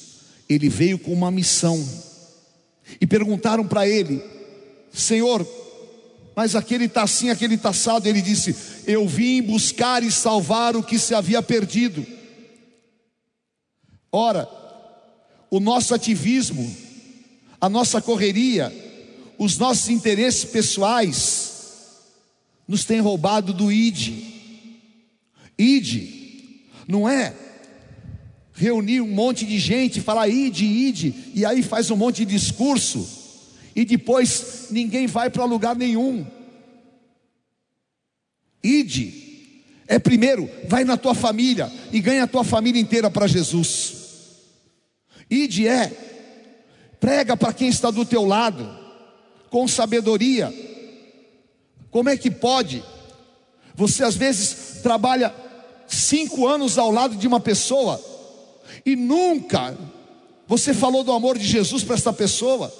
ele 0.54 0.68
veio 0.70 1.00
com 1.00 1.14
uma 1.14 1.32
missão. 1.32 1.84
E 3.00 3.08
perguntaram 3.08 3.66
para 3.66 3.88
ele: 3.88 4.22
Senhor, 4.92 5.48
mas 6.36 6.56
aquele 6.56 6.86
está 6.86 7.04
assim, 7.04 7.30
aquele 7.30 7.56
está 7.56 7.70
assado. 7.70 8.08
Ele 8.08 8.22
disse: 8.22 8.56
Eu 8.86 9.08
vim 9.08 9.42
buscar 9.42 10.04
e 10.04 10.12
salvar 10.12 10.76
o 10.76 10.84
que 10.84 11.00
se 11.00 11.14
havia 11.16 11.42
perdido. 11.42 12.06
Ora, 14.12 14.48
o 15.50 15.60
nosso 15.60 15.94
ativismo, 15.94 16.76
a 17.60 17.70
nossa 17.70 18.02
correria, 18.02 18.74
os 19.38 19.58
nossos 19.58 19.90
interesses 19.90 20.44
pessoais 20.44 21.52
nos 22.68 22.84
têm 22.84 23.00
roubado 23.00 23.54
do 23.54 23.72
ID. 23.72 24.32
ID 25.58 26.22
não 26.88 27.08
é 27.08 27.34
reunir 28.62 29.02
um 29.02 29.08
monte 29.08 29.44
de 29.44 29.58
gente, 29.58 30.00
falar 30.00 30.28
ide, 30.28 30.64
ide, 30.64 31.32
e 31.34 31.44
aí 31.44 31.64
faz 31.64 31.90
um 31.90 31.96
monte 31.96 32.24
de 32.24 32.38
discurso, 32.38 33.10
e 33.76 33.84
depois 33.84 34.68
ninguém 34.70 35.08
vai 35.08 35.32
para 35.32 35.46
lugar 35.46 35.76
nenhum. 35.76 36.24
Ide, 38.64 39.64
é 39.88 39.98
primeiro, 39.98 40.48
vai 40.68 40.84
na 40.84 40.96
tua 40.96 41.16
família 41.16 41.72
e 41.92 42.00
ganha 42.00 42.26
a 42.26 42.28
tua 42.28 42.44
família 42.44 42.80
inteira 42.80 43.10
para 43.10 43.26
Jesus. 43.26 43.94
Ide 45.28 45.68
é, 45.68 45.88
prega 47.00 47.36
para 47.36 47.54
quem 47.54 47.68
está 47.68 47.90
do 47.90 48.06
teu 48.06 48.24
lado, 48.24 48.78
com 49.50 49.68
sabedoria. 49.68 50.54
Como 51.90 52.10
é 52.10 52.16
que 52.16 52.30
pode? 52.30 52.84
Você 53.74 54.04
às 54.04 54.16
vezes 54.16 54.82
trabalha 54.84 55.34
cinco 55.88 56.48
anos 56.48 56.78
ao 56.78 56.92
lado 56.92 57.16
de 57.16 57.28
uma 57.28 57.40
pessoa, 57.40 58.11
e 58.86 58.96
nunca 58.96 59.78
você 60.48 60.74
falou 60.74 61.04
do 61.04 61.12
amor 61.12 61.38
de 61.38 61.46
Jesus 61.46 61.84
para 61.84 61.96
esta 61.96 62.12
pessoa. 62.12 62.74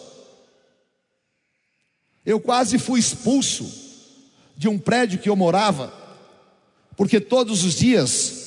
Eu 2.26 2.40
quase 2.40 2.78
fui 2.78 3.00
expulso 3.00 3.66
de 4.58 4.68
um 4.68 4.78
prédio 4.78 5.20
que 5.20 5.30
eu 5.30 5.36
morava, 5.36 5.94
porque 6.96 7.20
todos 7.20 7.64
os 7.64 7.74
dias 7.74 8.42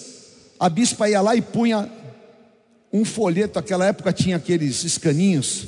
a 0.61 0.69
bispa 0.69 1.09
ia 1.09 1.21
lá 1.21 1.35
e 1.35 1.43
punha 1.43 1.91
um 2.93 3.05
folheto, 3.05 3.59
naquela 3.59 3.87
época 3.87 4.13
tinha 4.13 4.37
aqueles 4.37 4.85
escaninhos 4.85 5.67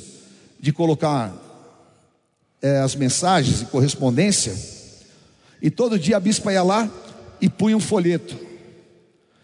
de 0.59 0.71
colocar 0.71 1.35
é, 2.61 2.77
as 2.79 2.95
mensagens 2.95 3.61
e 3.61 3.65
correspondência, 3.65 4.55
e 5.61 5.69
todo 5.69 5.99
dia 5.99 6.17
a 6.17 6.19
bispa 6.21 6.53
ia 6.53 6.63
lá 6.63 6.89
e 7.41 7.49
punha 7.49 7.75
um 7.75 7.81
folheto. 7.81 8.37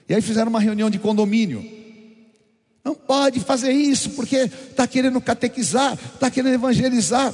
E 0.08 0.14
aí 0.14 0.22
fizeram 0.22 0.50
uma 0.50 0.60
reunião 0.60 0.90
de 0.90 1.00
condomínio. 1.00 1.83
Não 2.84 2.94
pode 2.94 3.40
fazer 3.40 3.72
isso 3.72 4.10
porque 4.12 4.36
está 4.36 4.86
querendo 4.86 5.22
catequizar, 5.22 5.94
está 5.94 6.30
querendo 6.30 6.56
evangelizar. 6.56 7.34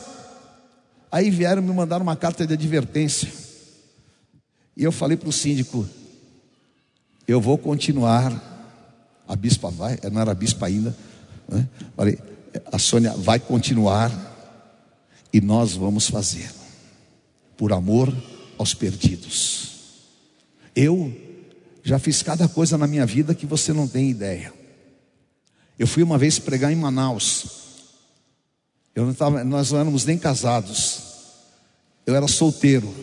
Aí 1.12 1.30
vieram 1.32 1.62
me 1.62 1.74
mandar 1.74 2.02
uma 2.02 2.16
carta 2.16 2.45
de 2.45 2.54
advertência. 2.54 3.32
E 4.78 4.84
eu 4.84 4.91
falei 4.91 5.18
para 5.18 5.30
o 5.30 5.34
síndico: 5.34 5.88
eu 7.28 7.41
vou 7.41 7.58
continuar. 7.58 8.47
A 9.28 9.36
bispa 9.36 9.70
vai, 9.70 10.00
não 10.12 10.22
era 10.22 10.34
bispa 10.34 10.66
ainda. 10.66 10.95
Né? 11.47 11.68
Falei, 11.95 12.18
a 12.72 12.80
Sônia 12.80 13.12
vai 13.12 13.39
continuar 13.39 14.12
e 15.32 15.39
nós 15.39 15.74
vamos 15.74 16.10
fazer, 16.10 16.50
por 17.56 17.72
amor 17.72 18.12
aos 18.58 18.74
perdidos. 18.74 19.70
Eu 20.76 21.14
já 21.84 22.00
fiz 22.00 22.24
cada 22.24 22.47
coisa 22.47 22.78
na 22.78 22.88
minha 22.88 23.06
vida 23.06 23.36
que 23.36 23.45
você 23.45 23.72
não 23.72 23.88
tem 23.88 24.10
ideia. 24.10 24.52
Eu 25.80 25.88
fui 25.88 26.03
uma 26.03 26.17
vez 26.17 26.38
pregar 26.38 26.73
em 26.73 26.75
Manaus. 26.75 27.45
Eu 28.93 29.05
não 29.05 29.13
tava, 29.13 29.45
nós 29.45 29.71
não 29.71 29.80
éramos 29.80 30.03
nem 30.03 30.17
casados. 30.17 30.99
Eu 32.05 32.13
era 32.13 32.27
solteiro. 32.27 32.93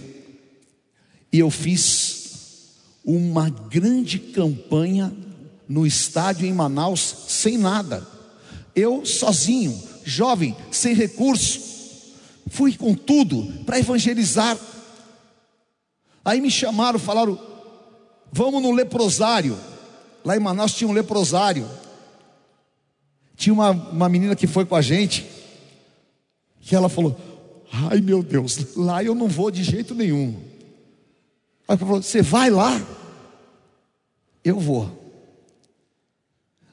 E 1.33 1.39
eu 1.39 1.51
fiz 1.51 2.75
uma 3.03 3.49
grande 3.49 4.19
campanha 4.19 5.11
no 5.67 5.87
estádio 5.87 6.47
em 6.47 6.53
Manaus 6.53 7.01
sem 7.29 7.57
nada. 7.57 8.07
Eu 8.75 9.07
sozinho, 9.07 9.83
jovem, 10.05 10.55
sem 10.71 10.95
recurso, 10.95 11.59
fui 12.49 12.77
com 12.77 12.95
tudo 12.95 13.65
para 13.65 13.79
evangelizar. 13.79 14.59
Aí 16.23 16.43
me 16.43 16.51
chamaram, 16.51 16.99
falaram: 16.99 17.41
"Vamos 18.31 18.63
no 18.63 18.71
leprosário". 18.71 19.59
Lá 20.23 20.37
em 20.37 20.41
Manaus 20.41 20.75
tinha 20.75 20.89
um 20.89 20.93
leprosário. 20.93 21.67
Tinha 23.37 23.53
uma, 23.53 23.71
uma 23.71 24.09
menina 24.09 24.35
que 24.35 24.47
foi 24.47 24.65
com 24.65 24.75
a 24.75 24.83
gente, 24.83 25.27
que 26.61 26.75
ela 26.75 26.89
falou: 26.89 27.17
Ai 27.71 28.01
meu 28.01 28.23
Deus, 28.23 28.75
lá 28.75 29.05
eu 29.05 29.15
não 29.15 29.29
vou 29.29 29.51
de 29.51 29.63
jeito 29.63 29.95
nenhum. 29.95 30.41
Aí 31.69 31.77
falou: 31.77 32.03
Você 32.03 32.23
vai 32.23 32.51
lá? 32.51 32.81
Eu 34.43 34.59
vou. 34.59 35.05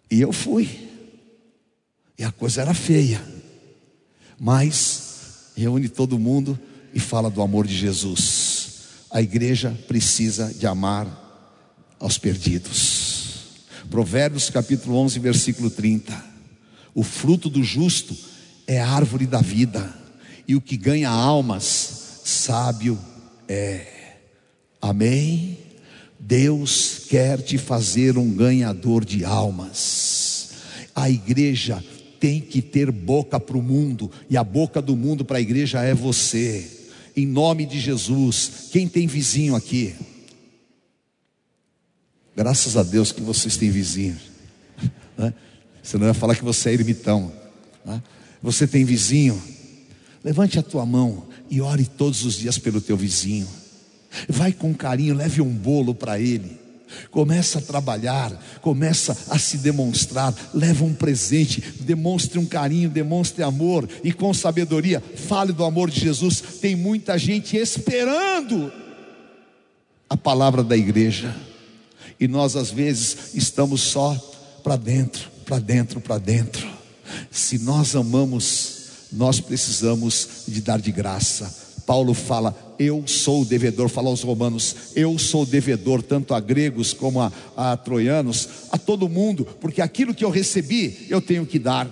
E 0.09 0.21
eu 0.21 0.31
fui. 0.31 0.89
E 2.17 2.23
a 2.23 2.31
coisa 2.31 2.61
era 2.61 2.73
feia. 2.73 3.21
Mas 4.39 5.51
reúne 5.55 5.89
todo 5.89 6.19
mundo 6.19 6.57
e 6.93 6.99
fala 6.99 7.29
do 7.29 7.41
amor 7.41 7.67
de 7.67 7.75
Jesus. 7.75 8.79
A 9.09 9.21
igreja 9.21 9.77
precisa 9.87 10.53
de 10.53 10.65
amar 10.67 11.07
aos 11.99 12.17
perdidos. 12.17 13.63
Provérbios 13.89 14.49
capítulo 14.49 14.97
11, 14.97 15.19
versículo 15.19 15.69
30. 15.69 16.32
O 16.93 17.03
fruto 17.03 17.49
do 17.49 17.63
justo 17.63 18.15
é 18.67 18.79
árvore 18.79 19.25
da 19.25 19.41
vida, 19.41 19.93
e 20.47 20.55
o 20.55 20.61
que 20.61 20.77
ganha 20.77 21.09
almas, 21.09 22.21
sábio 22.23 22.99
é. 23.47 23.87
Amém? 24.81 25.57
Deus 26.19 27.05
quer 27.09 27.41
te 27.41 27.57
fazer 27.57 28.17
um 28.17 28.31
ganhador 28.31 29.03
de 29.03 29.25
almas. 29.25 30.51
A 30.95 31.09
igreja 31.09 31.83
tem 32.19 32.39
que 32.39 32.61
ter 32.61 32.91
boca 32.91 33.39
para 33.39 33.57
o 33.57 33.61
mundo, 33.61 34.09
e 34.29 34.37
a 34.37 34.43
boca 34.43 34.81
do 34.81 34.95
mundo 34.95 35.25
para 35.25 35.37
a 35.37 35.41
igreja 35.41 35.81
é 35.81 35.93
você. 35.93 36.69
Em 37.15 37.25
nome 37.25 37.65
de 37.65 37.79
Jesus, 37.79 38.69
quem 38.71 38.87
tem 38.87 39.07
vizinho 39.07 39.55
aqui? 39.55 39.93
Graças 42.35 42.75
a 42.77 42.83
Deus 42.83 43.11
que 43.11 43.21
vocês 43.21 43.57
têm 43.57 43.69
vizinho. 43.69 44.17
Né? 45.17 45.33
Você 45.83 45.97
não 45.97 46.05
vai 46.05 46.13
falar 46.13 46.35
que 46.35 46.43
você 46.43 46.69
é 46.69 46.73
ermitão. 46.73 47.31
Né? 47.85 48.01
Você 48.41 48.65
tem 48.65 48.85
vizinho? 48.85 49.39
Levante 50.23 50.57
a 50.57 50.63
tua 50.63 50.85
mão 50.85 51.25
e 51.49 51.61
ore 51.61 51.85
todos 51.85 52.23
os 52.25 52.35
dias 52.35 52.57
pelo 52.57 52.79
teu 52.79 52.95
vizinho. 52.95 53.47
Vai 54.29 54.53
com 54.53 54.73
carinho, 54.73 55.15
leve 55.15 55.41
um 55.41 55.49
bolo 55.49 55.93
para 55.93 56.19
ele. 56.19 56.63
Começa 57.11 57.59
a 57.59 57.61
trabalhar, 57.61 58.31
começa 58.61 59.17
a 59.29 59.39
se 59.39 59.57
demonstrar, 59.57 60.33
leva 60.53 60.83
um 60.85 60.93
presente, 60.93 61.61
demonstre 61.79 62.37
um 62.37 62.45
carinho, 62.45 62.89
demonstre 62.89 63.43
amor 63.43 63.89
e 64.03 64.13
com 64.13 64.33
sabedoria, 64.33 65.01
fale 65.01 65.51
do 65.51 65.63
amor 65.63 65.89
de 65.89 65.99
Jesus. 65.99 66.41
Tem 66.61 66.75
muita 66.75 67.17
gente 67.17 67.57
esperando 67.57 68.71
a 70.09 70.15
palavra 70.15 70.63
da 70.63 70.77
igreja, 70.77 71.35
e 72.19 72.27
nós 72.27 72.55
às 72.55 72.69
vezes 72.69 73.33
estamos 73.33 73.81
só 73.81 74.13
para 74.63 74.75
dentro, 74.75 75.31
para 75.53 75.59
dentro, 75.59 76.01
para 76.01 76.17
dentro. 76.17 76.67
Se 77.29 77.59
nós 77.59 77.95
amamos, 77.95 78.87
nós 79.11 79.39
precisamos 79.39 80.45
de 80.47 80.61
dar 80.61 80.81
de 80.81 80.91
graça. 80.91 81.53
Paulo 81.85 82.15
fala, 82.15 82.75
eu 82.79 83.03
sou 83.05 83.45
devedor, 83.45 83.87
fala 83.87 84.09
aos 84.09 84.23
romanos, 84.23 84.75
eu 84.95 85.19
sou 85.19 85.45
devedor 85.45 86.01
tanto 86.01 86.33
a 86.33 86.39
gregos 86.39 86.91
como 86.91 87.21
a, 87.21 87.31
a 87.55 87.77
troianos, 87.77 88.49
a 88.71 88.79
todo 88.79 89.07
mundo, 89.07 89.45
porque 89.61 89.79
aquilo 89.79 90.15
que 90.15 90.25
eu 90.25 90.31
recebi, 90.31 91.05
eu 91.07 91.21
tenho 91.21 91.45
que 91.45 91.59
dar. 91.59 91.87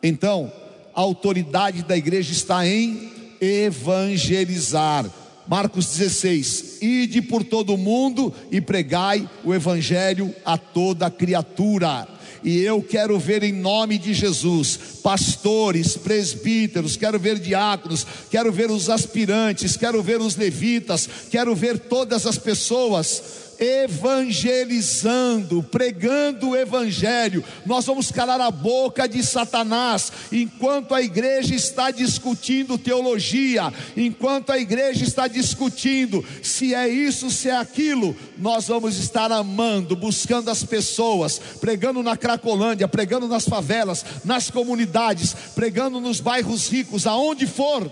Então, 0.00 0.52
a 0.94 1.00
autoridade 1.00 1.82
da 1.82 1.96
igreja 1.96 2.30
está 2.30 2.64
em 2.64 3.10
evangelizar. 3.40 5.10
Marcos 5.48 5.86
16: 5.96 6.78
Ide 6.80 7.22
por 7.22 7.42
todo 7.42 7.74
o 7.74 7.78
mundo 7.78 8.32
e 8.52 8.60
pregai 8.60 9.28
o 9.42 9.52
evangelho 9.52 10.32
a 10.44 10.56
toda 10.56 11.10
criatura. 11.10 12.13
E 12.44 12.60
eu 12.60 12.82
quero 12.82 13.18
ver 13.18 13.42
em 13.42 13.52
nome 13.52 13.96
de 13.96 14.12
Jesus 14.12 14.78
pastores, 15.02 15.96
presbíteros, 15.96 16.96
quero 16.96 17.18
ver 17.18 17.38
diáconos, 17.38 18.06
quero 18.30 18.52
ver 18.52 18.70
os 18.70 18.90
aspirantes, 18.90 19.76
quero 19.76 20.02
ver 20.02 20.20
os 20.20 20.36
levitas, 20.36 21.08
quero 21.30 21.54
ver 21.54 21.78
todas 21.78 22.26
as 22.26 22.38
pessoas 22.38 23.43
evangelizando, 23.58 25.62
pregando 25.62 26.50
o 26.50 26.56
evangelho. 26.56 27.42
Nós 27.64 27.86
vamos 27.86 28.10
calar 28.10 28.40
a 28.40 28.50
boca 28.50 29.08
de 29.08 29.22
Satanás 29.22 30.12
enquanto 30.32 30.94
a 30.94 31.02
igreja 31.02 31.54
está 31.54 31.90
discutindo 31.90 32.78
teologia, 32.78 33.72
enquanto 33.96 34.50
a 34.50 34.58
igreja 34.58 35.04
está 35.04 35.28
discutindo 35.28 36.24
se 36.42 36.74
é 36.74 36.88
isso, 36.88 37.30
se 37.30 37.48
é 37.48 37.56
aquilo. 37.56 38.16
Nós 38.38 38.68
vamos 38.68 38.98
estar 38.98 39.30
amando, 39.32 39.96
buscando 39.96 40.50
as 40.50 40.64
pessoas, 40.64 41.40
pregando 41.60 42.02
na 42.02 42.16
Cracolândia, 42.16 42.88
pregando 42.88 43.28
nas 43.28 43.44
favelas, 43.44 44.04
nas 44.24 44.50
comunidades, 44.50 45.36
pregando 45.54 46.00
nos 46.00 46.20
bairros 46.20 46.68
ricos, 46.68 47.06
aonde 47.06 47.46
for. 47.46 47.90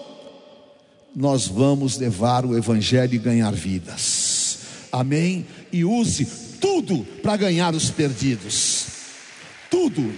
Nós 1.15 1.47
vamos 1.47 1.99
levar 1.99 2.47
o 2.47 2.57
evangelho 2.57 3.15
e 3.15 3.19
ganhar 3.19 3.53
vidas. 3.53 4.32
Amém? 4.93 5.47
E 5.73 5.85
use 5.87 6.27
tudo 6.61 7.05
para 7.23 7.37
ganhar 7.39 7.75
os 7.75 7.91
perdidos. 7.91 8.87
Tudo. 9.71 10.13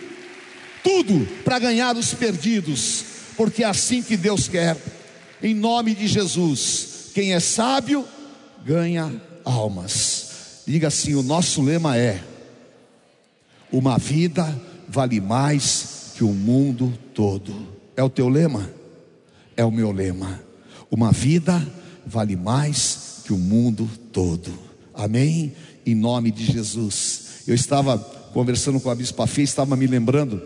Tudo 0.83 1.27
para 1.45 1.61
ganhar 1.61 1.97
os 1.97 2.13
perdidos. 2.13 3.05
Porque 3.37 3.63
é 3.63 3.67
assim 3.67 4.03
que 4.03 4.17
Deus 4.17 4.49
quer. 4.49 4.77
em 5.41 5.55
nome 5.55 5.95
de 5.95 6.09
Jesus. 6.09 7.11
Quem 7.15 7.33
é 7.33 7.41
sábio 7.41 8.05
ganha 8.65 9.23
almas. 9.45 10.63
Diga 10.67 10.89
assim: 10.89 11.15
o 11.15 11.23
nosso 11.23 11.63
lema 11.63 11.97
é: 11.97 12.21
uma 13.71 13.97
vida 13.99 14.61
vale 14.89 15.21
mais 15.21 16.13
que 16.17 16.25
o 16.25 16.33
mundo 16.33 16.93
todo. 17.15 17.55
É 17.97 18.03
o 18.03 18.11
teu 18.11 18.29
lema? 18.29 18.71
É 19.57 19.65
o 19.65 19.71
meu 19.71 19.93
lema. 19.93 20.41
Uma 20.91 21.13
vida 21.13 21.65
vale 22.05 22.35
mais 22.35 23.23
que 23.25 23.33
o 23.33 23.39
mundo 23.39 23.89
todo. 24.13 24.64
Amém? 24.95 25.55
Em 25.85 25.95
nome 25.95 26.31
de 26.31 26.45
Jesus. 26.45 27.43
Eu 27.47 27.55
estava 27.55 27.99
conversando 27.99 28.81
com 28.81 28.89
a 28.89 28.95
bispa 28.95 29.27
Fê, 29.27 29.43
estava 29.43 29.77
me 29.77 29.87
lembrando. 29.87 30.41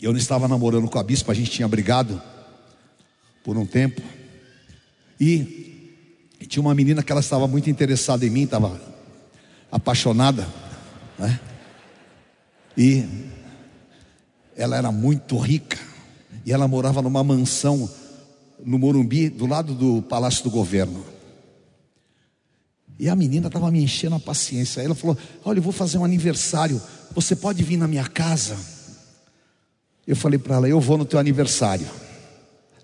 Eu 0.00 0.12
não 0.12 0.18
estava 0.18 0.46
namorando 0.46 0.88
com 0.88 0.98
a 0.98 1.02
bispa, 1.02 1.32
a 1.32 1.34
gente 1.34 1.50
tinha 1.50 1.66
brigado 1.66 2.20
por 3.42 3.56
um 3.56 3.64
tempo. 3.64 4.02
E, 5.18 5.92
e 6.40 6.46
tinha 6.46 6.60
uma 6.60 6.74
menina 6.74 7.02
que 7.02 7.10
ela 7.10 7.20
estava 7.20 7.46
muito 7.46 7.70
interessada 7.70 8.26
em 8.26 8.30
mim, 8.30 8.42
estava 8.42 8.78
apaixonada, 9.70 10.46
né? 11.18 11.40
E 12.76 13.04
ela 14.54 14.76
era 14.76 14.92
muito 14.92 15.38
rica. 15.38 15.78
E 16.44 16.52
ela 16.52 16.68
morava 16.68 17.00
numa 17.00 17.24
mansão 17.24 17.88
no 18.64 18.78
Morumbi, 18.78 19.28
do 19.28 19.46
lado 19.46 19.74
do 19.74 20.02
Palácio 20.02 20.44
do 20.44 20.50
Governo. 20.50 21.15
E 22.98 23.08
a 23.08 23.16
menina 23.16 23.48
estava 23.48 23.70
me 23.70 23.82
enchendo 23.82 24.14
a 24.16 24.20
paciência. 24.20 24.80
Ela 24.80 24.94
falou: 24.94 25.16
Olha, 25.44 25.58
eu 25.58 25.62
vou 25.62 25.72
fazer 25.72 25.98
um 25.98 26.04
aniversário. 26.04 26.80
Você 27.14 27.36
pode 27.36 27.62
vir 27.62 27.76
na 27.76 27.86
minha 27.86 28.04
casa? 28.04 28.56
Eu 30.06 30.16
falei 30.16 30.38
para 30.38 30.56
ela: 30.56 30.68
Eu 30.68 30.80
vou 30.80 30.96
no 30.96 31.04
teu 31.04 31.18
aniversário, 31.18 31.86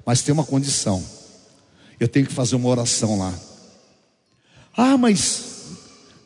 mas 0.05 0.23
tem 0.23 0.33
uma 0.33 0.45
condição. 0.45 1.03
Eu 1.99 2.09
tenho 2.09 2.27
que 2.27 2.33
fazer 2.33 2.57
uma 2.57 2.69
oração 2.69 3.19
lá. 3.19 3.33
Ah, 4.77 4.99
mas 4.99 5.45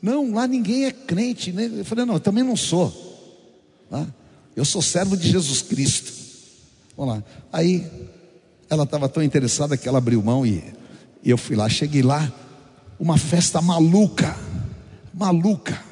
não, 0.02 0.32
lá 0.32 0.46
ninguém 0.46 0.86
é 0.86 0.90
crente. 0.90 1.52
Né? 1.52 1.70
Eu 1.72 1.84
falei: 1.84 2.04
Não, 2.04 2.14
eu 2.14 2.20
também 2.20 2.42
não 2.42 2.56
sou. 2.56 3.04
Ah, 3.90 4.06
eu 4.56 4.64
sou 4.64 4.82
servo 4.82 5.16
de 5.16 5.30
Jesus 5.30 5.62
Cristo. 5.62 6.12
Vamos 6.96 7.16
lá. 7.16 7.24
Aí 7.52 7.86
ela 8.68 8.82
estava 8.82 9.08
tão 9.08 9.22
interessada 9.22 9.76
que 9.76 9.88
ela 9.88 9.98
abriu 9.98 10.20
mão 10.20 10.44
e, 10.44 10.64
e 11.22 11.30
eu 11.30 11.38
fui 11.38 11.54
lá. 11.54 11.68
Cheguei 11.68 12.02
lá 12.02 12.32
uma 12.98 13.18
festa 13.18 13.60
maluca, 13.60 14.36
maluca. 15.12 15.84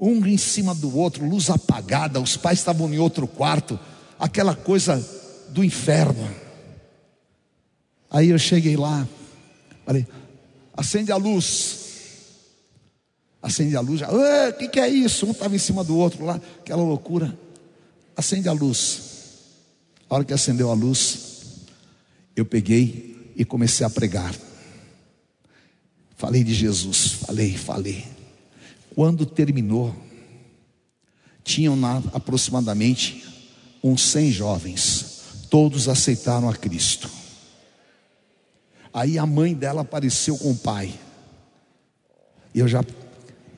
Um 0.00 0.24
em 0.26 0.36
cima 0.36 0.74
do 0.74 0.96
outro, 0.96 1.28
luz 1.28 1.50
apagada, 1.50 2.20
os 2.20 2.36
pais 2.36 2.60
estavam 2.60 2.92
em 2.92 2.98
outro 2.98 3.26
quarto, 3.26 3.78
aquela 4.18 4.54
coisa 4.54 5.04
do 5.50 5.64
inferno. 5.64 6.28
Aí 8.10 8.28
eu 8.28 8.38
cheguei 8.38 8.76
lá, 8.76 9.06
falei, 9.84 10.06
acende 10.76 11.10
a 11.10 11.16
luz. 11.16 11.86
Acende 13.40 13.76
a 13.76 13.80
luz, 13.80 14.00
o 14.02 14.52
que, 14.58 14.68
que 14.68 14.80
é 14.80 14.88
isso? 14.88 15.26
Um 15.26 15.30
estava 15.30 15.54
em 15.54 15.58
cima 15.58 15.84
do 15.84 15.96
outro 15.96 16.24
lá, 16.24 16.40
aquela 16.60 16.82
loucura. 16.82 17.36
Acende 18.16 18.48
a 18.48 18.52
luz. 18.52 19.02
A 20.10 20.14
hora 20.16 20.24
que 20.24 20.32
acendeu 20.32 20.70
a 20.70 20.74
luz, 20.74 21.66
eu 22.34 22.44
peguei 22.44 23.32
e 23.36 23.44
comecei 23.44 23.86
a 23.86 23.90
pregar. 23.90 24.34
Falei 26.18 26.42
de 26.42 26.52
Jesus, 26.52 27.12
falei, 27.12 27.56
falei. 27.56 28.04
Quando 28.92 29.24
terminou, 29.24 29.94
tinham 31.44 31.80
lá 31.80 32.02
aproximadamente 32.12 33.24
uns 33.84 34.02
100 34.02 34.32
jovens, 34.32 35.20
todos 35.48 35.88
aceitaram 35.88 36.50
a 36.50 36.56
Cristo. 36.56 37.08
Aí 38.92 39.16
a 39.16 39.24
mãe 39.24 39.54
dela 39.54 39.82
apareceu 39.82 40.36
com 40.36 40.50
o 40.50 40.56
pai. 40.56 40.92
E 42.52 42.58
eu 42.58 42.66
já 42.66 42.84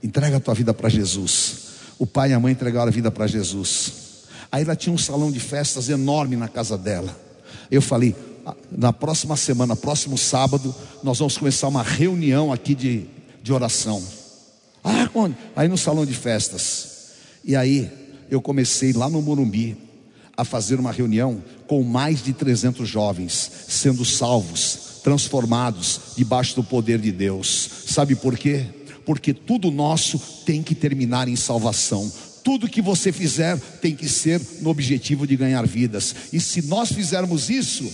entrega 0.03 0.37
a 0.37 0.41
tua 0.41 0.53
vida 0.53 0.75
para 0.75 0.91
Jesus. 0.91 1.55
O 1.99 2.07
pai 2.07 2.31
e 2.31 2.35
a 2.35 2.41
mãe 2.41 2.53
entregaram 2.53 2.89
a 2.89 2.93
vida 2.93 3.11
para 3.11 3.27
Jesus. 3.27 4.27
Aí 4.53 4.65
ela 4.65 4.77
tinha 4.77 4.95
um 4.95 4.99
salão 4.99 5.33
de 5.33 5.41
festas 5.41 5.89
enorme 5.89 6.37
na 6.37 6.47
casa 6.47 6.77
dela. 6.77 7.19
Eu 7.71 7.81
falei: 7.81 8.15
na 8.71 8.93
próxima 8.93 9.37
semana, 9.37 9.77
próximo 9.77 10.17
sábado, 10.17 10.75
nós 11.03 11.19
vamos 11.19 11.37
começar 11.37 11.69
uma 11.69 11.83
reunião 11.83 12.53
aqui 12.53 12.75
de, 12.75 13.07
de 13.43 13.53
oração. 13.53 14.03
Ah, 14.83 15.09
onde? 15.15 15.37
Aí 15.55 15.69
no 15.69 15.79
salão 15.79 16.07
de 16.07 16.15
festas. 16.15 17.11
E 17.45 17.57
aí 17.57 17.91
eu 18.31 18.41
comecei 18.41 18.93
lá 18.93 19.09
no 19.09 19.21
Morumbi 19.21 19.77
a 20.37 20.45
fazer 20.45 20.81
uma 20.81 20.93
reunião 20.93 21.43
com 21.67 21.83
mais 21.83 22.23
de 22.23 22.33
300 22.33 22.89
jovens 22.89 23.51
sendo 23.69 24.05
salvos, 24.05 25.01
transformados 25.03 26.01
debaixo 26.17 26.57
do 26.57 26.65
poder 26.65 26.99
de 26.99 27.13
Deus. 27.13 27.69
Sabe 27.87 28.15
por 28.15 28.39
quê? 28.39 28.65
Porque 29.05 29.35
tudo 29.35 29.71
nosso 29.71 30.19
tem 30.47 30.63
que 30.63 30.75
terminar 30.75 31.29
em 31.29 31.37
salvação. 31.37 32.11
Tudo 32.43 32.69
que 32.69 32.81
você 32.81 33.13
fizer 33.13 33.59
tem 33.81 33.95
que 33.95 34.09
ser 34.09 34.41
no 34.61 34.71
objetivo 34.71 35.27
de 35.27 35.37
ganhar 35.37 35.67
vidas. 35.67 36.15
E 36.33 36.41
se 36.41 36.63
nós 36.63 36.91
fizermos 36.91 37.51
isso, 37.51 37.91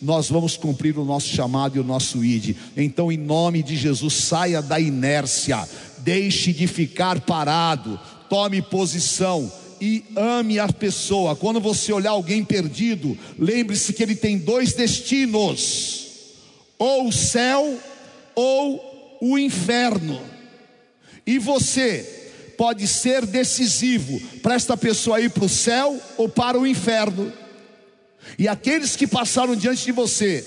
nós 0.00 0.28
vamos 0.30 0.56
cumprir 0.56 0.98
o 0.98 1.04
nosso 1.04 1.28
chamado 1.28 1.76
e 1.76 1.80
o 1.80 1.84
nosso 1.84 2.24
id. 2.24 2.56
Então, 2.76 3.12
em 3.12 3.16
nome 3.16 3.62
de 3.62 3.76
Jesus, 3.76 4.14
saia 4.14 4.62
da 4.62 4.80
inércia, 4.80 5.68
deixe 5.98 6.52
de 6.52 6.66
ficar 6.66 7.20
parado, 7.20 8.00
tome 8.28 8.62
posição 8.62 9.50
e 9.80 10.04
ame 10.16 10.58
a 10.58 10.68
pessoa. 10.68 11.34
Quando 11.34 11.60
você 11.60 11.92
olhar 11.92 12.10
alguém 12.10 12.44
perdido, 12.44 13.16
lembre-se 13.38 13.92
que 13.92 14.02
ele 14.02 14.14
tem 14.14 14.38
dois 14.38 14.72
destinos: 14.72 16.06
ou 16.78 17.08
o 17.08 17.12
céu 17.12 17.78
ou 18.34 19.18
o 19.20 19.38
inferno. 19.38 20.20
E 21.26 21.38
você 21.38 22.18
pode 22.56 22.86
ser 22.86 23.24
decisivo 23.24 24.20
para 24.42 24.54
esta 24.54 24.76
pessoa 24.76 25.20
ir 25.20 25.30
para 25.30 25.44
o 25.44 25.48
céu 25.48 25.98
ou 26.18 26.28
para 26.28 26.58
o 26.58 26.66
inferno. 26.66 27.32
E 28.38 28.48
aqueles 28.48 28.96
que 28.96 29.06
passaram 29.06 29.54
diante 29.54 29.84
de 29.84 29.92
você 29.92 30.44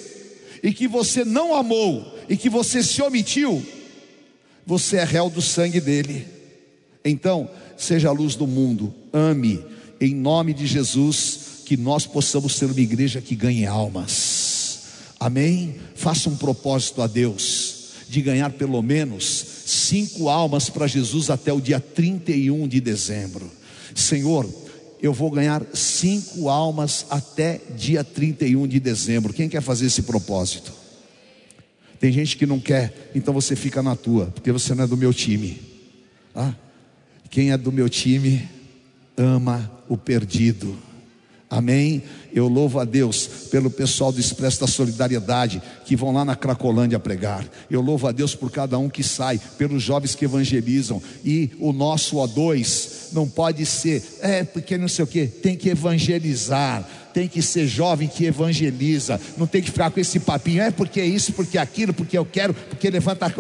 e 0.62 0.74
que 0.74 0.88
você 0.88 1.26
não 1.26 1.56
amou 1.56 2.18
e 2.30 2.38
que 2.38 2.50
você 2.50 2.82
se 2.82 3.02
omitiu, 3.02 3.66
você 4.66 4.98
é 4.98 5.04
réu 5.04 5.30
do 5.30 5.42
sangue 5.42 5.82
dele. 5.82 6.28
Então, 7.04 7.50
seja 7.78 8.10
a 8.10 8.14
luz 8.14 8.36
do 8.36 8.48
mundo, 8.48 8.94
ame 9.12 9.64
em 10.00 10.14
nome 10.14 10.54
de 10.54 10.66
Jesus, 10.66 11.40
que 11.66 11.78
nós 11.78 12.06
possamos 12.06 12.56
ser 12.56 12.66
uma 12.66 12.80
igreja 12.80 13.22
que 13.22 13.36
ganhe 13.36 13.66
almas. 13.66 14.80
Amém? 15.20 15.76
Faça 15.96 16.30
um 16.30 16.36
propósito 16.36 17.02
a 17.02 17.08
Deus 17.08 17.84
de 18.10 18.22
ganhar 18.22 18.52
pelo 18.52 18.82
menos 18.82 19.46
cinco 19.66 20.30
almas 20.30 20.70
para 20.70 20.88
Jesus 20.88 21.30
até 21.30 21.52
o 21.52 21.62
dia 21.62 21.80
31 21.80 22.68
de 22.68 22.80
dezembro. 22.80 23.50
Senhor, 23.96 24.48
eu 25.04 25.12
vou 25.12 25.30
ganhar 25.30 25.62
cinco 25.74 26.48
almas 26.48 27.06
até 27.10 27.60
dia 27.76 28.06
31 28.06 28.66
de 28.66 28.80
dezembro. 28.80 29.34
Quem 29.34 29.50
quer 29.50 29.62
fazer 29.62 29.88
esse 29.88 30.04
propósito? 30.04 30.72
Tem 32.00 32.10
gente 32.10 32.38
que 32.38 32.46
não 32.46 32.58
quer, 32.58 33.12
então 33.14 33.34
você 33.34 33.54
fica 33.54 33.84
na 33.84 33.98
tua, 33.98 34.28
porque 34.28 34.50
você 34.50 34.74
não 34.74 34.86
é 34.86 34.88
do 34.88 34.96
meu 34.96 35.14
time. 35.14 35.62
Ah, 36.34 36.54
quem 37.30 37.52
é 37.52 37.58
do 37.58 37.70
meu 37.70 37.90
time 37.90 38.48
ama 39.18 39.70
o 39.90 39.98
perdido. 39.98 40.78
Amém? 41.50 42.02
Eu 42.34 42.48
louvo 42.48 42.80
a 42.80 42.86
Deus 42.86 43.28
pelo 43.52 43.70
pessoal 43.70 44.12
do 44.12 44.20
Expresso 44.20 44.62
da 44.62 44.68
Solidariedade 44.68 45.62
que 45.86 45.96
vão 45.96 46.12
lá 46.12 46.26
na 46.26 46.36
Cracolândia 46.36 47.00
pregar. 47.00 47.46
Eu 47.70 47.82
louvo 47.82 48.08
a 48.08 48.12
Deus 48.12 48.34
por 48.34 48.52
cada 48.52 48.78
um 48.78 48.90
que 48.90 49.04
sai, 49.04 49.40
pelos 49.58 49.84
jovens 49.84 50.16
que 50.16 50.26
evangelizam. 50.26 51.02
E 51.24 51.52
o 51.60 51.72
nosso 51.72 52.18
O2 52.18 53.14
não 53.14 53.28
pode 53.28 53.66
ser, 53.66 54.04
é 54.22 54.44
porque 54.44 54.78
não 54.78 54.88
sei 54.88 55.04
o 55.04 55.08
que, 55.08 55.28
tem 55.28 55.56
que 55.56 55.70
evangelizar 55.70 56.88
tem 57.14 57.28
que 57.28 57.42
ser 57.42 57.68
jovem 57.68 58.08
que 58.08 58.26
evangeliza, 58.26 59.22
não 59.38 59.46
tem 59.46 59.62
que 59.62 59.70
ficar 59.70 59.92
com 59.92 60.00
esse 60.00 60.20
papinho, 60.20 60.64
é 60.64 60.72
porque 60.72 61.00
é 61.00 61.06
isso, 61.06 61.32
porque 61.34 61.58
é 61.58 61.62
aquilo, 61.62 61.94
porque 61.94 62.18
eu 62.18 62.26
quero, 62.26 62.54
porque 62.54 62.90
levanta 62.90 63.32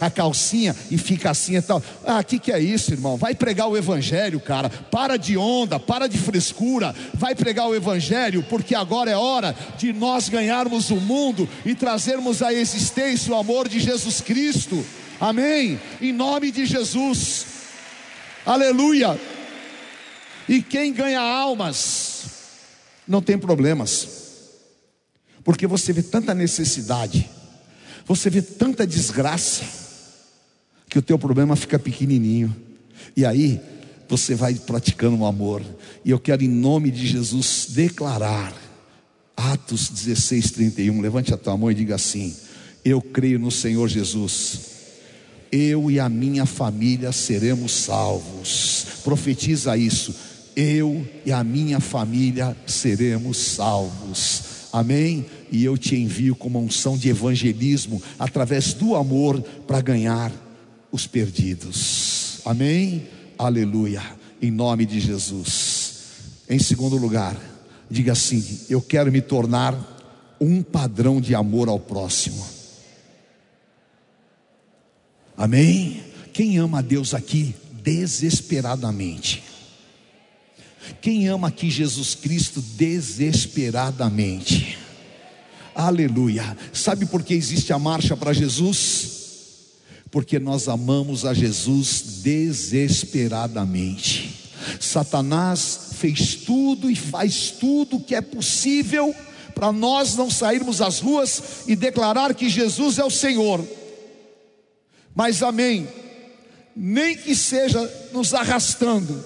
a 0.00 0.10
calcinha 0.10 0.76
e 0.90 0.98
fica 0.98 1.30
assim 1.30 1.56
e 1.56 1.62
tal. 1.62 1.82
Ah, 2.06 2.20
o 2.20 2.24
que, 2.24 2.38
que 2.38 2.52
é 2.52 2.58
isso, 2.60 2.92
irmão? 2.92 3.16
Vai 3.16 3.34
pregar 3.34 3.68
o 3.68 3.76
evangelho, 3.76 4.38
cara. 4.38 4.68
Para 4.68 5.16
de 5.16 5.36
onda, 5.36 5.80
para 5.80 6.06
de 6.06 6.18
frescura, 6.18 6.94
vai 7.14 7.34
pregar 7.34 7.68
o 7.68 7.74
evangelho, 7.74 8.44
porque 8.48 8.74
agora 8.74 9.10
é 9.10 9.16
hora 9.16 9.56
de 9.78 9.92
nós 9.92 10.28
ganharmos 10.28 10.90
o 10.90 10.96
mundo 10.96 11.48
e 11.64 11.74
trazermos 11.74 12.42
à 12.42 12.52
existência 12.52 13.32
o 13.32 13.36
amor 13.36 13.68
de 13.68 13.80
Jesus 13.80 14.20
Cristo. 14.20 14.84
Amém? 15.20 15.80
Em 16.00 16.12
nome 16.12 16.50
de 16.50 16.66
Jesus. 16.66 17.46
Aleluia. 18.44 19.18
E 20.46 20.60
quem 20.60 20.92
ganha 20.92 21.20
almas 21.20 22.13
não 23.06 23.20
tem 23.20 23.38
problemas, 23.38 24.08
porque 25.42 25.66
você 25.66 25.92
vê 25.92 26.02
tanta 26.02 26.34
necessidade, 26.34 27.28
você 28.06 28.30
vê 28.30 28.42
tanta 28.42 28.86
desgraça, 28.86 29.64
que 30.88 30.98
o 30.98 31.02
teu 31.02 31.18
problema 31.18 31.56
fica 31.56 31.78
pequenininho, 31.78 32.54
e 33.16 33.24
aí 33.24 33.60
você 34.08 34.34
vai 34.34 34.54
praticando 34.54 35.16
o 35.18 35.26
amor, 35.26 35.62
e 36.04 36.10
eu 36.10 36.18
quero 36.18 36.44
em 36.44 36.48
nome 36.48 36.90
de 36.90 37.06
Jesus 37.06 37.66
declarar, 37.70 38.54
Atos 39.36 39.88
16, 39.88 40.50
31. 40.52 41.00
Levante 41.00 41.34
a 41.34 41.36
tua 41.36 41.56
mão 41.56 41.70
e 41.70 41.74
diga 41.74 41.94
assim: 41.94 42.34
Eu 42.84 43.00
creio 43.00 43.38
no 43.38 43.50
Senhor 43.50 43.88
Jesus. 43.88 44.72
Eu 45.50 45.90
e 45.90 46.00
a 46.00 46.08
minha 46.08 46.46
família 46.46 47.12
seremos 47.12 47.72
salvos. 47.72 48.86
Profetiza 49.04 49.76
isso. 49.76 50.14
Eu 50.56 51.06
e 51.24 51.32
a 51.32 51.42
minha 51.42 51.80
família 51.80 52.56
seremos 52.66 53.38
salvos. 53.38 54.68
Amém? 54.72 55.26
E 55.50 55.64
eu 55.64 55.78
te 55.78 55.96
envio 55.96 56.34
com 56.34 56.48
uma 56.48 56.58
unção 56.58 56.96
de 56.96 57.08
evangelismo 57.08 58.02
através 58.18 58.72
do 58.72 58.94
amor 58.94 59.40
para 59.66 59.80
ganhar 59.80 60.32
os 60.90 61.06
perdidos. 61.06 62.40
Amém? 62.44 63.06
Aleluia. 63.38 64.02
Em 64.40 64.50
nome 64.50 64.84
de 64.84 65.00
Jesus. 65.00 65.94
Em 66.48 66.58
segundo 66.58 66.96
lugar, 66.96 67.36
diga 67.90 68.12
assim: 68.12 68.44
Eu 68.68 68.82
quero 68.82 69.10
me 69.10 69.20
tornar 69.20 69.94
um 70.40 70.62
padrão 70.62 71.20
de 71.20 71.34
amor 71.34 71.68
ao 71.68 71.80
próximo. 71.80 72.44
Amém? 75.36 76.02
Quem 76.32 76.58
ama 76.58 76.78
a 76.78 76.82
Deus 76.82 77.14
aqui 77.14 77.54
desesperadamente? 77.82 79.53
Quem 81.00 81.28
ama 81.28 81.48
aqui 81.48 81.70
Jesus 81.70 82.14
Cristo 82.14 82.60
desesperadamente? 82.60 84.78
Aleluia. 85.74 86.56
Sabe 86.72 87.06
por 87.06 87.22
que 87.22 87.34
existe 87.34 87.72
a 87.72 87.78
marcha 87.78 88.16
para 88.16 88.32
Jesus? 88.32 89.22
Porque 90.10 90.38
nós 90.38 90.68
amamos 90.68 91.24
a 91.24 91.34
Jesus 91.34 92.20
desesperadamente. 92.22 94.44
Satanás 94.80 95.90
fez 95.94 96.36
tudo 96.36 96.90
e 96.90 96.96
faz 96.96 97.50
tudo 97.50 98.00
que 98.00 98.14
é 98.14 98.20
possível 98.20 99.14
para 99.54 99.72
nós 99.72 100.16
não 100.16 100.30
sairmos 100.30 100.80
às 100.80 101.00
ruas 101.00 101.64
e 101.66 101.76
declarar 101.76 102.34
que 102.34 102.48
Jesus 102.48 102.98
é 102.98 103.04
o 103.04 103.10
Senhor. 103.10 103.64
Mas 105.14 105.42
amém, 105.42 105.88
nem 106.74 107.16
que 107.16 107.34
seja 107.34 107.80
nos 108.12 108.34
arrastando, 108.34 109.24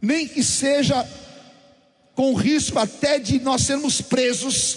nem 0.00 0.26
que 0.26 0.42
seja 0.42 1.06
com 2.14 2.34
risco 2.34 2.78
até 2.78 3.18
de 3.18 3.38
nós 3.40 3.62
sermos 3.62 4.00
presos, 4.00 4.76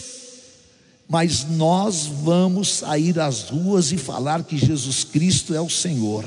mas 1.07 1.43
nós 1.43 2.05
vamos 2.05 2.69
sair 2.69 3.19
às 3.19 3.49
ruas 3.49 3.91
e 3.91 3.97
falar 3.97 4.43
que 4.43 4.57
Jesus 4.57 5.03
Cristo 5.03 5.53
é 5.53 5.61
o 5.61 5.69
Senhor. 5.69 6.25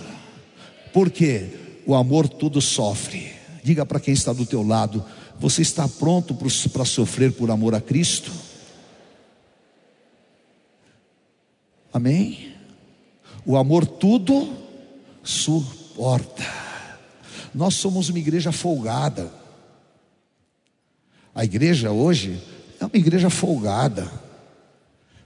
Por 0.92 1.10
quê? 1.10 1.48
O 1.86 1.94
amor 1.94 2.28
tudo 2.28 2.60
sofre. 2.60 3.32
Diga 3.62 3.84
para 3.84 4.00
quem 4.00 4.14
está 4.14 4.32
do 4.32 4.46
teu 4.46 4.62
lado, 4.62 5.04
você 5.38 5.62
está 5.62 5.88
pronto 5.88 6.36
para 6.72 6.84
sofrer 6.84 7.32
por 7.32 7.50
amor 7.50 7.74
a 7.74 7.80
Cristo? 7.80 8.30
Amém? 11.92 12.54
O 13.44 13.56
amor 13.56 13.86
tudo 13.86 14.52
suporta. 15.22 16.65
Nós 17.56 17.72
somos 17.72 18.10
uma 18.10 18.18
igreja 18.18 18.52
folgada. 18.52 19.32
A 21.34 21.42
igreja 21.42 21.90
hoje 21.90 22.38
é 22.78 22.84
uma 22.84 22.96
igreja 22.96 23.30
folgada. 23.30 24.12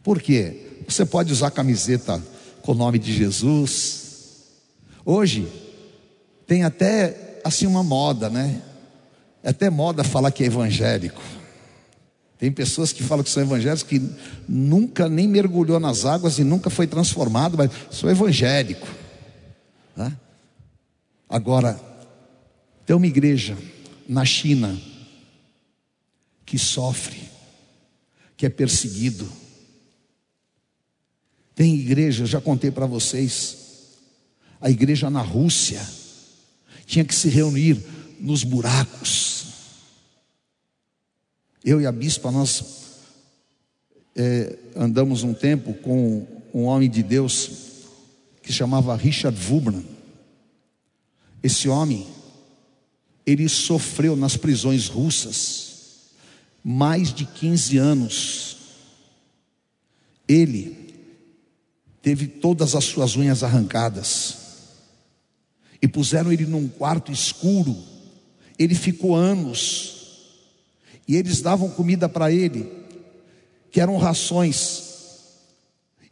Por 0.01 0.23
quê? 0.23 0.85
Você 0.87 1.05
pode 1.05 1.33
usar 1.33 1.51
camiseta 1.51 2.23
com 2.63 2.71
o 2.71 2.75
nome 2.77 3.01
de 3.01 3.13
Jesus. 3.13 4.45
Hoje 5.05 5.49
tem 6.47 6.63
até 6.63 7.41
assim 7.43 7.67
uma 7.67 7.83
moda, 7.83 8.31
né? 8.31 8.63
É 9.43 9.51
até 9.51 9.69
moda 9.69 10.05
falar 10.05 10.31
que 10.31 10.45
é 10.45 10.47
evangélico. 10.47 11.21
Tem 12.39 12.53
pessoas 12.53 12.93
que 12.93 13.03
falam 13.03 13.25
que 13.25 13.31
são 13.31 13.43
evangélicos 13.43 13.83
que 13.83 14.01
nunca 14.49 15.09
nem 15.09 15.27
mergulhou 15.27 15.81
nas 15.81 16.05
águas 16.05 16.39
e 16.39 16.45
nunca 16.45 16.71
foi 16.71 16.87
transformado, 16.87 17.59
mas 17.59 17.73
sou 17.91 18.09
evangélico. 18.09 18.87
Tá? 19.97 20.13
Agora, 21.29 21.90
tem 22.91 22.97
uma 22.97 23.07
igreja 23.07 23.57
na 24.09 24.25
China 24.25 24.77
que 26.45 26.59
sofre, 26.59 27.23
que 28.37 28.45
é 28.45 28.49
perseguido. 28.49 29.31
Tem 31.55 31.77
igreja, 31.77 32.27
já 32.27 32.41
contei 32.41 32.73
para 32.73 32.87
vocês, 32.87 33.95
a 34.61 34.69
igreja 34.69 35.09
na 35.09 35.23
Rússia 35.23 35.81
tinha 36.85 37.05
que 37.05 37.15
se 37.15 37.29
reunir 37.29 37.81
nos 38.19 38.43
buracos 38.43 39.47
eu 41.65 41.81
e 41.81 41.87
a 41.87 41.93
bispa, 41.93 42.33
nós 42.33 42.65
é, 44.17 44.59
andamos 44.75 45.23
um 45.23 45.33
tempo 45.33 45.75
com 45.75 46.27
um 46.53 46.65
homem 46.65 46.91
de 46.91 47.05
Deus 47.05 47.51
que 48.43 48.53
chamava 48.53 48.97
Richard 48.97 49.39
Wubran. 49.49 49.85
Esse 51.41 51.69
homem, 51.69 52.05
ele 53.31 53.49
sofreu 53.49 54.17
nas 54.17 54.37
prisões 54.37 54.89
russas 54.89 55.71
mais 56.65 57.15
de 57.15 57.25
15 57.25 57.79
anos. 57.79 58.57
Ele 60.27 60.77
teve 62.03 62.27
todas 62.27 62.75
as 62.75 62.85
suas 62.85 63.15
unhas 63.15 63.45
arrancadas 63.45 64.37
e 65.81 65.87
puseram 65.87 66.33
ele 66.33 66.45
num 66.45 66.67
quarto 66.67 67.13
escuro. 67.13 67.77
Ele 68.59 68.75
ficou 68.75 69.15
anos 69.15 69.97
e 71.07 71.15
eles 71.15 71.41
davam 71.41 71.71
comida 71.71 72.09
para 72.09 72.33
ele, 72.33 72.69
que 73.71 73.81
eram 73.81 73.97
rações, 73.97 74.83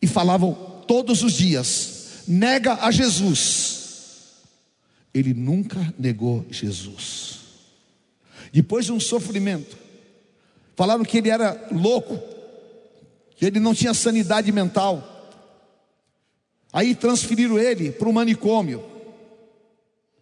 e 0.01 0.07
falavam 0.07 0.55
todos 0.87 1.25
os 1.25 1.33
dias: 1.33 2.23
nega 2.29 2.75
a 2.75 2.93
Jesus. 2.93 3.78
Ele 5.19 5.35
nunca 5.35 5.93
negou 5.99 6.47
Jesus. 6.51 7.41
Depois 8.53 8.85
de 8.85 8.93
um 8.93 9.01
sofrimento, 9.01 9.77
falaram 10.77 11.05
que 11.05 11.19
ele 11.19 11.29
era 11.29 11.69
louco, 11.73 12.19
que 13.37 13.45
ele 13.45 13.59
não 13.59 13.75
tinha 13.75 13.93
sanidade 13.93 14.53
mental. 14.53 15.17
Aí 16.73 16.95
transferiram 16.95 17.59
ele 17.59 17.91
para 17.91 18.09
o 18.09 18.13
manicômio. 18.13 18.85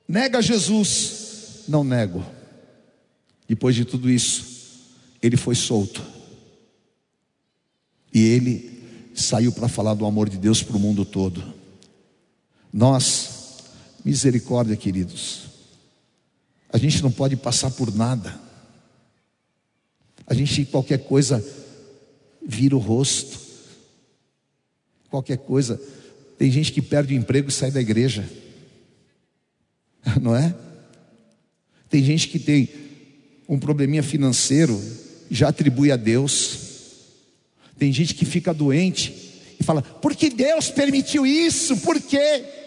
Nega 0.09 0.41
Jesus. 0.41 1.65
Não 1.69 1.83
nego. 1.85 2.25
Depois 3.49 3.75
de 3.75 3.85
tudo 3.85 4.09
isso, 4.09 4.95
ele 5.23 5.37
foi 5.37 5.55
solto. 5.55 6.03
E 8.15 8.21
ele 8.21 9.11
saiu 9.15 9.53
para 9.53 9.69
falar 9.69 9.95
do 9.95 10.07
amor 10.07 10.29
de 10.29 10.37
Deus 10.37 10.63
para 10.63 10.77
o 10.77 10.81
mundo 10.81 11.05
todo. 11.05 11.43
Nós, 12.73 13.36
misericórdia, 14.07 14.77
queridos, 14.77 15.47
a 16.73 16.79
gente 16.79 17.03
não 17.03 17.11
pode 17.11 17.35
passar 17.35 17.73
por 17.73 17.93
nada. 17.93 18.39
A 20.25 20.33
gente, 20.33 20.65
qualquer 20.65 20.99
coisa, 20.99 21.45
vira 22.47 22.77
o 22.77 22.79
rosto. 22.79 23.37
Qualquer 25.11 25.39
coisa. 25.39 25.81
Tem 26.39 26.53
gente 26.53 26.71
que 26.71 26.81
perde 26.81 27.15
o 27.15 27.17
emprego 27.17 27.49
e 27.49 27.53
sai 27.53 27.73
da 27.73 27.81
igreja. 27.81 28.25
Não 30.23 30.37
é? 30.37 30.55
Tem 31.91 32.05
gente 32.05 32.29
que 32.29 32.39
tem 32.39 32.69
um 33.49 33.59
probleminha 33.59 34.05
financeiro 34.05 34.81
já 35.29 35.49
atribui 35.49 35.91
a 35.91 35.97
Deus. 35.97 36.59
Tem 37.77 37.93
gente 37.93 38.15
que 38.15 38.25
fica 38.25 38.55
doente 38.55 39.13
e 39.59 39.65
fala: 39.65 39.83
por 39.83 40.15
que 40.15 40.31
Deus 40.31 40.71
permitiu 40.71 41.27
isso? 41.27 41.77
Por 41.79 42.01
quê? 42.01 42.66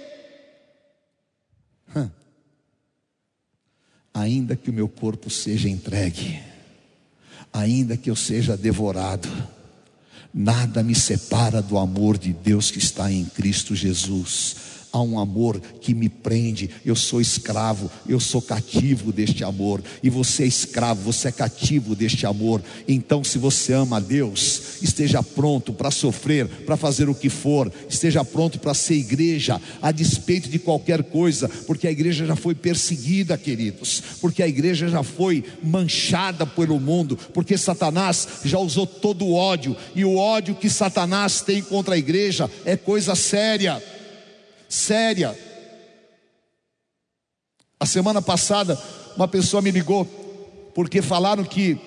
Ainda 4.19 4.55
que 4.55 4.69
o 4.69 4.73
meu 4.73 4.89
corpo 4.89 5.29
seja 5.29 5.69
entregue, 5.69 6.39
ainda 7.53 7.95
que 7.95 8.09
eu 8.09 8.15
seja 8.15 8.57
devorado, 8.57 9.29
nada 10.33 10.83
me 10.83 10.93
separa 10.93 11.61
do 11.61 11.77
amor 11.77 12.17
de 12.17 12.33
Deus 12.33 12.69
que 12.69 12.79
está 12.79 13.09
em 13.09 13.23
Cristo 13.23 13.73
Jesus 13.73 14.78
há 14.91 15.01
um 15.01 15.19
amor 15.19 15.59
que 15.81 15.93
me 15.93 16.09
prende. 16.09 16.69
Eu 16.85 16.95
sou 16.95 17.21
escravo, 17.21 17.89
eu 18.07 18.19
sou 18.19 18.41
cativo 18.41 19.11
deste 19.11 19.43
amor. 19.43 19.81
E 20.01 20.09
você 20.09 20.43
é 20.43 20.47
escravo, 20.47 21.01
você 21.01 21.29
é 21.29 21.31
cativo 21.31 21.95
deste 21.95 22.25
amor. 22.25 22.61
Então, 22.87 23.23
se 23.23 23.37
você 23.37 23.73
ama 23.73 23.97
a 23.97 23.99
Deus, 23.99 24.81
esteja 24.81 25.21
pronto 25.21 25.73
para 25.73 25.91
sofrer, 25.91 26.47
para 26.47 26.77
fazer 26.77 27.09
o 27.09 27.15
que 27.15 27.29
for, 27.29 27.71
esteja 27.89 28.23
pronto 28.23 28.59
para 28.59 28.73
ser 28.73 28.95
igreja, 28.95 29.61
a 29.81 29.91
despeito 29.91 30.49
de 30.49 30.59
qualquer 30.59 31.03
coisa, 31.03 31.49
porque 31.67 31.87
a 31.87 31.91
igreja 31.91 32.25
já 32.25 32.35
foi 32.35 32.55
perseguida, 32.55 33.37
queridos, 33.37 34.01
porque 34.21 34.41
a 34.43 34.47
igreja 34.47 34.87
já 34.87 35.03
foi 35.03 35.43
manchada 35.61 36.45
pelo 36.45 36.79
mundo, 36.79 37.17
porque 37.33 37.57
Satanás 37.57 38.27
já 38.45 38.59
usou 38.59 38.85
todo 38.85 39.25
o 39.25 39.33
ódio, 39.33 39.75
e 39.95 40.03
o 40.03 40.17
ódio 40.17 40.55
que 40.55 40.69
Satanás 40.69 41.41
tem 41.41 41.61
contra 41.61 41.95
a 41.95 41.97
igreja 41.97 42.49
é 42.65 42.75
coisa 42.75 43.15
séria 43.15 43.81
séria. 44.69 45.37
A 47.79 47.85
semana 47.85 48.21
passada, 48.21 48.79
uma 49.17 49.27
pessoa 49.27 49.61
me 49.61 49.71
ligou 49.71 50.05
porque 50.75 51.01
falaram 51.01 51.43
que 51.43 51.77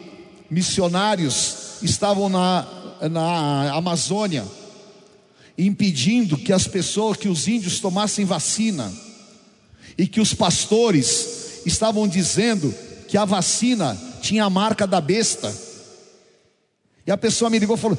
missionários 0.51 1.78
estavam 1.83 2.28
na, 2.28 2.66
na 3.11 3.72
Amazônia, 3.72 4.45
impedindo 5.57 6.37
que 6.37 6.53
as 6.53 6.66
pessoas, 6.66 7.16
que 7.16 7.28
os 7.28 7.49
índios 7.49 7.80
tomassem 7.80 8.24
vacina, 8.24 8.93
e 9.97 10.07
que 10.07 10.20
os 10.20 10.35
pastores 10.35 11.62
estavam 11.64 12.09
dizendo 12.09 12.74
que 13.09 13.16
a 13.16 13.24
vacina 13.24 13.99
tinha 14.20 14.45
a 14.45 14.51
marca 14.51 14.87
da 14.87 15.01
besta. 15.01 15.55
E 17.07 17.11
a 17.11 17.16
pessoa 17.16 17.51
me 17.51 17.59
ligou 17.59 17.76
e 17.76 17.78
falou: 17.78 17.99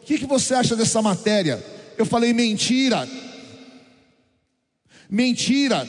O 0.00 0.04
que, 0.04 0.18
que 0.18 0.26
você 0.26 0.54
acha 0.54 0.76
dessa 0.76 1.02
matéria? 1.02 1.64
Eu 1.98 2.06
falei: 2.06 2.32
Mentira, 2.32 3.08
mentira. 5.10 5.88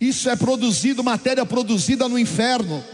Isso 0.00 0.28
é 0.30 0.36
produzido, 0.36 1.02
matéria 1.02 1.44
produzida 1.44 2.08
no 2.08 2.18
inferno. 2.18 2.84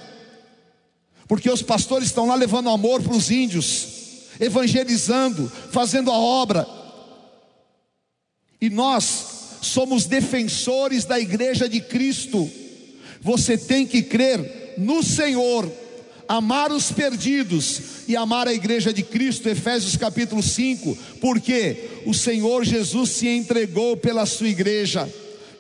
Porque 1.27 1.51
os 1.51 1.63
pastores 1.63 2.09
estão 2.09 2.27
lá 2.27 2.35
levando 2.35 2.69
amor 2.69 3.03
para 3.03 3.15
os 3.15 3.31
índios, 3.31 4.29
evangelizando, 4.39 5.51
fazendo 5.71 6.11
a 6.11 6.19
obra. 6.19 6.67
E 8.61 8.71
nós 8.71 9.59
somos 9.61 10.07
defensores 10.07 11.05
da 11.05 11.19
igreja 11.19 11.69
de 11.69 11.81
Cristo. 11.81 12.51
Você 13.21 13.57
tem 13.57 13.87
que 13.87 14.03
crer 14.03 14.75
no 14.79 15.03
Senhor, 15.03 15.71
amar 16.29 16.72
os 16.72 16.91
perdidos 16.91 17.81
e 18.09 18.16
amar 18.16 18.49
a 18.49 18.53
igreja 18.53 18.93
de 18.93 19.03
Cristo, 19.03 19.49
Efésios 19.49 19.97
capítulo 19.97 20.43
5, 20.43 20.97
porque 21.20 22.03
o 22.07 22.14
Senhor 22.14 22.64
Jesus 22.64 23.11
se 23.11 23.29
entregou 23.29 23.97
pela 23.97 24.27
sua 24.27 24.49
igreja. 24.49 25.09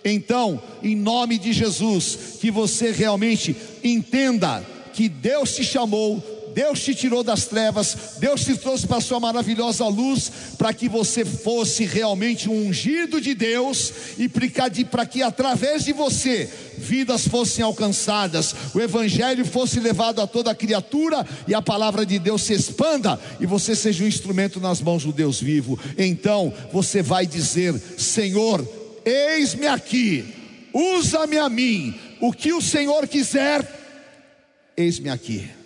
Então, 0.04 0.62
em 0.82 0.94
nome 0.94 1.38
de 1.38 1.52
Jesus, 1.52 2.38
que 2.40 2.50
você 2.50 2.90
realmente 2.90 3.56
entenda 3.82 4.64
que 4.92 5.08
Deus 5.08 5.54
te 5.54 5.64
chamou, 5.64 6.22
Deus 6.54 6.80
te 6.80 6.94
tirou 6.94 7.24
das 7.24 7.46
trevas, 7.46 7.96
Deus 8.18 8.44
te 8.44 8.56
trouxe 8.56 8.86
para 8.86 8.98
a 8.98 9.00
sua 9.00 9.18
maravilhosa 9.18 9.84
luz, 9.88 10.30
para 10.56 10.72
que 10.72 10.88
você 10.88 11.24
fosse 11.24 11.84
realmente 11.84 12.48
um 12.48 12.68
ungido 12.68 13.20
de 13.20 13.34
Deus 13.34 13.92
e 14.16 14.28
para 14.28 15.04
que 15.04 15.20
através 15.20 15.84
de 15.84 15.92
você 15.92 16.48
vidas 16.78 17.26
fossem 17.26 17.64
alcançadas, 17.64 18.54
o 18.72 18.80
Evangelho 18.80 19.44
fosse 19.44 19.80
levado 19.80 20.20
a 20.20 20.26
toda 20.26 20.54
criatura 20.54 21.26
e 21.48 21.54
a 21.54 21.60
palavra 21.60 22.06
de 22.06 22.20
Deus 22.20 22.42
se 22.42 22.52
expanda 22.52 23.18
e 23.40 23.46
você 23.46 23.74
seja 23.74 24.04
um 24.04 24.08
instrumento 24.08 24.60
nas 24.60 24.80
mãos 24.80 25.04
do 25.04 25.12
Deus 25.12 25.40
vivo. 25.40 25.78
Então 25.98 26.54
você 26.72 27.02
vai 27.02 27.26
dizer: 27.26 27.74
Senhor, 27.98 28.64
eis-me 29.04 29.66
aqui, 29.66 30.24
usa-me 30.72 31.36
a 31.36 31.48
mim, 31.48 31.98
o 32.20 32.32
que 32.32 32.52
o 32.52 32.62
Senhor 32.62 33.08
quiser, 33.08 33.66
eis-me 34.76 35.08
aqui. 35.08 35.63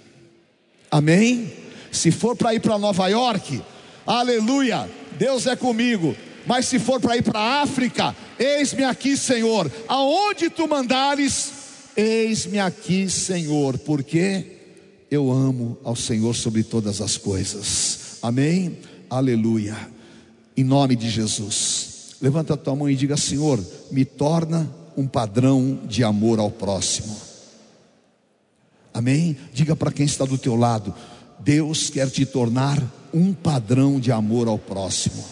Amém? 0.91 1.53
Se 1.91 2.11
for 2.11 2.37
para 2.37 2.55
ir 2.55 2.61
para 2.61 2.79
Nova 2.79 3.09
York, 3.09 3.63
aleluia, 4.07 4.89
Deus 5.19 5.47
é 5.47 5.57
comigo. 5.57 6.15
Mas 6.47 6.67
se 6.67 6.79
for 6.79 6.99
para 6.99 7.17
ir 7.17 7.23
para 7.23 7.39
a 7.39 7.63
África, 7.63 8.17
eis-me 8.39 8.83
aqui, 8.83 9.17
Senhor. 9.17 9.71
Aonde 9.87 10.49
tu 10.49 10.67
mandares, 10.67 11.51
eis-me 11.95 12.59
aqui, 12.59 13.09
Senhor, 13.11 13.77
porque 13.79 14.47
eu 15.11 15.31
amo 15.31 15.77
ao 15.85 15.95
Senhor 15.95 16.35
sobre 16.35 16.63
todas 16.63 17.03
as 17.03 17.19
coisas. 17.19 18.17
Amém? 18.23 18.79
Aleluia. 19.11 19.77
Em 20.57 20.65
nome 20.65 20.97
de 20.97 21.11
Jesus. 21.11 22.17
Levanta 22.21 22.55
a 22.55 22.57
tua 22.57 22.75
mão 22.75 22.89
e 22.89 22.97
diga: 22.97 23.17
Senhor, 23.17 23.63
me 23.91 24.05
torna 24.05 24.69
um 24.97 25.07
padrão 25.07 25.81
de 25.87 26.03
amor 26.03 26.39
ao 26.39 26.51
próximo. 26.51 27.28
Amém? 28.99 29.37
Diga 29.53 29.77
para 29.77 29.93
quem 29.93 30.05
está 30.05 30.25
do 30.25 30.37
teu 30.37 30.57
lado: 30.57 30.93
Deus 31.39 31.89
quer 31.89 32.11
te 32.11 32.27
tornar 32.27 32.83
um 33.15 33.33
padrão 33.33 34.01
de 34.01 34.11
amor 34.11 34.49
ao 34.49 34.59
próximo. 34.59 35.25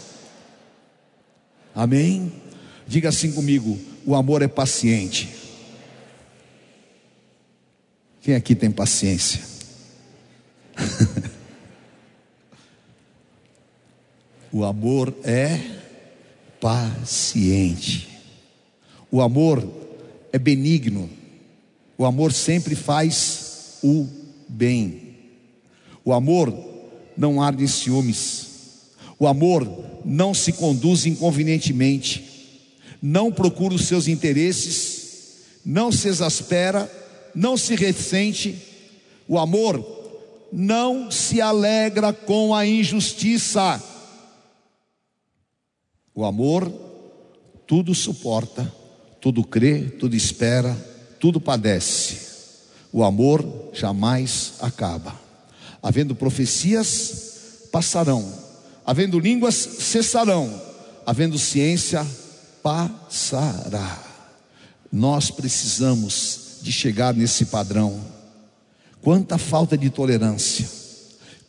Amém? 1.74 2.32
Diga 2.86 3.08
assim 3.08 3.32
comigo: 3.32 3.76
o 4.06 4.14
amor 4.14 4.40
é 4.40 4.46
paciente. 4.46 5.34
Quem 8.22 8.36
aqui 8.36 8.54
tem 8.54 8.70
paciência? 8.70 9.40
o 14.52 14.64
amor 14.64 15.12
é 15.24 15.58
paciente. 16.60 18.16
O 19.10 19.20
amor 19.20 19.68
é 20.32 20.38
benigno. 20.38 21.10
O 21.98 22.04
amor 22.04 22.32
sempre 22.32 22.76
faz 22.76 23.45
o 23.82 24.06
bem. 24.48 25.16
O 26.04 26.12
amor 26.12 26.52
não 27.16 27.42
arde 27.42 27.64
em 27.64 27.68
ciúmes. 27.68 28.46
O 29.18 29.26
amor 29.26 29.68
não 30.04 30.34
se 30.34 30.52
conduz 30.52 31.06
inconvenientemente. 31.06 32.62
Não 33.00 33.32
procura 33.32 33.74
os 33.74 33.86
seus 33.86 34.08
interesses. 34.08 35.40
Não 35.64 35.90
se 35.90 36.08
exaspera. 36.08 36.90
Não 37.34 37.56
se 37.56 37.74
ressente. 37.74 38.56
O 39.26 39.38
amor 39.38 39.84
não 40.52 41.10
se 41.10 41.40
alegra 41.40 42.12
com 42.12 42.54
a 42.54 42.66
injustiça. 42.66 43.82
O 46.14 46.24
amor 46.24 46.72
tudo 47.66 47.94
suporta, 47.94 48.72
tudo 49.20 49.44
crê, 49.44 49.82
tudo 49.82 50.14
espera, 50.14 50.74
tudo 51.18 51.40
padece. 51.40 52.25
O 52.96 53.04
amor 53.04 53.44
jamais 53.74 54.54
acaba. 54.58 55.14
Havendo 55.82 56.14
profecias, 56.14 57.68
passarão. 57.70 58.26
Havendo 58.86 59.20
línguas, 59.20 59.54
cessarão. 59.54 60.62
Havendo 61.04 61.38
ciência, 61.38 62.06
passará. 62.62 64.02
Nós 64.90 65.30
precisamos 65.30 66.60
de 66.62 66.72
chegar 66.72 67.12
nesse 67.12 67.44
padrão. 67.44 68.00
Quanta 69.02 69.36
falta 69.36 69.76
de 69.76 69.90
tolerância, 69.90 70.66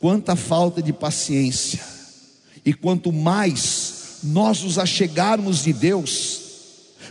quanta 0.01 0.35
falta 0.35 0.81
de 0.81 0.91
paciência. 0.91 1.79
E 2.65 2.73
quanto 2.73 3.09
mais 3.13 4.17
nós 4.21 4.63
nos 4.63 4.77
achegarmos 4.77 5.63
de 5.63 5.71
Deus, 5.71 6.41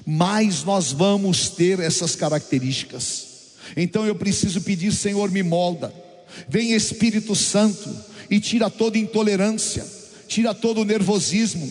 mais 0.05 0.63
nós 0.63 0.93
vamos 0.93 1.49
ter 1.49 1.81
essas 1.81 2.15
características. 2.15 3.26
Então 3.77 4.07
eu 4.07 4.15
preciso 4.15 4.61
pedir, 4.61 4.93
Senhor, 4.93 5.31
me 5.31 5.43
molda. 5.43 5.93
Vem 6.49 6.73
Espírito 6.73 7.35
Santo 7.35 7.89
e 8.29 8.39
tira 8.41 8.69
toda 8.69 8.99
intolerância, 8.99 9.85
tira 10.29 10.53
todo 10.53 10.83
o 10.83 10.85
nervosismo. 10.85 11.71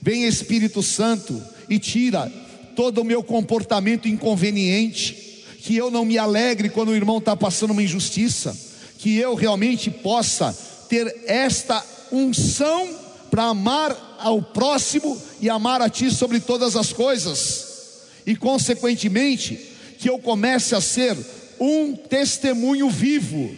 Vem 0.00 0.24
Espírito 0.24 0.82
Santo 0.82 1.42
e 1.68 1.78
tira 1.78 2.32
todo 2.74 3.00
o 3.00 3.04
meu 3.04 3.22
comportamento 3.22 4.06
inconveniente, 4.06 5.44
que 5.62 5.76
eu 5.76 5.90
não 5.90 6.04
me 6.04 6.18
alegre 6.18 6.68
quando 6.68 6.90
o 6.90 6.96
irmão 6.96 7.18
está 7.18 7.34
passando 7.34 7.70
uma 7.70 7.82
injustiça, 7.82 8.56
que 8.98 9.16
eu 9.16 9.34
realmente 9.34 9.90
possa 9.90 10.56
ter 10.88 11.24
esta 11.26 11.84
unção 12.12 12.88
para 13.30 13.44
amar 13.44 14.16
ao 14.20 14.40
próximo 14.40 15.20
e 15.40 15.50
amar 15.50 15.82
a 15.82 15.90
Ti 15.90 16.10
sobre 16.10 16.38
todas 16.38 16.76
as 16.76 16.92
coisas, 16.92 17.66
e 18.24 18.36
consequentemente 18.36 19.58
que 19.98 20.08
eu 20.08 20.18
comece 20.18 20.74
a 20.74 20.80
ser 20.80 21.16
um 21.60 21.94
testemunho 21.94 22.88
vivo. 22.88 23.50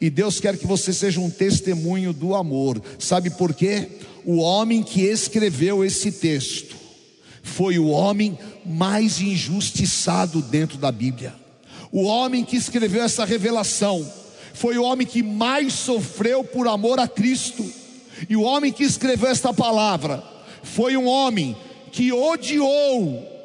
E 0.00 0.10
Deus 0.10 0.40
quer 0.40 0.56
que 0.56 0.66
você 0.66 0.92
seja 0.92 1.20
um 1.20 1.30
testemunho 1.30 2.12
do 2.12 2.34
amor. 2.34 2.82
Sabe 2.98 3.30
por 3.30 3.54
quê? 3.54 3.88
O 4.24 4.36
homem 4.38 4.82
que 4.82 5.02
escreveu 5.02 5.84
esse 5.84 6.12
texto 6.12 6.76
foi 7.42 7.78
o 7.78 7.88
homem 7.88 8.36
mais 8.64 9.20
injustiçado 9.20 10.42
dentro 10.42 10.76
da 10.76 10.90
Bíblia. 10.90 11.34
O 11.92 12.02
homem 12.02 12.44
que 12.44 12.56
escreveu 12.56 13.04
essa 13.04 13.24
revelação 13.24 14.04
foi 14.52 14.76
o 14.76 14.82
homem 14.82 15.06
que 15.06 15.22
mais 15.22 15.72
sofreu 15.74 16.42
por 16.42 16.66
amor 16.66 16.98
a 16.98 17.06
Cristo. 17.06 17.64
E 18.28 18.36
o 18.36 18.42
homem 18.42 18.72
que 18.72 18.82
escreveu 18.82 19.28
esta 19.28 19.54
palavra 19.54 20.22
foi 20.62 20.96
um 20.96 21.06
homem 21.06 21.56
que 21.92 22.12
odiou. 22.12 23.35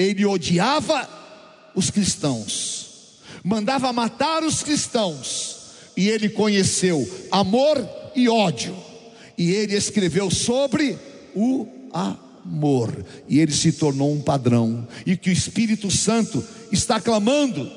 Ele 0.00 0.24
odiava 0.24 1.08
os 1.74 1.90
cristãos, 1.90 3.18
mandava 3.44 3.92
matar 3.92 4.42
os 4.42 4.62
cristãos, 4.62 5.56
e 5.94 6.08
ele 6.08 6.30
conheceu 6.30 7.06
amor 7.30 7.86
e 8.16 8.26
ódio, 8.26 8.74
e 9.36 9.50
ele 9.50 9.74
escreveu 9.74 10.30
sobre 10.30 10.98
o 11.34 11.66
amor, 11.92 13.04
e 13.28 13.40
ele 13.40 13.52
se 13.52 13.72
tornou 13.72 14.10
um 14.10 14.22
padrão, 14.22 14.88
e 15.04 15.16
que 15.18 15.28
o 15.28 15.32
Espírito 15.32 15.90
Santo 15.90 16.42
está 16.72 16.98
clamando, 16.98 17.70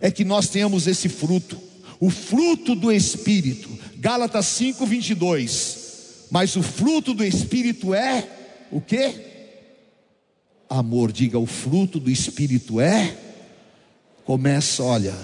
é 0.00 0.12
que 0.12 0.24
nós 0.24 0.48
tenhamos 0.48 0.86
esse 0.86 1.08
fruto, 1.08 1.58
o 1.98 2.08
fruto 2.08 2.76
do 2.76 2.92
Espírito, 2.92 3.68
Gálatas 3.96 4.46
5, 4.46 4.86
22. 4.86 5.88
Mas 6.30 6.54
o 6.54 6.62
fruto 6.62 7.14
do 7.14 7.24
Espírito 7.24 7.92
é 7.92 8.28
o 8.70 8.80
que? 8.80 9.27
Amor. 10.68 11.12
Diga, 11.12 11.38
o 11.38 11.46
fruto 11.46 11.98
do 11.98 12.10
Espírito 12.10 12.80
é. 12.80 13.16
Começa, 14.24 14.82
olha, 14.82 15.14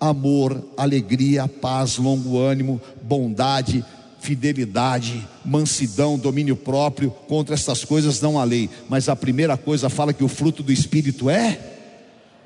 amor, 0.00 0.64
alegria, 0.76 1.48
paz, 1.48 1.96
longo 1.96 2.38
ânimo, 2.38 2.80
bondade, 3.02 3.84
fidelidade, 4.20 5.26
mansidão, 5.44 6.18
domínio 6.18 6.56
próprio. 6.56 7.10
Contra 7.10 7.54
essas 7.54 7.84
coisas 7.84 8.20
não 8.20 8.38
há 8.38 8.44
lei. 8.44 8.70
Mas 8.88 9.08
a 9.08 9.16
primeira 9.16 9.56
coisa 9.56 9.88
fala 9.88 10.12
que 10.12 10.24
o 10.24 10.28
fruto 10.28 10.62
do 10.62 10.72
Espírito 10.72 11.28
é 11.28 11.58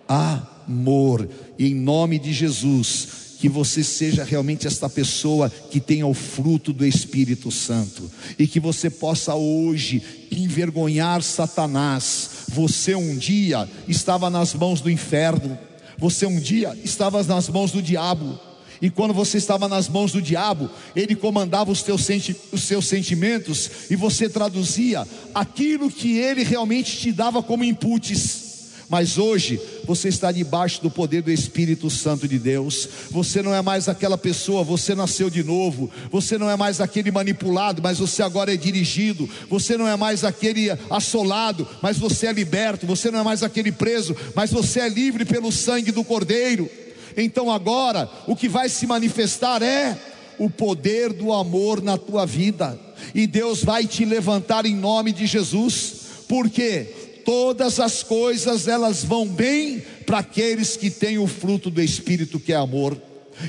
amor. 0.08 1.28
E 1.58 1.66
em 1.66 1.74
nome 1.74 2.18
de 2.18 2.32
Jesus, 2.32 3.08
que 3.38 3.48
você 3.48 3.84
seja 3.84 4.24
realmente 4.24 4.66
esta 4.66 4.88
pessoa 4.88 5.48
que 5.48 5.78
tenha 5.78 6.06
o 6.06 6.14
fruto 6.14 6.72
do 6.72 6.84
Espírito 6.84 7.50
Santo 7.52 8.10
e 8.38 8.46
que 8.46 8.58
você 8.58 8.90
possa 8.90 9.34
hoje 9.34 10.02
envergonhar 10.30 11.22
Satanás. 11.22 12.30
Você 12.48 12.94
um 12.94 13.16
dia 13.16 13.68
estava 13.86 14.30
nas 14.30 14.54
mãos 14.54 14.80
do 14.80 14.90
inferno, 14.90 15.58
você 15.98 16.26
um 16.26 16.40
dia 16.40 16.76
estava 16.82 17.22
nas 17.22 17.48
mãos 17.48 17.72
do 17.72 17.82
diabo. 17.82 18.38
E 18.80 18.88
quando 18.88 19.12
você 19.12 19.38
estava 19.38 19.68
nas 19.68 19.88
mãos 19.88 20.12
do 20.12 20.22
diabo, 20.22 20.70
ele 20.94 21.16
comandava 21.16 21.70
os, 21.70 21.82
teus 21.82 22.04
senti 22.04 22.36
os 22.52 22.62
seus 22.62 22.86
sentimentos 22.86 23.90
e 23.90 23.96
você 23.96 24.28
traduzia 24.28 25.06
aquilo 25.34 25.90
que 25.90 26.16
ele 26.16 26.44
realmente 26.44 26.96
te 26.96 27.12
dava 27.12 27.42
como 27.42 27.64
inputs. 27.64 28.47
Mas 28.88 29.18
hoje 29.18 29.60
você 29.84 30.08
está 30.08 30.32
debaixo 30.32 30.80
do 30.80 30.90
poder 30.90 31.22
do 31.22 31.30
Espírito 31.30 31.90
Santo 31.90 32.26
de 32.26 32.38
Deus. 32.38 32.88
Você 33.10 33.42
não 33.42 33.54
é 33.54 33.60
mais 33.60 33.88
aquela 33.88 34.16
pessoa, 34.16 34.64
você 34.64 34.94
nasceu 34.94 35.28
de 35.28 35.44
novo. 35.44 35.90
Você 36.10 36.38
não 36.38 36.48
é 36.48 36.56
mais 36.56 36.80
aquele 36.80 37.10
manipulado, 37.10 37.82
mas 37.82 37.98
você 37.98 38.22
agora 38.22 38.52
é 38.52 38.56
dirigido. 38.56 39.28
Você 39.50 39.76
não 39.76 39.86
é 39.86 39.94
mais 39.94 40.24
aquele 40.24 40.70
assolado, 40.88 41.68
mas 41.82 41.98
você 41.98 42.28
é 42.28 42.32
liberto. 42.32 42.86
Você 42.86 43.10
não 43.10 43.20
é 43.20 43.22
mais 43.22 43.42
aquele 43.42 43.70
preso, 43.70 44.16
mas 44.34 44.50
você 44.50 44.80
é 44.80 44.88
livre 44.88 45.26
pelo 45.26 45.52
sangue 45.52 45.92
do 45.92 46.02
Cordeiro. 46.02 46.70
Então 47.14 47.50
agora 47.50 48.08
o 48.26 48.34
que 48.34 48.48
vai 48.48 48.70
se 48.70 48.86
manifestar 48.86 49.62
é 49.62 49.98
o 50.38 50.48
poder 50.48 51.12
do 51.12 51.32
amor 51.32 51.82
na 51.82 51.98
tua 51.98 52.24
vida. 52.24 52.78
E 53.14 53.26
Deus 53.26 53.62
vai 53.62 53.86
te 53.86 54.04
levantar 54.04 54.64
em 54.64 54.74
nome 54.74 55.12
de 55.12 55.26
Jesus. 55.26 55.94
Por 56.26 56.48
quê? 56.48 56.94
Todas 57.28 57.78
as 57.78 58.02
coisas 58.02 58.66
elas 58.66 59.04
vão 59.04 59.28
bem 59.28 59.82
para 60.06 60.20
aqueles 60.20 60.78
que 60.78 60.88
têm 60.88 61.18
o 61.18 61.26
fruto 61.26 61.68
do 61.68 61.82
Espírito, 61.82 62.40
que 62.40 62.54
é 62.54 62.56
amor. 62.56 62.96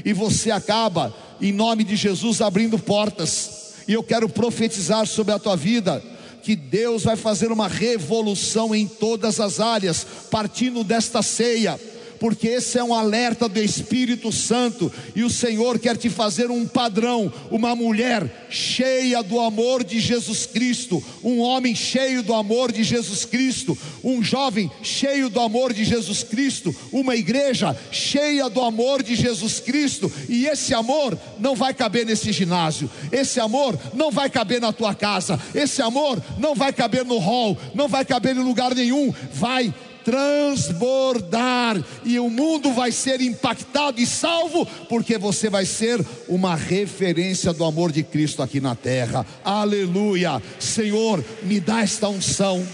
E 0.04 0.12
você 0.12 0.52
acaba, 0.52 1.16
em 1.40 1.54
nome 1.54 1.86
de 1.86 1.96
Jesus, 1.96 2.42
abrindo 2.42 2.78
portas. 2.78 3.76
E 3.88 3.94
eu 3.94 4.04
quero 4.04 4.28
profetizar 4.28 5.08
sobre 5.08 5.34
a 5.34 5.40
tua 5.40 5.56
vida 5.56 6.04
que 6.44 6.58
Deus 6.58 7.04
vai 7.04 7.16
fazer 7.16 7.54
uma 7.54 7.70
revolução 7.70 8.76
em 8.76 8.86
todas 8.86 9.40
as 9.40 9.62
áreas, 9.62 10.06
partindo 10.30 10.84
desta 10.84 11.22
ceia 11.22 11.80
porque 12.20 12.48
esse 12.48 12.78
é 12.78 12.84
um 12.84 12.94
alerta 12.94 13.48
do 13.48 13.60
Espírito 13.60 14.32
Santo, 14.32 14.92
e 15.16 15.24
o 15.24 15.30
Senhor 15.30 15.80
quer 15.80 15.98
te 15.98 16.10
fazer 16.10 16.52
um 16.52 16.68
padrão, 16.68 17.32
uma 17.50 17.76
mulher 17.76 18.48
cheia 18.50 19.22
do 19.22 19.40
amor 19.40 19.84
de 19.84 20.00
Jesus 20.00 20.46
Cristo, 20.46 21.04
um 21.24 21.40
homem 21.40 21.74
cheio 21.74 22.22
do 22.22 22.34
amor 22.34 22.72
de 22.72 22.84
Jesus 22.84 23.26
Cristo, 23.26 23.78
um 24.04 24.24
jovem 24.24 24.70
cheio 24.82 25.30
do 25.30 25.40
amor 25.40 25.74
de 25.74 25.84
Jesus 25.84 26.24
Cristo, 26.24 26.76
uma 26.92 27.16
igreja 27.16 27.76
cheia 27.92 28.50
do 28.50 28.62
amor 28.62 29.02
de 29.02 29.16
Jesus 29.16 29.60
Cristo, 29.60 30.12
e 30.28 30.46
esse 30.46 30.74
amor 30.74 31.18
não 31.40 31.56
vai 31.56 31.74
caber 31.74 32.06
nesse 32.06 32.32
ginásio, 32.32 32.90
esse 33.12 33.40
amor 33.40 33.80
não 33.94 34.12
vai 34.12 34.30
caber 34.30 34.60
na 34.60 34.74
tua 34.74 34.94
casa, 34.94 35.40
esse 35.54 35.82
amor 35.82 36.22
não 36.38 36.56
vai 36.56 36.74
caber 36.74 37.06
no 37.06 37.18
hall, 37.18 37.58
não 37.74 37.88
vai 37.88 38.04
caber 38.04 38.36
em 38.36 38.44
lugar 38.44 38.76
nenhum, 38.76 39.14
vai 39.32 39.74
transbordar 40.10 41.84
e 42.04 42.20
o 42.20 42.32
mundo 42.32 42.74
vai 42.74 42.92
ser 42.92 43.22
impactado 43.22 44.02
e 44.02 44.08
salvo, 44.08 44.66
porque 44.88 45.20
você 45.20 45.52
vai 45.52 45.68
ser 45.68 46.04
uma 46.28 46.56
referência 46.56 47.54
do 47.54 47.64
amor 47.64 47.92
de 47.92 48.02
Cristo 48.02 48.42
aqui 48.42 48.60
na 48.60 48.74
terra. 48.74 49.24
Aleluia! 49.44 50.42
Senhor, 50.58 51.24
me 51.44 51.60
dá 51.60 51.82
esta 51.82 52.10
unção. 52.10 52.66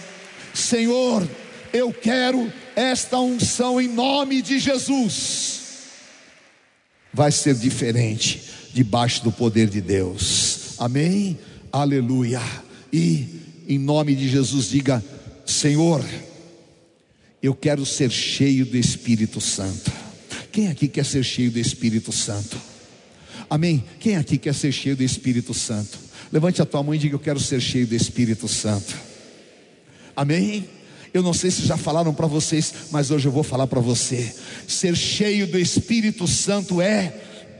Senhor, 0.54 1.28
eu 1.74 1.92
quero 1.92 2.52
esta 2.74 3.20
unção 3.20 3.82
em 3.82 3.90
nome 3.90 4.42
de 4.42 4.58
Jesus. 4.58 5.60
Vai 7.14 7.34
ser 7.34 7.56
diferente 7.56 8.44
debaixo 8.74 9.22
do 9.26 9.32
poder 9.32 9.68
de 9.68 9.82
Deus. 9.82 10.76
Amém? 10.78 11.38
Aleluia. 11.70 12.42
E 12.94 13.28
em 13.68 13.78
nome 13.78 14.16
de 14.16 14.30
Jesus 14.30 14.70
diga: 14.70 15.04
Senhor, 15.46 16.02
eu 17.46 17.54
quero 17.54 17.86
ser 17.86 18.10
cheio 18.10 18.66
do 18.66 18.76
Espírito 18.76 19.40
Santo. 19.40 19.92
Quem 20.52 20.68
aqui 20.68 20.88
quer 20.88 21.06
ser 21.06 21.24
cheio 21.24 21.52
do 21.52 21.60
Espírito 21.60 22.12
Santo? 22.12 22.60
Amém? 23.50 23.84
Quem 24.00 24.16
aqui 24.16 24.38
quer 24.38 24.54
ser 24.54 24.72
cheio 24.72 24.96
do 24.96 25.04
Espírito 25.04 25.54
Santo? 25.54 26.00
Levante 26.32 26.62
a 26.62 26.66
tua 26.66 26.82
mão 26.82 26.96
e 26.96 26.98
diga: 26.98 27.16
Eu 27.16 27.20
quero 27.20 27.40
ser 27.40 27.62
cheio 27.62 27.86
do 27.86 27.94
Espírito 27.94 28.48
Santo. 28.48 28.96
Amém? 30.16 30.68
Eu 31.14 31.22
não 31.22 31.34
sei 31.34 31.52
se 31.52 31.66
já 31.66 31.78
falaram 31.78 32.14
para 32.14 32.28
vocês, 32.28 32.74
mas 32.92 33.12
hoje 33.12 33.28
eu 33.28 33.32
vou 33.32 33.44
falar 33.44 33.68
para 33.68 33.80
você. 33.80 34.34
Ser 34.68 34.96
cheio 34.96 35.46
do 35.46 35.60
Espírito 35.60 36.28
Santo 36.28 36.82
é 36.82 37.08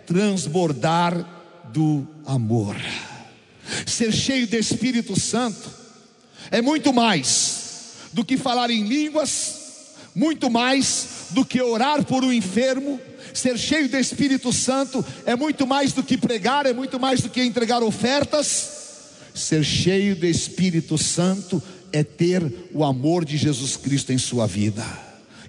transbordar 0.08 1.64
do 1.72 2.08
amor. 2.26 2.76
Ser 3.86 4.12
cheio 4.12 4.48
do 4.48 4.56
Espírito 4.56 5.20
Santo 5.20 5.70
é 6.50 6.62
muito 6.62 6.92
mais 6.92 7.66
do 8.14 8.24
que 8.24 8.38
falar 8.38 8.70
em 8.70 8.84
línguas, 8.84 9.65
muito 10.16 10.50
mais 10.50 11.28
do 11.32 11.46
que 11.46 11.62
orar 11.62 12.06
por 12.06 12.24
um 12.24 12.32
enfermo, 12.32 13.00
ser 13.34 13.58
cheio 13.58 13.90
do 13.90 13.98
Espírito 13.98 14.54
Santo 14.54 15.06
é 15.26 15.36
muito 15.36 15.68
mais 15.68 15.92
do 15.92 16.02
que 16.02 16.18
pregar, 16.18 16.66
é 16.66 16.74
muito 16.74 16.98
mais 16.98 17.20
do 17.20 17.30
que 17.30 17.44
entregar 17.44 17.84
ofertas. 17.84 18.70
Ser 19.34 19.66
cheio 19.66 20.16
do 20.16 20.26
Espírito 20.26 20.98
Santo 20.98 21.62
é 21.92 22.02
ter 22.02 22.70
o 22.74 22.84
amor 22.84 23.26
de 23.26 23.36
Jesus 23.36 23.76
Cristo 23.76 24.14
em 24.14 24.18
sua 24.18 24.48
vida. 24.48 24.86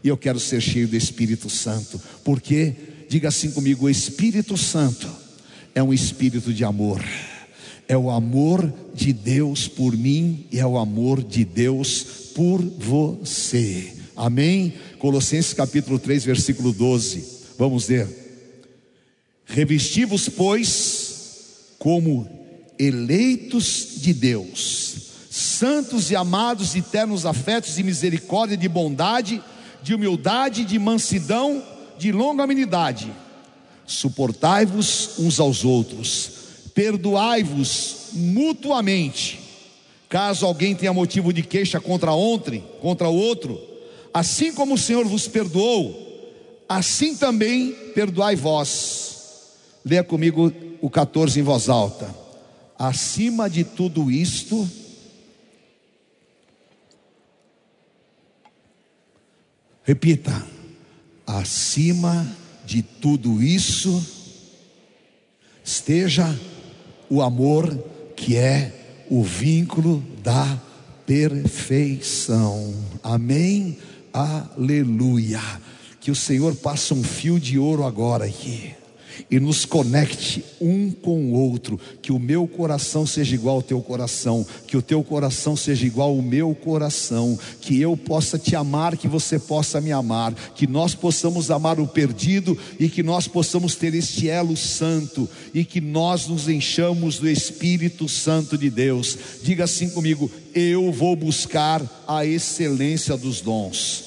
E 0.02 0.08
eu 0.08 0.16
quero 0.16 0.40
ser 0.40 0.60
cheio 0.60 0.88
do 0.88 0.96
Espírito 0.96 1.48
Santo, 1.48 2.00
porque, 2.24 2.74
diga 3.08 3.28
assim 3.28 3.52
comigo: 3.52 3.86
o 3.86 3.90
Espírito 3.90 4.56
Santo 4.56 5.08
é 5.74 5.82
um 5.82 5.92
espírito 5.92 6.52
de 6.52 6.64
amor, 6.64 7.04
é 7.86 7.96
o 7.96 8.10
amor 8.10 8.72
de 8.94 9.12
Deus 9.12 9.68
por 9.68 9.97
mim 9.97 10.47
e 10.51 10.59
é 10.59 10.66
o 10.66 10.78
amor 10.78 11.22
de 11.22 11.44
Deus 11.44 12.02
por 12.34 12.60
você. 12.60 13.95
Amém? 14.16 14.72
Colossenses 14.98 15.52
capítulo 15.52 15.98
3, 15.98 16.24
versículo 16.24 16.72
12. 16.72 17.22
Vamos 17.59 17.86
ler. 17.88 18.09
Revestivos, 19.44 20.26
pois, 20.28 21.74
como 21.78 22.26
eleitos 22.78 23.97
de 23.97 24.14
Deus, 24.14 24.94
santos 25.30 26.10
e 26.10 26.16
amados, 26.16 26.72
de 26.72 26.78
eternos 26.78 27.26
afetos 27.26 27.74
de 27.74 27.82
misericórdia, 27.82 28.56
de 28.56 28.68
bondade, 28.68 29.43
de 29.82 29.94
humildade, 29.94 30.64
de 30.64 30.78
mansidão, 30.78 31.62
de 31.98 32.10
longanimidade. 32.10 33.12
Suportai-vos 33.86 35.18
uns 35.18 35.38
aos 35.38 35.62
outros, 35.62 36.30
perdoai-vos 36.74 38.09
mutuamente, 38.14 39.38
caso 40.09 40.47
alguém 40.47 40.74
tenha 40.74 40.93
motivo 40.93 41.32
de 41.32 41.43
queixa 41.43 41.78
contra 41.80 42.12
ontem, 42.12 42.64
contra 42.80 43.09
o 43.09 43.14
outro 43.14 43.76
Assim 44.16 44.51
como 44.51 44.76
o 44.76 44.78
Senhor 44.78 45.05
vos 45.05 45.28
perdoou, 45.28 46.64
assim 46.66 47.14
também 47.14 47.72
perdoai 47.94 48.34
vós. 48.34 49.52
Leia 49.84 50.02
comigo 50.02 50.51
o 50.80 50.88
14 50.88 51.38
em 51.38 51.43
voz 51.43 51.68
alta. 51.68 52.09
Acima 52.78 53.51
de 53.51 53.62
tudo 53.62 54.10
isto, 54.10 54.66
repita, 59.82 60.47
acima 61.26 62.26
de 62.64 62.80
tudo 62.80 63.43
isso, 63.43 64.02
esteja 65.62 66.40
o 67.10 67.20
amor 67.20 67.68
que 68.16 68.34
é 68.34 69.05
o 69.10 69.22
vínculo 69.22 70.02
da 70.22 70.59
perfeição. 71.05 72.74
Amém? 73.02 73.76
Aleluia. 74.16 75.43
Que 76.01 76.10
o 76.10 76.14
Senhor 76.14 76.55
passe 76.55 76.94
um 76.94 77.02
fio 77.02 77.38
de 77.38 77.59
ouro 77.59 77.84
agora 77.84 78.24
aqui 78.24 78.76
e 79.30 79.38
nos 79.40 79.64
conecte 79.64 80.44
um 80.60 80.90
com 80.90 81.26
o 81.26 81.32
outro, 81.32 81.78
que 82.01 82.12
o 82.12 82.18
meu 82.18 82.47
coração 82.47 83.06
seja 83.06 83.34
igual 83.34 83.56
ao 83.56 83.62
teu 83.62 83.80
coração, 83.80 84.47
que 84.66 84.76
o 84.76 84.82
teu 84.82 85.02
coração 85.02 85.56
seja 85.56 85.86
igual 85.86 86.10
ao 86.10 86.22
meu 86.22 86.55
coração, 86.55 87.38
que 87.60 87.80
eu 87.80 87.97
possa 87.97 88.38
te 88.38 88.55
amar, 88.55 88.97
que 88.97 89.09
você 89.09 89.38
possa 89.38 89.80
me 89.80 89.93
amar, 89.93 90.34
que 90.55 90.66
nós 90.66 90.94
possamos 90.94 91.51
amar 91.51 91.80
o 91.80 91.86
perdido 91.86 92.56
e 92.78 92.88
que 92.88 93.02
nós 93.02 93.26
possamos 93.28 93.74
ter 93.74 93.94
este 93.94 94.28
elo 94.28 94.56
santo 94.56 95.28
e 95.55 95.64
que 95.64 95.80
nós 95.80 96.26
nos 96.26 96.48
enchamos 96.48 97.18
do 97.18 97.28
Espírito 97.28 98.09
Santo 98.09 98.56
de 98.56 98.70
Deus. 98.70 99.18
Diga 99.43 99.64
assim 99.64 99.90
comigo: 99.90 100.30
eu 100.55 100.93
vou 100.93 101.14
buscar 101.14 101.82
a 102.06 102.24
excelência 102.24 103.16
dos 103.16 103.40
dons. 103.40 104.05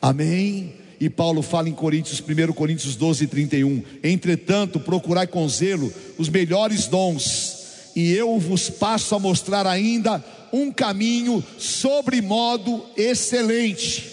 Amém? 0.00 0.74
E 1.00 1.08
Paulo 1.08 1.42
fala 1.42 1.68
em 1.68 1.72
Coríntios, 1.72 2.20
1 2.20 2.52
Coríntios 2.52 2.96
12, 2.96 3.26
31. 3.26 3.82
Entretanto, 4.02 4.80
procurai 4.80 5.26
com 5.26 5.48
zelo 5.48 5.92
os 6.16 6.28
melhores 6.28 6.86
dons, 6.86 7.56
e 7.94 8.12
eu 8.12 8.38
vos 8.38 8.68
passo 8.68 9.14
a 9.14 9.18
mostrar 9.18 9.66
ainda 9.66 10.24
um 10.52 10.72
caminho 10.72 11.44
sobre 11.58 12.20
modo 12.20 12.84
excelente. 12.96 14.04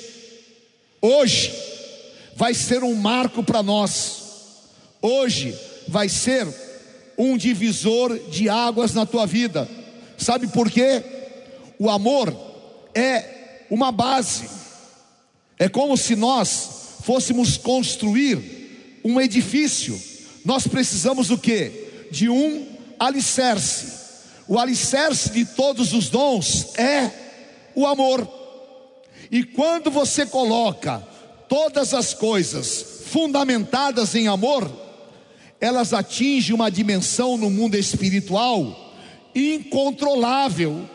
Hoje 1.02 1.52
vai 2.36 2.53
ser 2.53 2.84
um 2.84 2.94
marco 2.95 3.44
para 3.44 3.64
nós. 3.64 4.24
Hoje 5.02 5.56
vai 5.88 6.10
ser 6.10 6.48
um 7.18 7.38
divisor 7.38 8.18
de 8.30 8.49
águas 8.49 8.94
na 8.94 9.06
tua 9.06 9.26
vida. 9.26 9.70
Sabe 10.18 10.48
por 10.48 10.70
quê? 10.70 11.03
O 11.80 11.90
amor 11.90 12.36
é 12.94 13.66
uma 13.70 13.91
base. 13.91 14.65
É 15.57 15.69
como 15.69 15.95
se 15.95 16.15
nós 16.15 16.69
fôssemos 17.03 17.57
construir 17.57 18.99
um 19.03 19.22
edifício. 19.22 19.99
Nós 20.44 20.68
precisamos 20.68 21.30
o 21.30 21.38
quê? 21.38 22.07
De 22.11 22.30
um 22.30 22.68
alicerce. 22.99 23.94
O 24.48 24.60
alicerce 24.60 25.32
de 25.32 25.45
todos 25.45 25.94
os 25.94 26.10
dons 26.10 26.77
é 26.77 27.11
o 27.73 27.86
amor. 27.86 28.27
E 29.32 29.44
quando 29.44 29.90
você 29.90 30.26
coloca 30.26 30.99
todas 31.48 31.94
as 31.94 32.14
coisas 32.14 33.03
fundamentadas 33.06 34.15
em 34.15 34.27
amor, 34.27 34.72
elas 35.60 35.94
atingem 35.94 36.53
uma 36.53 36.69
dimensão 36.69 37.38
no 37.38 37.49
mundo 37.49 37.76
espiritual 37.76 38.94
incontrolável. 39.34 40.90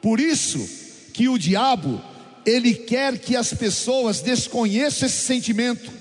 Por 0.00 0.20
isso 0.20 0.58
que 1.12 1.28
o 1.28 1.38
diabo, 1.38 2.00
ele 2.50 2.74
quer 2.74 3.18
que 3.18 3.36
as 3.36 3.54
pessoas 3.54 4.20
desconheçam 4.20 5.06
esse 5.06 5.18
sentimento. 5.18 6.00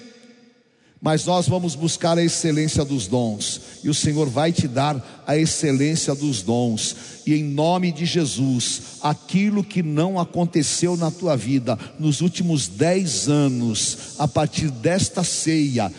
Mas 1.02 1.26
nós 1.26 1.48
vamos 1.48 1.76
buscar 1.76 2.18
a 2.18 2.24
excelência 2.24 2.84
dos 2.84 3.08
dons, 3.08 3.62
e 3.84 3.90
o 3.90 3.94
Senhor 3.94 4.28
vai 4.28 4.52
te 4.52 4.68
dar 4.68 5.24
a 5.26 5.38
excelência 5.38 6.14
dos 6.14 6.42
dons, 6.42 6.96
e 7.26 7.36
em 7.36 7.44
nome 7.44 7.90
de 7.90 8.06
Jesus, 8.06 8.82
aquilo 9.02 9.64
que 9.64 9.82
não 9.82 10.20
aconteceu 10.20 10.98
na 10.98 11.10
tua 11.10 11.38
vida 11.38 11.80
nos 11.98 12.20
últimos 12.20 12.68
dez 12.68 13.30
anos, 13.30 13.98
a 14.20 14.28
partir 14.28 14.70
desta 14.70 15.24
ceia, 15.24 15.90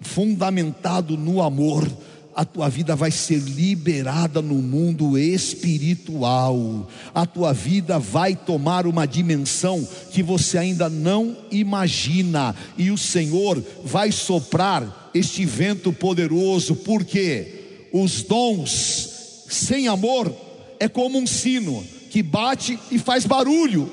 fundamentado 0.00 1.18
no 1.18 1.42
amor, 1.42 1.86
a 2.34 2.44
tua 2.44 2.68
vida 2.68 2.94
vai 2.94 3.10
ser 3.10 3.38
liberada 3.38 4.40
no 4.40 4.54
mundo 4.54 5.18
espiritual, 5.18 6.88
a 7.14 7.26
tua 7.26 7.52
vida 7.52 7.98
vai 7.98 8.36
tomar 8.36 8.86
uma 8.86 9.06
dimensão 9.06 9.86
que 10.10 10.22
você 10.22 10.58
ainda 10.58 10.88
não 10.88 11.36
imagina, 11.50 12.54
e 12.78 12.90
o 12.90 12.98
Senhor 12.98 13.62
vai 13.84 14.12
soprar 14.12 15.10
este 15.12 15.44
vento 15.44 15.92
poderoso, 15.92 16.76
porque 16.76 17.88
os 17.92 18.22
dons 18.22 19.44
sem 19.48 19.88
amor 19.88 20.32
é 20.78 20.88
como 20.88 21.18
um 21.18 21.26
sino 21.26 21.84
que 22.10 22.22
bate 22.22 22.78
e 22.90 22.98
faz 22.98 23.26
barulho, 23.26 23.92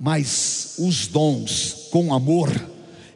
mas 0.00 0.76
os 0.78 1.06
dons 1.06 1.88
com 1.90 2.14
amor 2.14 2.50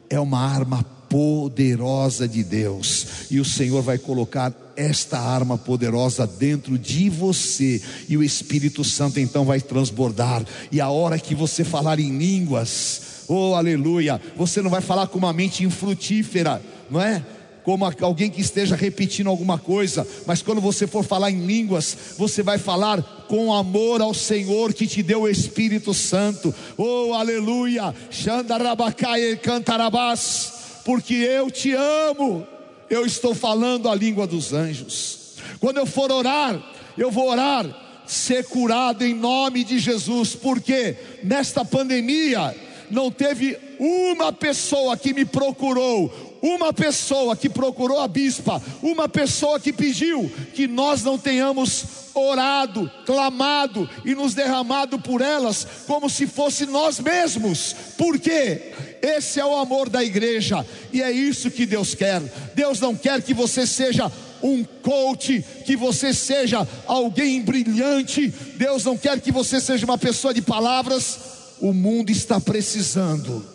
é 0.09 0.19
uma 0.19 0.39
arma 0.39 0.92
poderosa 1.13 2.27
de 2.27 2.43
Deus, 2.43 3.05
e 3.29 3.39
o 3.39 3.45
Senhor 3.45 3.83
vai 3.83 3.99
colocar 3.99 4.51
esta 4.75 5.19
arma 5.19 5.59
poderosa 5.59 6.25
dentro 6.25 6.75
de 6.75 7.07
você, 7.07 7.79
e 8.09 8.17
o 8.17 8.23
Espírito 8.23 8.83
Santo 8.83 9.19
então 9.19 9.45
vai 9.45 9.61
transbordar, 9.61 10.43
e 10.71 10.81
a 10.81 10.89
hora 10.89 11.19
que 11.19 11.35
você 11.35 11.63
falar 11.63 11.99
em 11.99 12.17
línguas, 12.17 13.25
oh 13.27 13.53
aleluia, 13.53 14.19
você 14.35 14.59
não 14.59 14.71
vai 14.71 14.81
falar 14.81 15.05
com 15.05 15.19
uma 15.19 15.31
mente 15.31 15.63
infrutífera, 15.63 16.59
não 16.89 16.99
é? 16.99 17.23
como 17.63 17.85
alguém 18.01 18.29
que 18.29 18.41
esteja 18.41 18.75
repetindo 18.75 19.29
alguma 19.29 19.57
coisa, 19.59 20.05
mas 20.25 20.41
quando 20.41 20.59
você 20.59 20.87
for 20.87 21.05
falar 21.05 21.29
em 21.29 21.45
línguas, 21.45 21.95
você 22.17 22.41
vai 22.43 22.57
falar 22.57 23.01
com 23.29 23.53
amor 23.53 24.01
ao 24.01 24.15
Senhor 24.15 24.73
que 24.73 24.85
te 24.85 25.01
deu 25.01 25.21
o 25.21 25.29
Espírito 25.29 25.93
Santo. 25.93 26.53
Oh, 26.75 27.13
aleluia! 27.13 27.95
Xandarabacai 28.11 29.37
cantarabás 29.37 30.52
porque 30.83 31.13
eu 31.13 31.49
te 31.49 31.73
amo. 31.73 32.47
Eu 32.89 33.05
estou 33.05 33.33
falando 33.33 33.89
a 33.89 33.95
língua 33.95 34.27
dos 34.27 34.53
anjos. 34.53 35.37
Quando 35.59 35.77
eu 35.77 35.85
for 35.85 36.11
orar, 36.11 36.61
eu 36.97 37.09
vou 37.09 37.29
orar 37.29 37.65
ser 38.05 38.45
curado 38.45 39.03
em 39.03 39.13
nome 39.13 39.63
de 39.63 39.79
Jesus, 39.79 40.35
porque 40.35 40.95
nesta 41.23 41.63
pandemia 41.63 42.55
não 42.91 43.09
teve 43.09 43.57
uma 43.79 44.31
pessoa 44.31 44.95
que 44.97 45.13
me 45.13 45.25
procurou, 45.25 46.32
uma 46.43 46.73
pessoa 46.73 47.37
que 47.37 47.47
procurou 47.47 48.01
a 48.01 48.07
bispa, 48.07 48.61
uma 48.81 49.07
pessoa 49.07 49.57
que 49.61 49.71
pediu 49.71 50.29
que 50.53 50.67
nós 50.67 51.01
não 51.01 51.17
tenhamos 51.17 51.85
orado, 52.13 52.91
clamado 53.05 53.89
e 54.03 54.13
nos 54.13 54.33
derramado 54.33 54.99
por 54.99 55.21
elas 55.21 55.65
como 55.87 56.09
se 56.09 56.27
fosse 56.27 56.65
nós 56.65 56.99
mesmos. 56.99 57.73
Por 57.97 58.19
quê? 58.19 58.73
Esse 59.01 59.39
é 59.39 59.45
o 59.45 59.55
amor 59.55 59.87
da 59.87 60.03
igreja 60.03 60.65
e 60.91 61.01
é 61.01 61.09
isso 61.09 61.49
que 61.49 61.65
Deus 61.65 61.95
quer. 61.95 62.21
Deus 62.53 62.77
não 62.81 62.93
quer 62.93 63.21
que 63.21 63.33
você 63.33 63.65
seja 63.65 64.11
um 64.43 64.65
coach, 64.65 65.43
que 65.65 65.77
você 65.77 66.13
seja 66.13 66.67
alguém 66.85 67.41
brilhante. 67.41 68.27
Deus 68.57 68.83
não 68.83 68.97
quer 68.97 69.21
que 69.21 69.31
você 69.31 69.61
seja 69.61 69.85
uma 69.85 69.97
pessoa 69.97 70.33
de 70.33 70.41
palavras. 70.41 71.19
O 71.61 71.71
mundo 71.71 72.09
está 72.09 72.41
precisando 72.41 73.45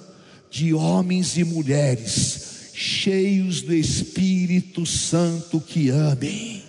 de 0.51 0.73
homens 0.73 1.37
e 1.37 1.45
mulheres 1.45 2.48
cheios 2.79 3.61
do 3.61 3.75
Espírito 3.75 4.87
Santo 4.87 5.61
que 5.61 5.91
amem. 5.91 6.63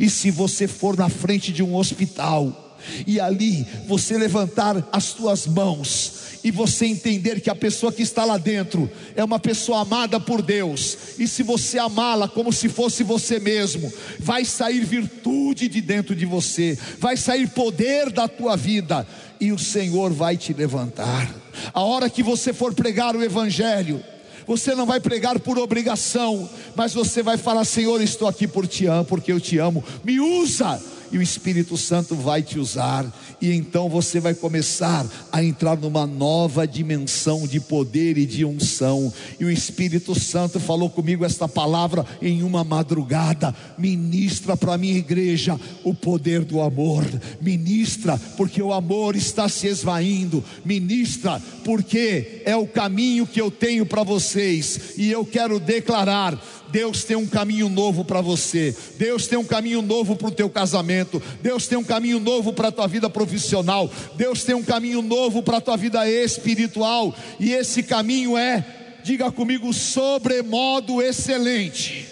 E 0.00 0.08
se 0.08 0.30
você 0.30 0.66
for 0.66 0.96
na 0.96 1.10
frente 1.10 1.52
de 1.52 1.62
um 1.62 1.76
hospital 1.76 2.78
e 3.06 3.20
ali 3.20 3.66
você 3.86 4.16
levantar 4.16 4.88
as 4.90 5.12
tuas 5.12 5.46
mãos 5.46 6.14
e 6.42 6.50
você 6.50 6.86
entender 6.86 7.40
que 7.40 7.50
a 7.50 7.54
pessoa 7.54 7.92
que 7.92 8.02
está 8.02 8.24
lá 8.24 8.38
dentro 8.38 8.90
é 9.14 9.22
uma 9.22 9.38
pessoa 9.38 9.82
amada 9.82 10.18
por 10.18 10.40
Deus, 10.40 10.96
e 11.18 11.28
se 11.28 11.42
você 11.42 11.78
amá-la 11.78 12.26
como 12.26 12.52
se 12.52 12.68
fosse 12.68 13.04
você 13.04 13.38
mesmo, 13.38 13.92
vai 14.18 14.44
sair 14.44 14.84
virtude 14.84 15.68
de 15.68 15.80
dentro 15.80 16.16
de 16.16 16.26
você, 16.26 16.76
vai 16.98 17.16
sair 17.16 17.48
poder 17.50 18.10
da 18.10 18.26
tua 18.26 18.56
vida, 18.56 19.06
e 19.38 19.52
o 19.52 19.58
Senhor 19.58 20.12
vai 20.12 20.36
te 20.36 20.52
levantar. 20.52 21.32
A 21.72 21.82
hora 21.82 22.10
que 22.10 22.22
você 22.22 22.52
for 22.52 22.74
pregar 22.74 23.14
o 23.14 23.22
Evangelho, 23.22 24.02
você 24.46 24.74
não 24.74 24.86
vai 24.86 25.00
pregar 25.00 25.38
por 25.38 25.58
obrigação, 25.58 26.48
mas 26.74 26.94
você 26.94 27.22
vai 27.22 27.36
falar: 27.36 27.64
Senhor, 27.64 28.00
estou 28.00 28.28
aqui 28.28 28.46
por 28.46 28.66
te 28.66 28.86
amo, 28.86 29.04
porque 29.04 29.32
eu 29.32 29.40
te 29.40 29.58
amo. 29.58 29.84
Me 30.04 30.20
usa 30.20 30.80
e 31.12 31.18
o 31.18 31.22
Espírito 31.22 31.76
Santo 31.76 32.16
vai 32.16 32.42
te 32.42 32.58
usar, 32.58 33.06
e 33.40 33.52
então 33.52 33.88
você 33.88 34.18
vai 34.18 34.34
começar 34.34 35.06
a 35.30 35.44
entrar 35.44 35.76
numa 35.76 36.06
nova 36.06 36.66
dimensão 36.66 37.46
de 37.46 37.60
poder 37.60 38.16
e 38.16 38.24
de 38.24 38.44
unção. 38.44 39.12
E 39.38 39.44
o 39.44 39.50
Espírito 39.50 40.18
Santo 40.18 40.58
falou 40.58 40.88
comigo 40.88 41.24
esta 41.24 41.46
palavra 41.46 42.06
em 42.22 42.42
uma 42.42 42.64
madrugada: 42.64 43.54
ministra 43.76 44.56
para 44.56 44.74
a 44.74 44.78
minha 44.78 44.96
igreja 44.96 45.60
o 45.84 45.92
poder 45.92 46.44
do 46.44 46.62
amor, 46.62 47.04
ministra, 47.40 48.18
porque 48.36 48.62
o 48.62 48.72
amor 48.72 49.14
está 49.14 49.48
se 49.48 49.66
esvaindo, 49.66 50.42
ministra, 50.64 51.42
porque 51.62 52.42
é 52.46 52.56
o 52.56 52.66
caminho 52.66 53.26
que 53.26 53.40
eu 53.40 53.50
tenho 53.50 53.84
para 53.84 54.02
vocês, 54.02 54.94
e 54.96 55.10
eu 55.10 55.26
quero 55.26 55.60
declarar 55.60 56.40
Deus 56.72 57.04
tem 57.04 57.16
um 57.16 57.26
caminho 57.26 57.68
novo 57.68 58.02
para 58.02 58.22
você. 58.22 58.74
Deus 58.96 59.26
tem 59.26 59.38
um 59.38 59.44
caminho 59.44 59.82
novo 59.82 60.16
para 60.16 60.28
o 60.28 60.32
teu 60.32 60.48
casamento. 60.48 61.22
Deus 61.42 61.66
tem 61.66 61.76
um 61.76 61.84
caminho 61.84 62.18
novo 62.18 62.54
para 62.54 62.68
a 62.68 62.72
tua 62.72 62.86
vida 62.88 63.10
profissional. 63.10 63.90
Deus 64.16 64.42
tem 64.42 64.54
um 64.54 64.62
caminho 64.62 65.02
novo 65.02 65.42
para 65.42 65.58
a 65.58 65.60
tua 65.60 65.76
vida 65.76 66.08
espiritual. 66.08 67.14
E 67.38 67.52
esse 67.52 67.82
caminho 67.82 68.38
é, 68.38 68.64
diga 69.04 69.30
comigo, 69.30 69.70
sobremodo 69.72 71.02
excelente. 71.02 72.08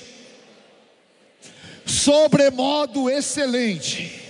Sobremodo 1.87 3.09
excelente. 3.09 4.21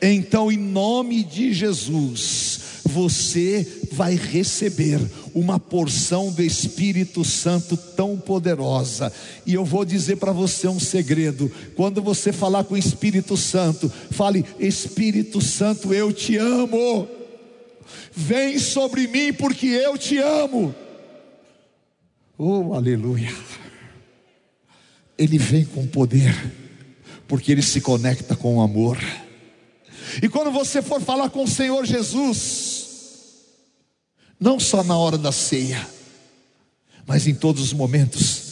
Então, 0.00 0.50
em 0.50 0.56
nome 0.56 1.22
de 1.22 1.52
Jesus, 1.52 2.60
você 2.84 3.66
vai 3.92 4.14
receber 4.14 5.00
uma 5.34 5.58
porção 5.58 6.30
do 6.30 6.42
Espírito 6.42 7.24
Santo 7.24 7.76
tão 7.76 8.16
poderosa. 8.16 9.12
E 9.44 9.52
eu 9.54 9.64
vou 9.64 9.84
dizer 9.84 10.16
para 10.16 10.32
você 10.32 10.68
um 10.68 10.78
segredo: 10.78 11.50
quando 11.74 12.00
você 12.00 12.32
falar 12.32 12.64
com 12.64 12.74
o 12.74 12.78
Espírito 12.78 13.36
Santo, 13.36 13.90
fale: 14.10 14.44
Espírito 14.58 15.40
Santo, 15.40 15.92
eu 15.92 16.12
te 16.12 16.36
amo. 16.36 17.08
Vem 18.12 18.58
sobre 18.58 19.08
mim 19.08 19.32
porque 19.32 19.66
eu 19.66 19.98
te 19.98 20.18
amo. 20.18 20.74
Oh, 22.38 22.72
aleluia. 22.74 23.32
Ele 25.16 25.38
vem 25.38 25.64
com 25.64 25.86
poder, 25.86 26.34
porque 27.28 27.52
ele 27.52 27.62
se 27.62 27.80
conecta 27.80 28.34
com 28.34 28.56
o 28.56 28.60
amor. 28.60 28.98
E 30.22 30.28
quando 30.28 30.50
você 30.50 30.82
for 30.82 31.00
falar 31.00 31.30
com 31.30 31.44
o 31.44 31.48
Senhor 31.48 31.84
Jesus, 31.84 32.73
não 34.38 34.58
só 34.60 34.82
na 34.82 34.96
hora 34.96 35.18
da 35.18 35.32
ceia, 35.32 35.86
Mas 37.06 37.26
em 37.26 37.34
todos 37.34 37.62
os 37.62 37.72
momentos, 37.72 38.42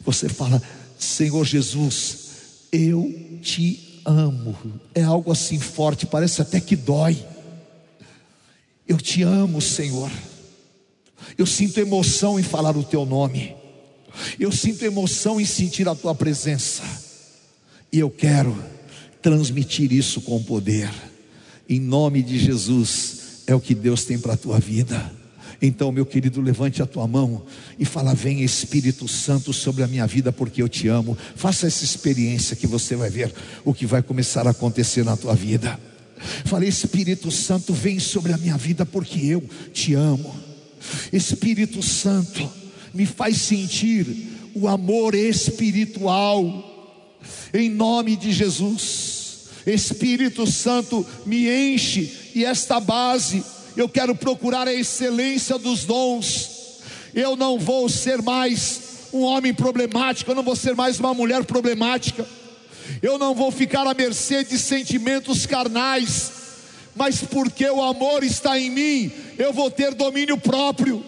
você 0.00 0.28
fala: 0.28 0.62
Senhor 0.98 1.44
Jesus, 1.44 2.18
eu 2.72 3.38
te 3.42 4.00
amo. 4.04 4.56
É 4.94 5.02
algo 5.02 5.30
assim 5.30 5.58
forte, 5.58 6.06
parece 6.06 6.40
até 6.42 6.60
que 6.60 6.76
dói. 6.76 7.24
Eu 8.86 8.98
te 8.98 9.22
amo, 9.22 9.60
Senhor. 9.60 10.10
Eu 11.38 11.46
sinto 11.46 11.80
emoção 11.80 12.38
em 12.38 12.42
falar 12.42 12.76
o 12.76 12.84
teu 12.84 13.06
nome. 13.06 13.54
Eu 14.38 14.52
sinto 14.52 14.84
emoção 14.84 15.40
em 15.40 15.44
sentir 15.44 15.88
a 15.88 15.94
tua 15.94 16.14
presença. 16.14 16.82
E 17.90 17.98
eu 17.98 18.10
quero 18.10 18.56
transmitir 19.22 19.92
isso 19.92 20.20
com 20.20 20.42
poder. 20.42 20.90
Em 21.68 21.80
nome 21.80 22.22
de 22.22 22.38
Jesus, 22.38 23.23
é 23.46 23.54
o 23.54 23.60
que 23.60 23.74
Deus 23.74 24.04
tem 24.04 24.18
para 24.18 24.34
a 24.34 24.36
tua 24.36 24.58
vida. 24.58 25.12
Então, 25.60 25.92
meu 25.92 26.04
querido, 26.04 26.40
levante 26.40 26.82
a 26.82 26.86
tua 26.86 27.06
mão 27.06 27.44
e 27.78 27.84
fala: 27.84 28.14
Vem 28.14 28.42
Espírito 28.42 29.06
Santo 29.08 29.52
sobre 29.52 29.82
a 29.82 29.86
minha 29.86 30.06
vida, 30.06 30.32
porque 30.32 30.62
eu 30.62 30.68
te 30.68 30.88
amo. 30.88 31.16
Faça 31.36 31.66
essa 31.66 31.84
experiência 31.84 32.56
que 32.56 32.66
você 32.66 32.96
vai 32.96 33.08
ver 33.08 33.32
o 33.64 33.72
que 33.72 33.86
vai 33.86 34.02
começar 34.02 34.46
a 34.46 34.50
acontecer 34.50 35.04
na 35.04 35.16
tua 35.16 35.34
vida. 35.34 35.78
Falei, 36.44 36.68
Espírito 36.68 37.30
Santo, 37.30 37.72
vem 37.72 37.98
sobre 37.98 38.32
a 38.32 38.38
minha 38.38 38.56
vida, 38.56 38.84
porque 38.84 39.20
eu 39.20 39.42
te 39.72 39.94
amo. 39.94 40.34
Espírito 41.12 41.82
Santo, 41.82 42.50
me 42.92 43.06
faz 43.06 43.38
sentir 43.38 44.50
o 44.54 44.68
amor 44.68 45.14
espiritual, 45.14 46.70
em 47.52 47.68
nome 47.68 48.16
de 48.16 48.32
Jesus. 48.32 49.23
Espírito 49.66 50.46
Santo, 50.46 51.06
me 51.24 51.48
enche, 51.48 52.32
e 52.34 52.44
esta 52.44 52.78
base, 52.80 53.44
eu 53.76 53.88
quero 53.88 54.14
procurar 54.14 54.68
a 54.68 54.74
excelência 54.74 55.58
dos 55.58 55.84
dons. 55.84 56.50
Eu 57.14 57.36
não 57.36 57.58
vou 57.58 57.88
ser 57.88 58.20
mais 58.20 58.80
um 59.12 59.22
homem 59.22 59.54
problemático, 59.54 60.30
eu 60.30 60.34
não 60.34 60.42
vou 60.42 60.56
ser 60.56 60.74
mais 60.74 60.98
uma 60.98 61.14
mulher 61.14 61.44
problemática, 61.44 62.26
eu 63.00 63.16
não 63.16 63.34
vou 63.34 63.50
ficar 63.50 63.86
à 63.86 63.94
mercê 63.94 64.42
de 64.44 64.58
sentimentos 64.58 65.46
carnais, 65.46 66.32
mas 66.96 67.22
porque 67.22 67.68
o 67.70 67.82
amor 67.82 68.24
está 68.24 68.58
em 68.58 68.70
mim, 68.70 69.12
eu 69.38 69.52
vou 69.52 69.70
ter 69.70 69.94
domínio 69.94 70.36
próprio, 70.36 71.04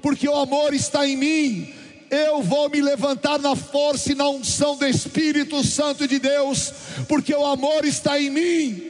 porque 0.00 0.28
o 0.28 0.36
amor 0.36 0.72
está 0.72 1.06
em 1.06 1.16
mim, 1.16 1.74
eu 2.10 2.42
vou 2.42 2.68
me 2.68 2.80
levantar 2.80 3.38
na 3.38 3.54
força 3.54 4.12
e 4.12 4.14
na 4.16 4.28
unção 4.28 4.76
do 4.76 4.84
Espírito 4.84 5.64
Santo 5.64 6.08
de 6.08 6.18
Deus, 6.18 6.72
porque 7.08 7.32
o 7.32 7.46
amor 7.46 7.84
está 7.84 8.20
em 8.20 8.30
mim. 8.30 8.82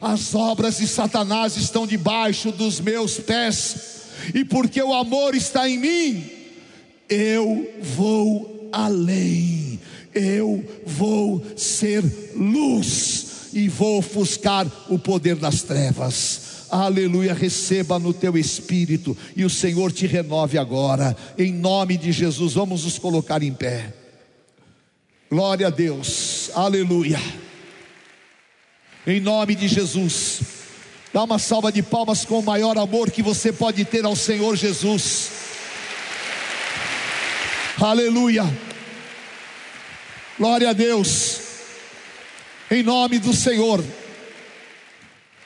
As 0.00 0.34
obras 0.34 0.78
de 0.78 0.88
Satanás 0.88 1.56
estão 1.56 1.86
debaixo 1.86 2.50
dos 2.50 2.80
meus 2.80 3.18
pés, 3.18 3.76
e 4.34 4.44
porque 4.44 4.82
o 4.82 4.92
amor 4.92 5.34
está 5.34 5.68
em 5.68 5.78
mim, 5.78 6.30
eu 7.08 7.72
vou 7.80 8.68
além, 8.72 9.80
eu 10.12 10.64
vou 10.84 11.44
ser 11.56 12.02
luz 12.34 13.50
e 13.52 13.68
vou 13.68 13.98
ofuscar 13.98 14.66
o 14.88 14.98
poder 14.98 15.36
das 15.36 15.62
trevas 15.62 16.53
aleluia, 16.82 17.32
receba 17.32 17.98
no 17.98 18.12
teu 18.12 18.36
espírito 18.36 19.16
e 19.36 19.44
o 19.44 19.50
Senhor 19.50 19.92
te 19.92 20.06
renove 20.06 20.58
agora, 20.58 21.16
em 21.38 21.52
nome 21.52 21.96
de 21.96 22.10
Jesus. 22.10 22.54
Vamos 22.54 22.84
nos 22.84 22.98
colocar 22.98 23.42
em 23.42 23.52
pé. 23.52 23.92
Glória 25.30 25.68
a 25.68 25.70
Deus, 25.70 26.50
aleluia. 26.54 27.20
Em 29.06 29.20
nome 29.20 29.54
de 29.54 29.68
Jesus, 29.68 30.40
dá 31.12 31.22
uma 31.22 31.38
salva 31.38 31.70
de 31.70 31.82
palmas 31.82 32.24
com 32.24 32.38
o 32.38 32.42
maior 32.42 32.76
amor 32.78 33.10
que 33.10 33.22
você 33.22 33.52
pode 33.52 33.84
ter 33.84 34.04
ao 34.04 34.16
Senhor 34.16 34.56
Jesus. 34.56 35.30
Aleluia. 37.80 38.44
Glória 40.38 40.70
a 40.70 40.72
Deus. 40.72 41.40
Em 42.70 42.82
nome 42.82 43.18
do 43.18 43.32
Senhor. 43.32 43.84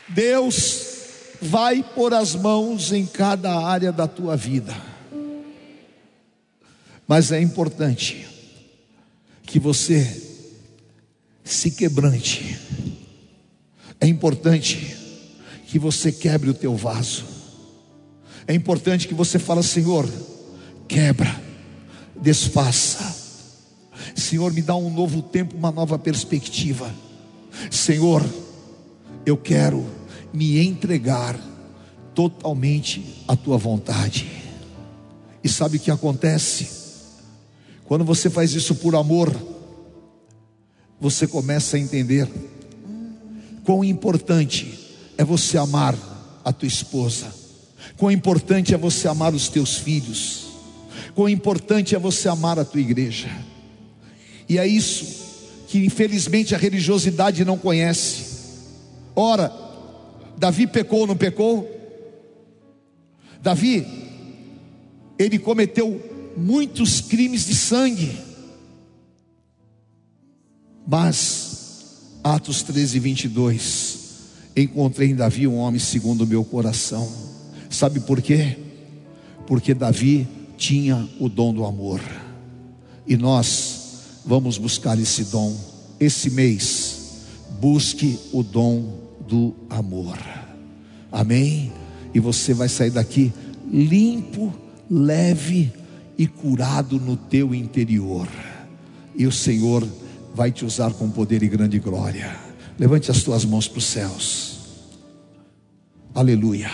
Deus 0.08 0.97
vai 1.40 1.82
pôr 1.82 2.12
as 2.14 2.34
mãos 2.34 2.92
em 2.92 3.06
cada 3.06 3.56
área 3.56 3.92
da 3.92 4.06
tua 4.06 4.36
vida. 4.36 4.74
Mas 7.06 7.32
é 7.32 7.40
importante 7.40 8.26
que 9.44 9.58
você 9.58 10.22
se 11.42 11.70
quebrante. 11.70 12.58
É 14.00 14.06
importante 14.06 14.96
que 15.66 15.78
você 15.78 16.12
quebre 16.12 16.50
o 16.50 16.54
teu 16.54 16.76
vaso. 16.76 17.24
É 18.46 18.54
importante 18.54 19.08
que 19.08 19.14
você 19.14 19.38
fale, 19.38 19.62
Senhor, 19.62 20.08
quebra, 20.86 21.34
desfaça. 22.20 23.16
Senhor, 24.14 24.52
me 24.52 24.62
dá 24.62 24.76
um 24.76 24.90
novo 24.90 25.22
tempo, 25.22 25.56
uma 25.56 25.70
nova 25.70 25.98
perspectiva. 25.98 26.94
Senhor, 27.70 28.24
eu 29.24 29.36
quero 29.36 29.97
me 30.32 30.58
entregar 30.58 31.38
totalmente 32.14 33.22
à 33.26 33.36
tua 33.36 33.56
vontade. 33.56 34.26
E 35.42 35.48
sabe 35.48 35.76
o 35.76 35.80
que 35.80 35.90
acontece? 35.90 36.68
Quando 37.84 38.04
você 38.04 38.28
faz 38.28 38.52
isso 38.52 38.74
por 38.74 38.94
amor, 38.94 39.34
você 41.00 41.26
começa 41.26 41.76
a 41.76 41.80
entender 41.80 42.28
quão 43.64 43.84
importante 43.84 44.96
é 45.16 45.24
você 45.24 45.56
amar 45.56 45.96
a 46.44 46.52
tua 46.52 46.68
esposa, 46.68 47.32
quão 47.96 48.10
importante 48.10 48.74
é 48.74 48.78
você 48.78 49.08
amar 49.08 49.34
os 49.34 49.48
teus 49.48 49.76
filhos, 49.76 50.48
quão 51.14 51.28
importante 51.28 51.94
é 51.94 51.98
você 51.98 52.28
amar 52.28 52.58
a 52.58 52.64
tua 52.64 52.80
igreja. 52.80 53.30
E 54.48 54.58
é 54.58 54.66
isso 54.66 55.18
que 55.68 55.84
infelizmente 55.84 56.54
a 56.54 56.58
religiosidade 56.58 57.44
não 57.44 57.58
conhece. 57.58 58.24
Ora, 59.14 59.67
Davi 60.38 60.68
pecou 60.68 61.00
ou 61.00 61.06
não 61.06 61.16
pecou? 61.16 61.68
Davi, 63.42 63.86
ele 65.18 65.38
cometeu 65.38 66.32
muitos 66.36 67.00
crimes 67.00 67.46
de 67.46 67.54
sangue, 67.54 68.16
mas, 70.86 72.18
Atos 72.22 72.62
13, 72.62 72.98
22, 73.00 73.98
encontrei 74.56 75.10
em 75.10 75.14
Davi 75.14 75.46
um 75.46 75.56
homem 75.56 75.80
segundo 75.80 76.22
o 76.22 76.26
meu 76.26 76.44
coração, 76.44 77.10
sabe 77.68 78.00
por 78.00 78.22
quê? 78.22 78.56
Porque 79.46 79.74
Davi 79.74 80.26
tinha 80.56 81.08
o 81.18 81.28
dom 81.28 81.52
do 81.52 81.64
amor, 81.64 82.00
e 83.06 83.16
nós 83.16 84.20
vamos 84.24 84.56
buscar 84.56 84.98
esse 84.98 85.24
dom, 85.24 85.56
esse 85.98 86.30
mês, 86.30 87.24
busque 87.60 88.18
o 88.32 88.42
dom 88.42 89.07
do 89.26 89.54
amor. 89.70 90.18
Amém? 91.10 91.72
E 92.14 92.20
você 92.20 92.54
vai 92.54 92.68
sair 92.68 92.90
daqui 92.90 93.32
limpo, 93.70 94.52
leve 94.90 95.72
e 96.16 96.26
curado 96.26 96.98
no 96.98 97.16
teu 97.16 97.54
interior. 97.54 98.28
E 99.14 99.26
o 99.26 99.32
Senhor 99.32 99.86
vai 100.34 100.50
te 100.52 100.64
usar 100.64 100.92
com 100.92 101.10
poder 101.10 101.42
e 101.42 101.48
grande 101.48 101.78
glória. 101.78 102.36
Levante 102.78 103.10
as 103.10 103.22
tuas 103.22 103.44
mãos 103.44 103.66
para 103.66 103.78
os 103.78 103.84
céus. 103.84 104.58
Aleluia. 106.14 106.70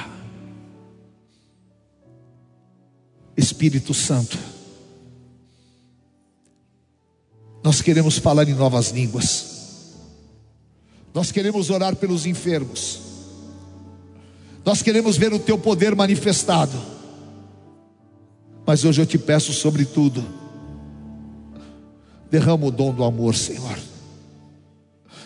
Espírito 3.37 3.93
Santo, 3.93 4.39
nós 7.63 7.83
queremos 7.83 8.19
falar 8.19 8.49
em 8.49 8.55
novas 8.55 8.91
línguas. 8.91 9.54
Nós 11.15 11.31
queremos 11.31 11.71
orar 11.71 11.95
pelos 11.95 12.27
enfermos. 12.27 12.99
Nós 14.65 14.83
queremos 14.83 15.17
ver 15.17 15.33
o 15.33 15.39
teu 15.39 15.57
poder 15.57 15.95
manifestado. 15.95 16.77
Mas 18.67 18.85
hoje 18.85 19.01
eu 19.01 19.07
te 19.07 19.17
peço, 19.17 19.53
sobretudo, 19.53 20.25
derrama 22.29 22.67
o 22.67 22.71
dom 22.71 22.93
do 22.93 23.05
amor, 23.05 23.37
Senhor. 23.37 23.79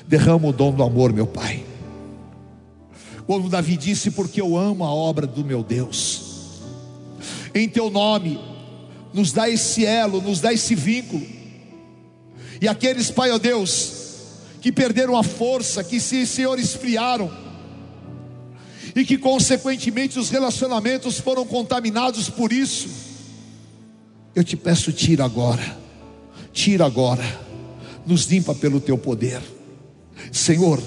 Derrama 0.07 0.49
o 0.49 0.53
dom 0.53 0.73
do 0.73 0.83
amor, 0.83 1.13
meu 1.13 1.27
Pai. 1.27 1.65
Quando 3.27 3.49
Davi 3.49 3.77
disse, 3.77 4.11
porque 4.11 4.41
eu 4.41 4.59
amo 4.59 4.85
a 4.85 4.93
obra 4.93 5.27
do 5.27 5.45
meu 5.45 5.63
Deus, 5.63 6.61
em 7.55 7.69
teu 7.69 7.89
nome, 7.91 8.39
nos 9.15 9.33
dá 9.33 9.49
esse 9.49 9.87
elo, 9.87 10.21
nos 10.21 10.41
dá 10.41 10.53
esse 10.53 10.75
vínculo. 10.75 11.25
E 12.61 12.69
aqueles, 12.69 13.11
Pai, 13.11 13.31
ó 13.31 13.39
Deus, 13.39 13.98
que 14.61 14.73
perderam 14.73 15.17
a 15.17 15.23
força, 15.23 15.85
que 15.85 16.01
se, 16.01 16.27
Senhor, 16.27 16.59
esfriaram, 16.59 17.31
e 18.95 19.05
que 19.05 19.17
consequentemente 19.17 20.19
os 20.19 20.31
relacionamentos 20.31 21.21
foram 21.21 21.47
contaminados 21.47 22.29
por 22.29 22.53
isso. 22.53 22.89
Eu 24.35 24.43
te 24.43 24.57
peço, 24.57 24.93
tira 24.93 25.25
agora, 25.25 25.79
tira 26.53 26.85
agora, 26.85 27.25
nos 28.07 28.27
limpa 28.27 28.55
pelo 28.55 28.81
teu 28.81 28.99
poder, 28.99 29.41
Senhor. 30.33 30.83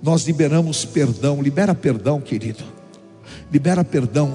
Nós 0.00 0.24
liberamos 0.24 0.84
perdão, 0.84 1.42
libera 1.42 1.74
perdão, 1.74 2.20
querido, 2.20 2.62
libera 3.52 3.84
perdão 3.84 4.32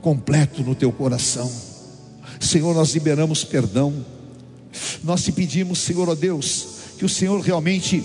completo 0.00 0.62
no 0.62 0.74
teu 0.74 0.90
coração. 0.90 1.50
Senhor, 2.40 2.74
nós 2.74 2.94
liberamos 2.94 3.44
perdão. 3.44 3.92
Nós 5.02 5.24
te 5.24 5.32
pedimos, 5.32 5.80
Senhor, 5.80 6.08
ó 6.08 6.14
Deus, 6.14 6.75
que 6.96 7.04
o 7.04 7.08
Senhor 7.08 7.40
realmente 7.40 8.04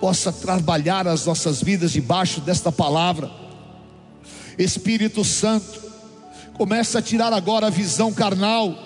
possa 0.00 0.32
trabalhar 0.32 1.06
as 1.06 1.26
nossas 1.26 1.62
vidas 1.62 1.92
debaixo 1.92 2.40
desta 2.40 2.70
palavra. 2.70 3.30
Espírito 4.58 5.24
Santo, 5.24 5.80
começa 6.54 6.98
a 6.98 7.02
tirar 7.02 7.32
agora 7.32 7.66
a 7.66 7.70
visão 7.70 8.12
carnal, 8.12 8.76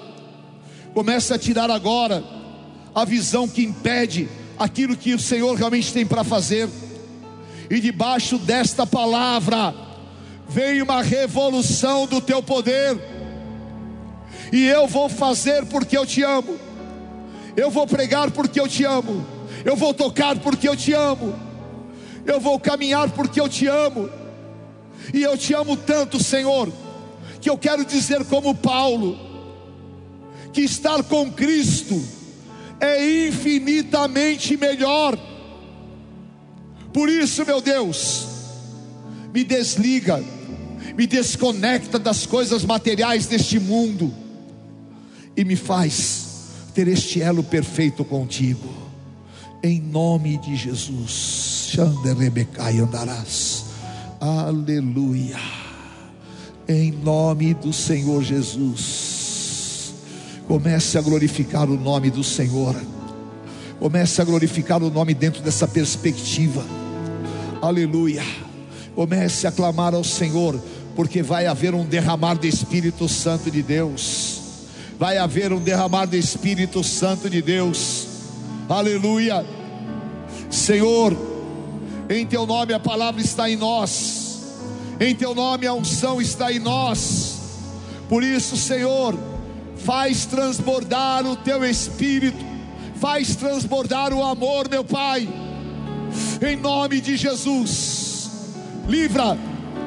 começa 0.94 1.34
a 1.34 1.38
tirar 1.38 1.70
agora 1.70 2.22
a 2.94 3.04
visão 3.04 3.48
que 3.48 3.62
impede 3.62 4.28
aquilo 4.58 4.96
que 4.96 5.14
o 5.14 5.18
Senhor 5.18 5.54
realmente 5.56 5.92
tem 5.92 6.06
para 6.06 6.22
fazer. 6.22 6.68
E 7.70 7.80
debaixo 7.80 8.38
desta 8.38 8.86
palavra 8.86 9.74
vem 10.48 10.82
uma 10.82 11.02
revolução 11.02 12.06
do 12.06 12.20
teu 12.20 12.42
poder. 12.42 12.98
E 14.52 14.66
eu 14.66 14.86
vou 14.86 15.08
fazer 15.08 15.64
porque 15.66 15.96
eu 15.96 16.04
te 16.04 16.22
amo. 16.22 16.58
Eu 17.56 17.70
vou 17.70 17.86
pregar 17.86 18.30
porque 18.30 18.60
eu 18.60 18.68
te 18.68 18.84
amo. 18.84 19.26
Eu 19.64 19.76
vou 19.76 19.94
tocar 19.94 20.38
porque 20.38 20.68
eu 20.68 20.76
te 20.76 20.92
amo. 20.92 21.34
Eu 22.24 22.40
vou 22.40 22.58
caminhar 22.58 23.10
porque 23.10 23.40
eu 23.40 23.48
te 23.48 23.66
amo. 23.66 24.08
E 25.12 25.22
eu 25.22 25.36
te 25.36 25.54
amo 25.54 25.76
tanto, 25.76 26.22
Senhor, 26.22 26.72
que 27.40 27.50
eu 27.50 27.58
quero 27.58 27.84
dizer 27.84 28.24
como 28.24 28.54
Paulo, 28.54 29.18
que 30.52 30.60
estar 30.60 31.02
com 31.04 31.30
Cristo 31.30 32.00
é 32.80 33.26
infinitamente 33.28 34.56
melhor. 34.56 35.18
Por 36.92 37.08
isso, 37.08 37.44
meu 37.46 37.60
Deus, 37.60 38.26
me 39.32 39.44
desliga, 39.44 40.22
me 40.96 41.06
desconecta 41.06 41.98
das 41.98 42.26
coisas 42.26 42.64
materiais 42.64 43.26
deste 43.26 43.58
mundo 43.58 44.12
e 45.36 45.44
me 45.44 45.56
faz 45.56 46.48
ter 46.74 46.88
este 46.88 47.20
elo 47.20 47.42
perfeito 47.42 48.04
contigo. 48.04 48.81
Em 49.62 49.80
nome 49.80 50.38
de 50.38 50.56
Jesus. 50.56 51.70
Andarás. 52.80 53.66
Aleluia. 54.20 55.38
Em 56.68 56.90
nome 56.90 57.54
do 57.54 57.72
Senhor 57.72 58.22
Jesus. 58.24 59.94
Comece 60.48 60.98
a 60.98 61.00
glorificar 61.00 61.70
o 61.70 61.78
nome 61.78 62.10
do 62.10 62.24
Senhor. 62.24 62.74
Comece 63.78 64.20
a 64.20 64.24
glorificar 64.24 64.82
o 64.82 64.90
nome 64.90 65.14
dentro 65.14 65.40
dessa 65.42 65.68
perspectiva. 65.68 66.64
Aleluia. 67.60 68.24
Comece 68.96 69.46
a 69.46 69.52
clamar 69.52 69.94
ao 69.94 70.02
Senhor, 70.02 70.60
porque 70.96 71.22
vai 71.22 71.46
haver 71.46 71.72
um 71.72 71.84
derramar 71.84 72.34
do 72.34 72.46
Espírito 72.46 73.08
Santo 73.08 73.48
de 73.48 73.62
Deus. 73.62 74.40
Vai 74.98 75.18
haver 75.18 75.52
um 75.52 75.60
derramar 75.60 76.06
do 76.06 76.16
Espírito 76.16 76.82
Santo 76.82 77.30
de 77.30 77.40
Deus. 77.40 78.01
Aleluia. 78.68 79.44
Senhor, 80.50 81.16
em 82.08 82.26
teu 82.26 82.46
nome 82.46 82.72
a 82.72 82.80
palavra 82.80 83.20
está 83.20 83.50
em 83.50 83.56
nós. 83.56 84.42
Em 85.00 85.14
teu 85.14 85.34
nome 85.34 85.66
a 85.66 85.74
unção 85.74 86.20
está 86.20 86.52
em 86.52 86.58
nós. 86.58 87.40
Por 88.08 88.22
isso, 88.22 88.56
Senhor, 88.56 89.18
faz 89.76 90.26
transbordar 90.26 91.26
o 91.26 91.36
teu 91.36 91.64
espírito, 91.64 92.44
faz 92.96 93.34
transbordar 93.34 94.12
o 94.12 94.22
amor, 94.22 94.68
meu 94.68 94.84
Pai. 94.84 95.28
Em 96.40 96.56
nome 96.56 97.00
de 97.00 97.16
Jesus. 97.16 98.30
Livra, 98.86 99.38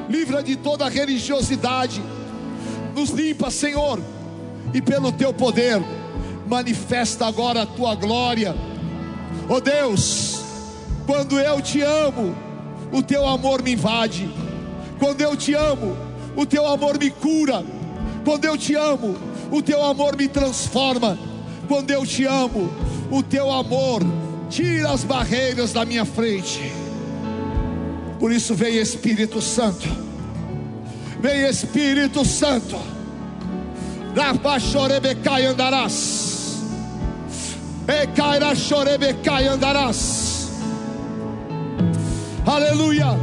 livra 0.08 0.42
de 0.42 0.56
toda 0.56 0.88
religiosidade. 0.88 2.02
Nos 2.94 3.10
limpa, 3.10 3.50
Senhor, 3.50 4.00
e 4.74 4.82
pelo 4.82 5.12
teu 5.12 5.32
poder 5.32 5.82
manifesta 6.46 7.26
agora 7.26 7.62
a 7.62 7.66
tua 7.66 7.94
glória. 7.94 8.54
Oh 9.48 9.60
Deus, 9.60 10.42
quando 11.06 11.38
eu 11.38 11.60
te 11.60 11.80
amo, 11.82 12.34
o 12.92 13.02
teu 13.02 13.26
amor 13.26 13.62
me 13.62 13.72
invade. 13.72 14.28
Quando 14.98 15.20
eu 15.20 15.36
te 15.36 15.54
amo, 15.54 15.96
o 16.34 16.46
teu 16.46 16.66
amor 16.66 16.98
me 16.98 17.10
cura. 17.10 17.64
Quando 18.24 18.44
eu 18.44 18.56
te 18.56 18.74
amo, 18.74 19.16
o 19.50 19.62
teu 19.62 19.82
amor 19.82 20.16
me 20.16 20.28
transforma. 20.28 21.18
Quando 21.68 21.90
eu 21.90 22.04
te 22.06 22.24
amo, 22.24 22.70
o 23.10 23.22
teu 23.22 23.50
amor 23.50 24.02
tira 24.48 24.90
as 24.90 25.04
barreiras 25.04 25.72
da 25.72 25.84
minha 25.84 26.04
frente. 26.04 26.72
Por 28.18 28.32
isso 28.32 28.54
vem 28.54 28.76
Espírito 28.76 29.40
Santo. 29.40 29.86
Vem 31.20 31.46
Espírito 31.48 32.24
Santo. 32.24 32.76
Rapachorebecai 34.16 35.46
andarás. 35.46 36.35
Ecaira 37.88 38.54
chorebecai 38.54 39.46
andarás. 39.46 40.50
Aleluia. 42.44 43.18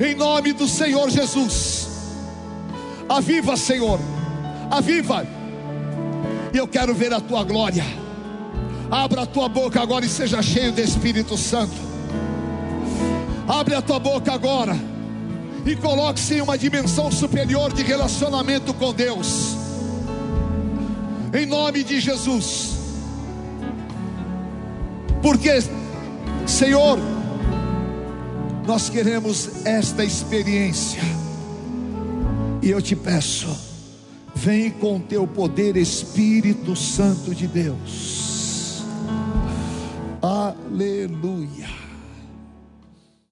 Em 0.00 0.14
nome 0.14 0.52
do 0.52 0.66
Senhor 0.66 1.10
Jesus. 1.10 1.88
Aviva, 3.08 3.56
Senhor. 3.56 3.98
Aviva. 4.70 5.26
E 6.52 6.56
eu 6.56 6.66
quero 6.66 6.94
ver 6.94 7.12
a 7.12 7.20
tua 7.20 7.44
glória. 7.44 7.84
Abra 8.90 9.22
a 9.22 9.26
tua 9.26 9.48
boca 9.48 9.82
agora 9.82 10.04
e 10.04 10.08
seja 10.08 10.40
cheio 10.40 10.72
do 10.72 10.80
Espírito 10.80 11.36
Santo. 11.36 11.76
Abre 13.46 13.74
a 13.74 13.82
tua 13.82 13.98
boca 13.98 14.32
agora 14.32 14.76
e 15.66 15.76
coloque-se 15.76 16.34
em 16.34 16.40
uma 16.40 16.56
dimensão 16.56 17.10
superior 17.10 17.72
de 17.72 17.82
relacionamento 17.82 18.72
com 18.72 18.94
Deus. 18.94 19.56
Em 21.34 21.44
nome 21.44 21.82
de 21.84 22.00
Jesus. 22.00 22.77
Porque, 25.22 25.62
Senhor, 26.46 26.98
nós 28.66 28.88
queremos 28.88 29.64
esta 29.66 30.04
experiência. 30.04 31.02
E 32.62 32.70
eu 32.70 32.82
te 32.82 32.94
peço, 32.94 33.48
vem 34.34 34.70
com 34.70 35.00
teu 35.00 35.26
poder, 35.26 35.76
Espírito 35.76 36.76
Santo 36.76 37.34
de 37.34 37.46
Deus. 37.46 38.82
Aleluia. 40.20 41.87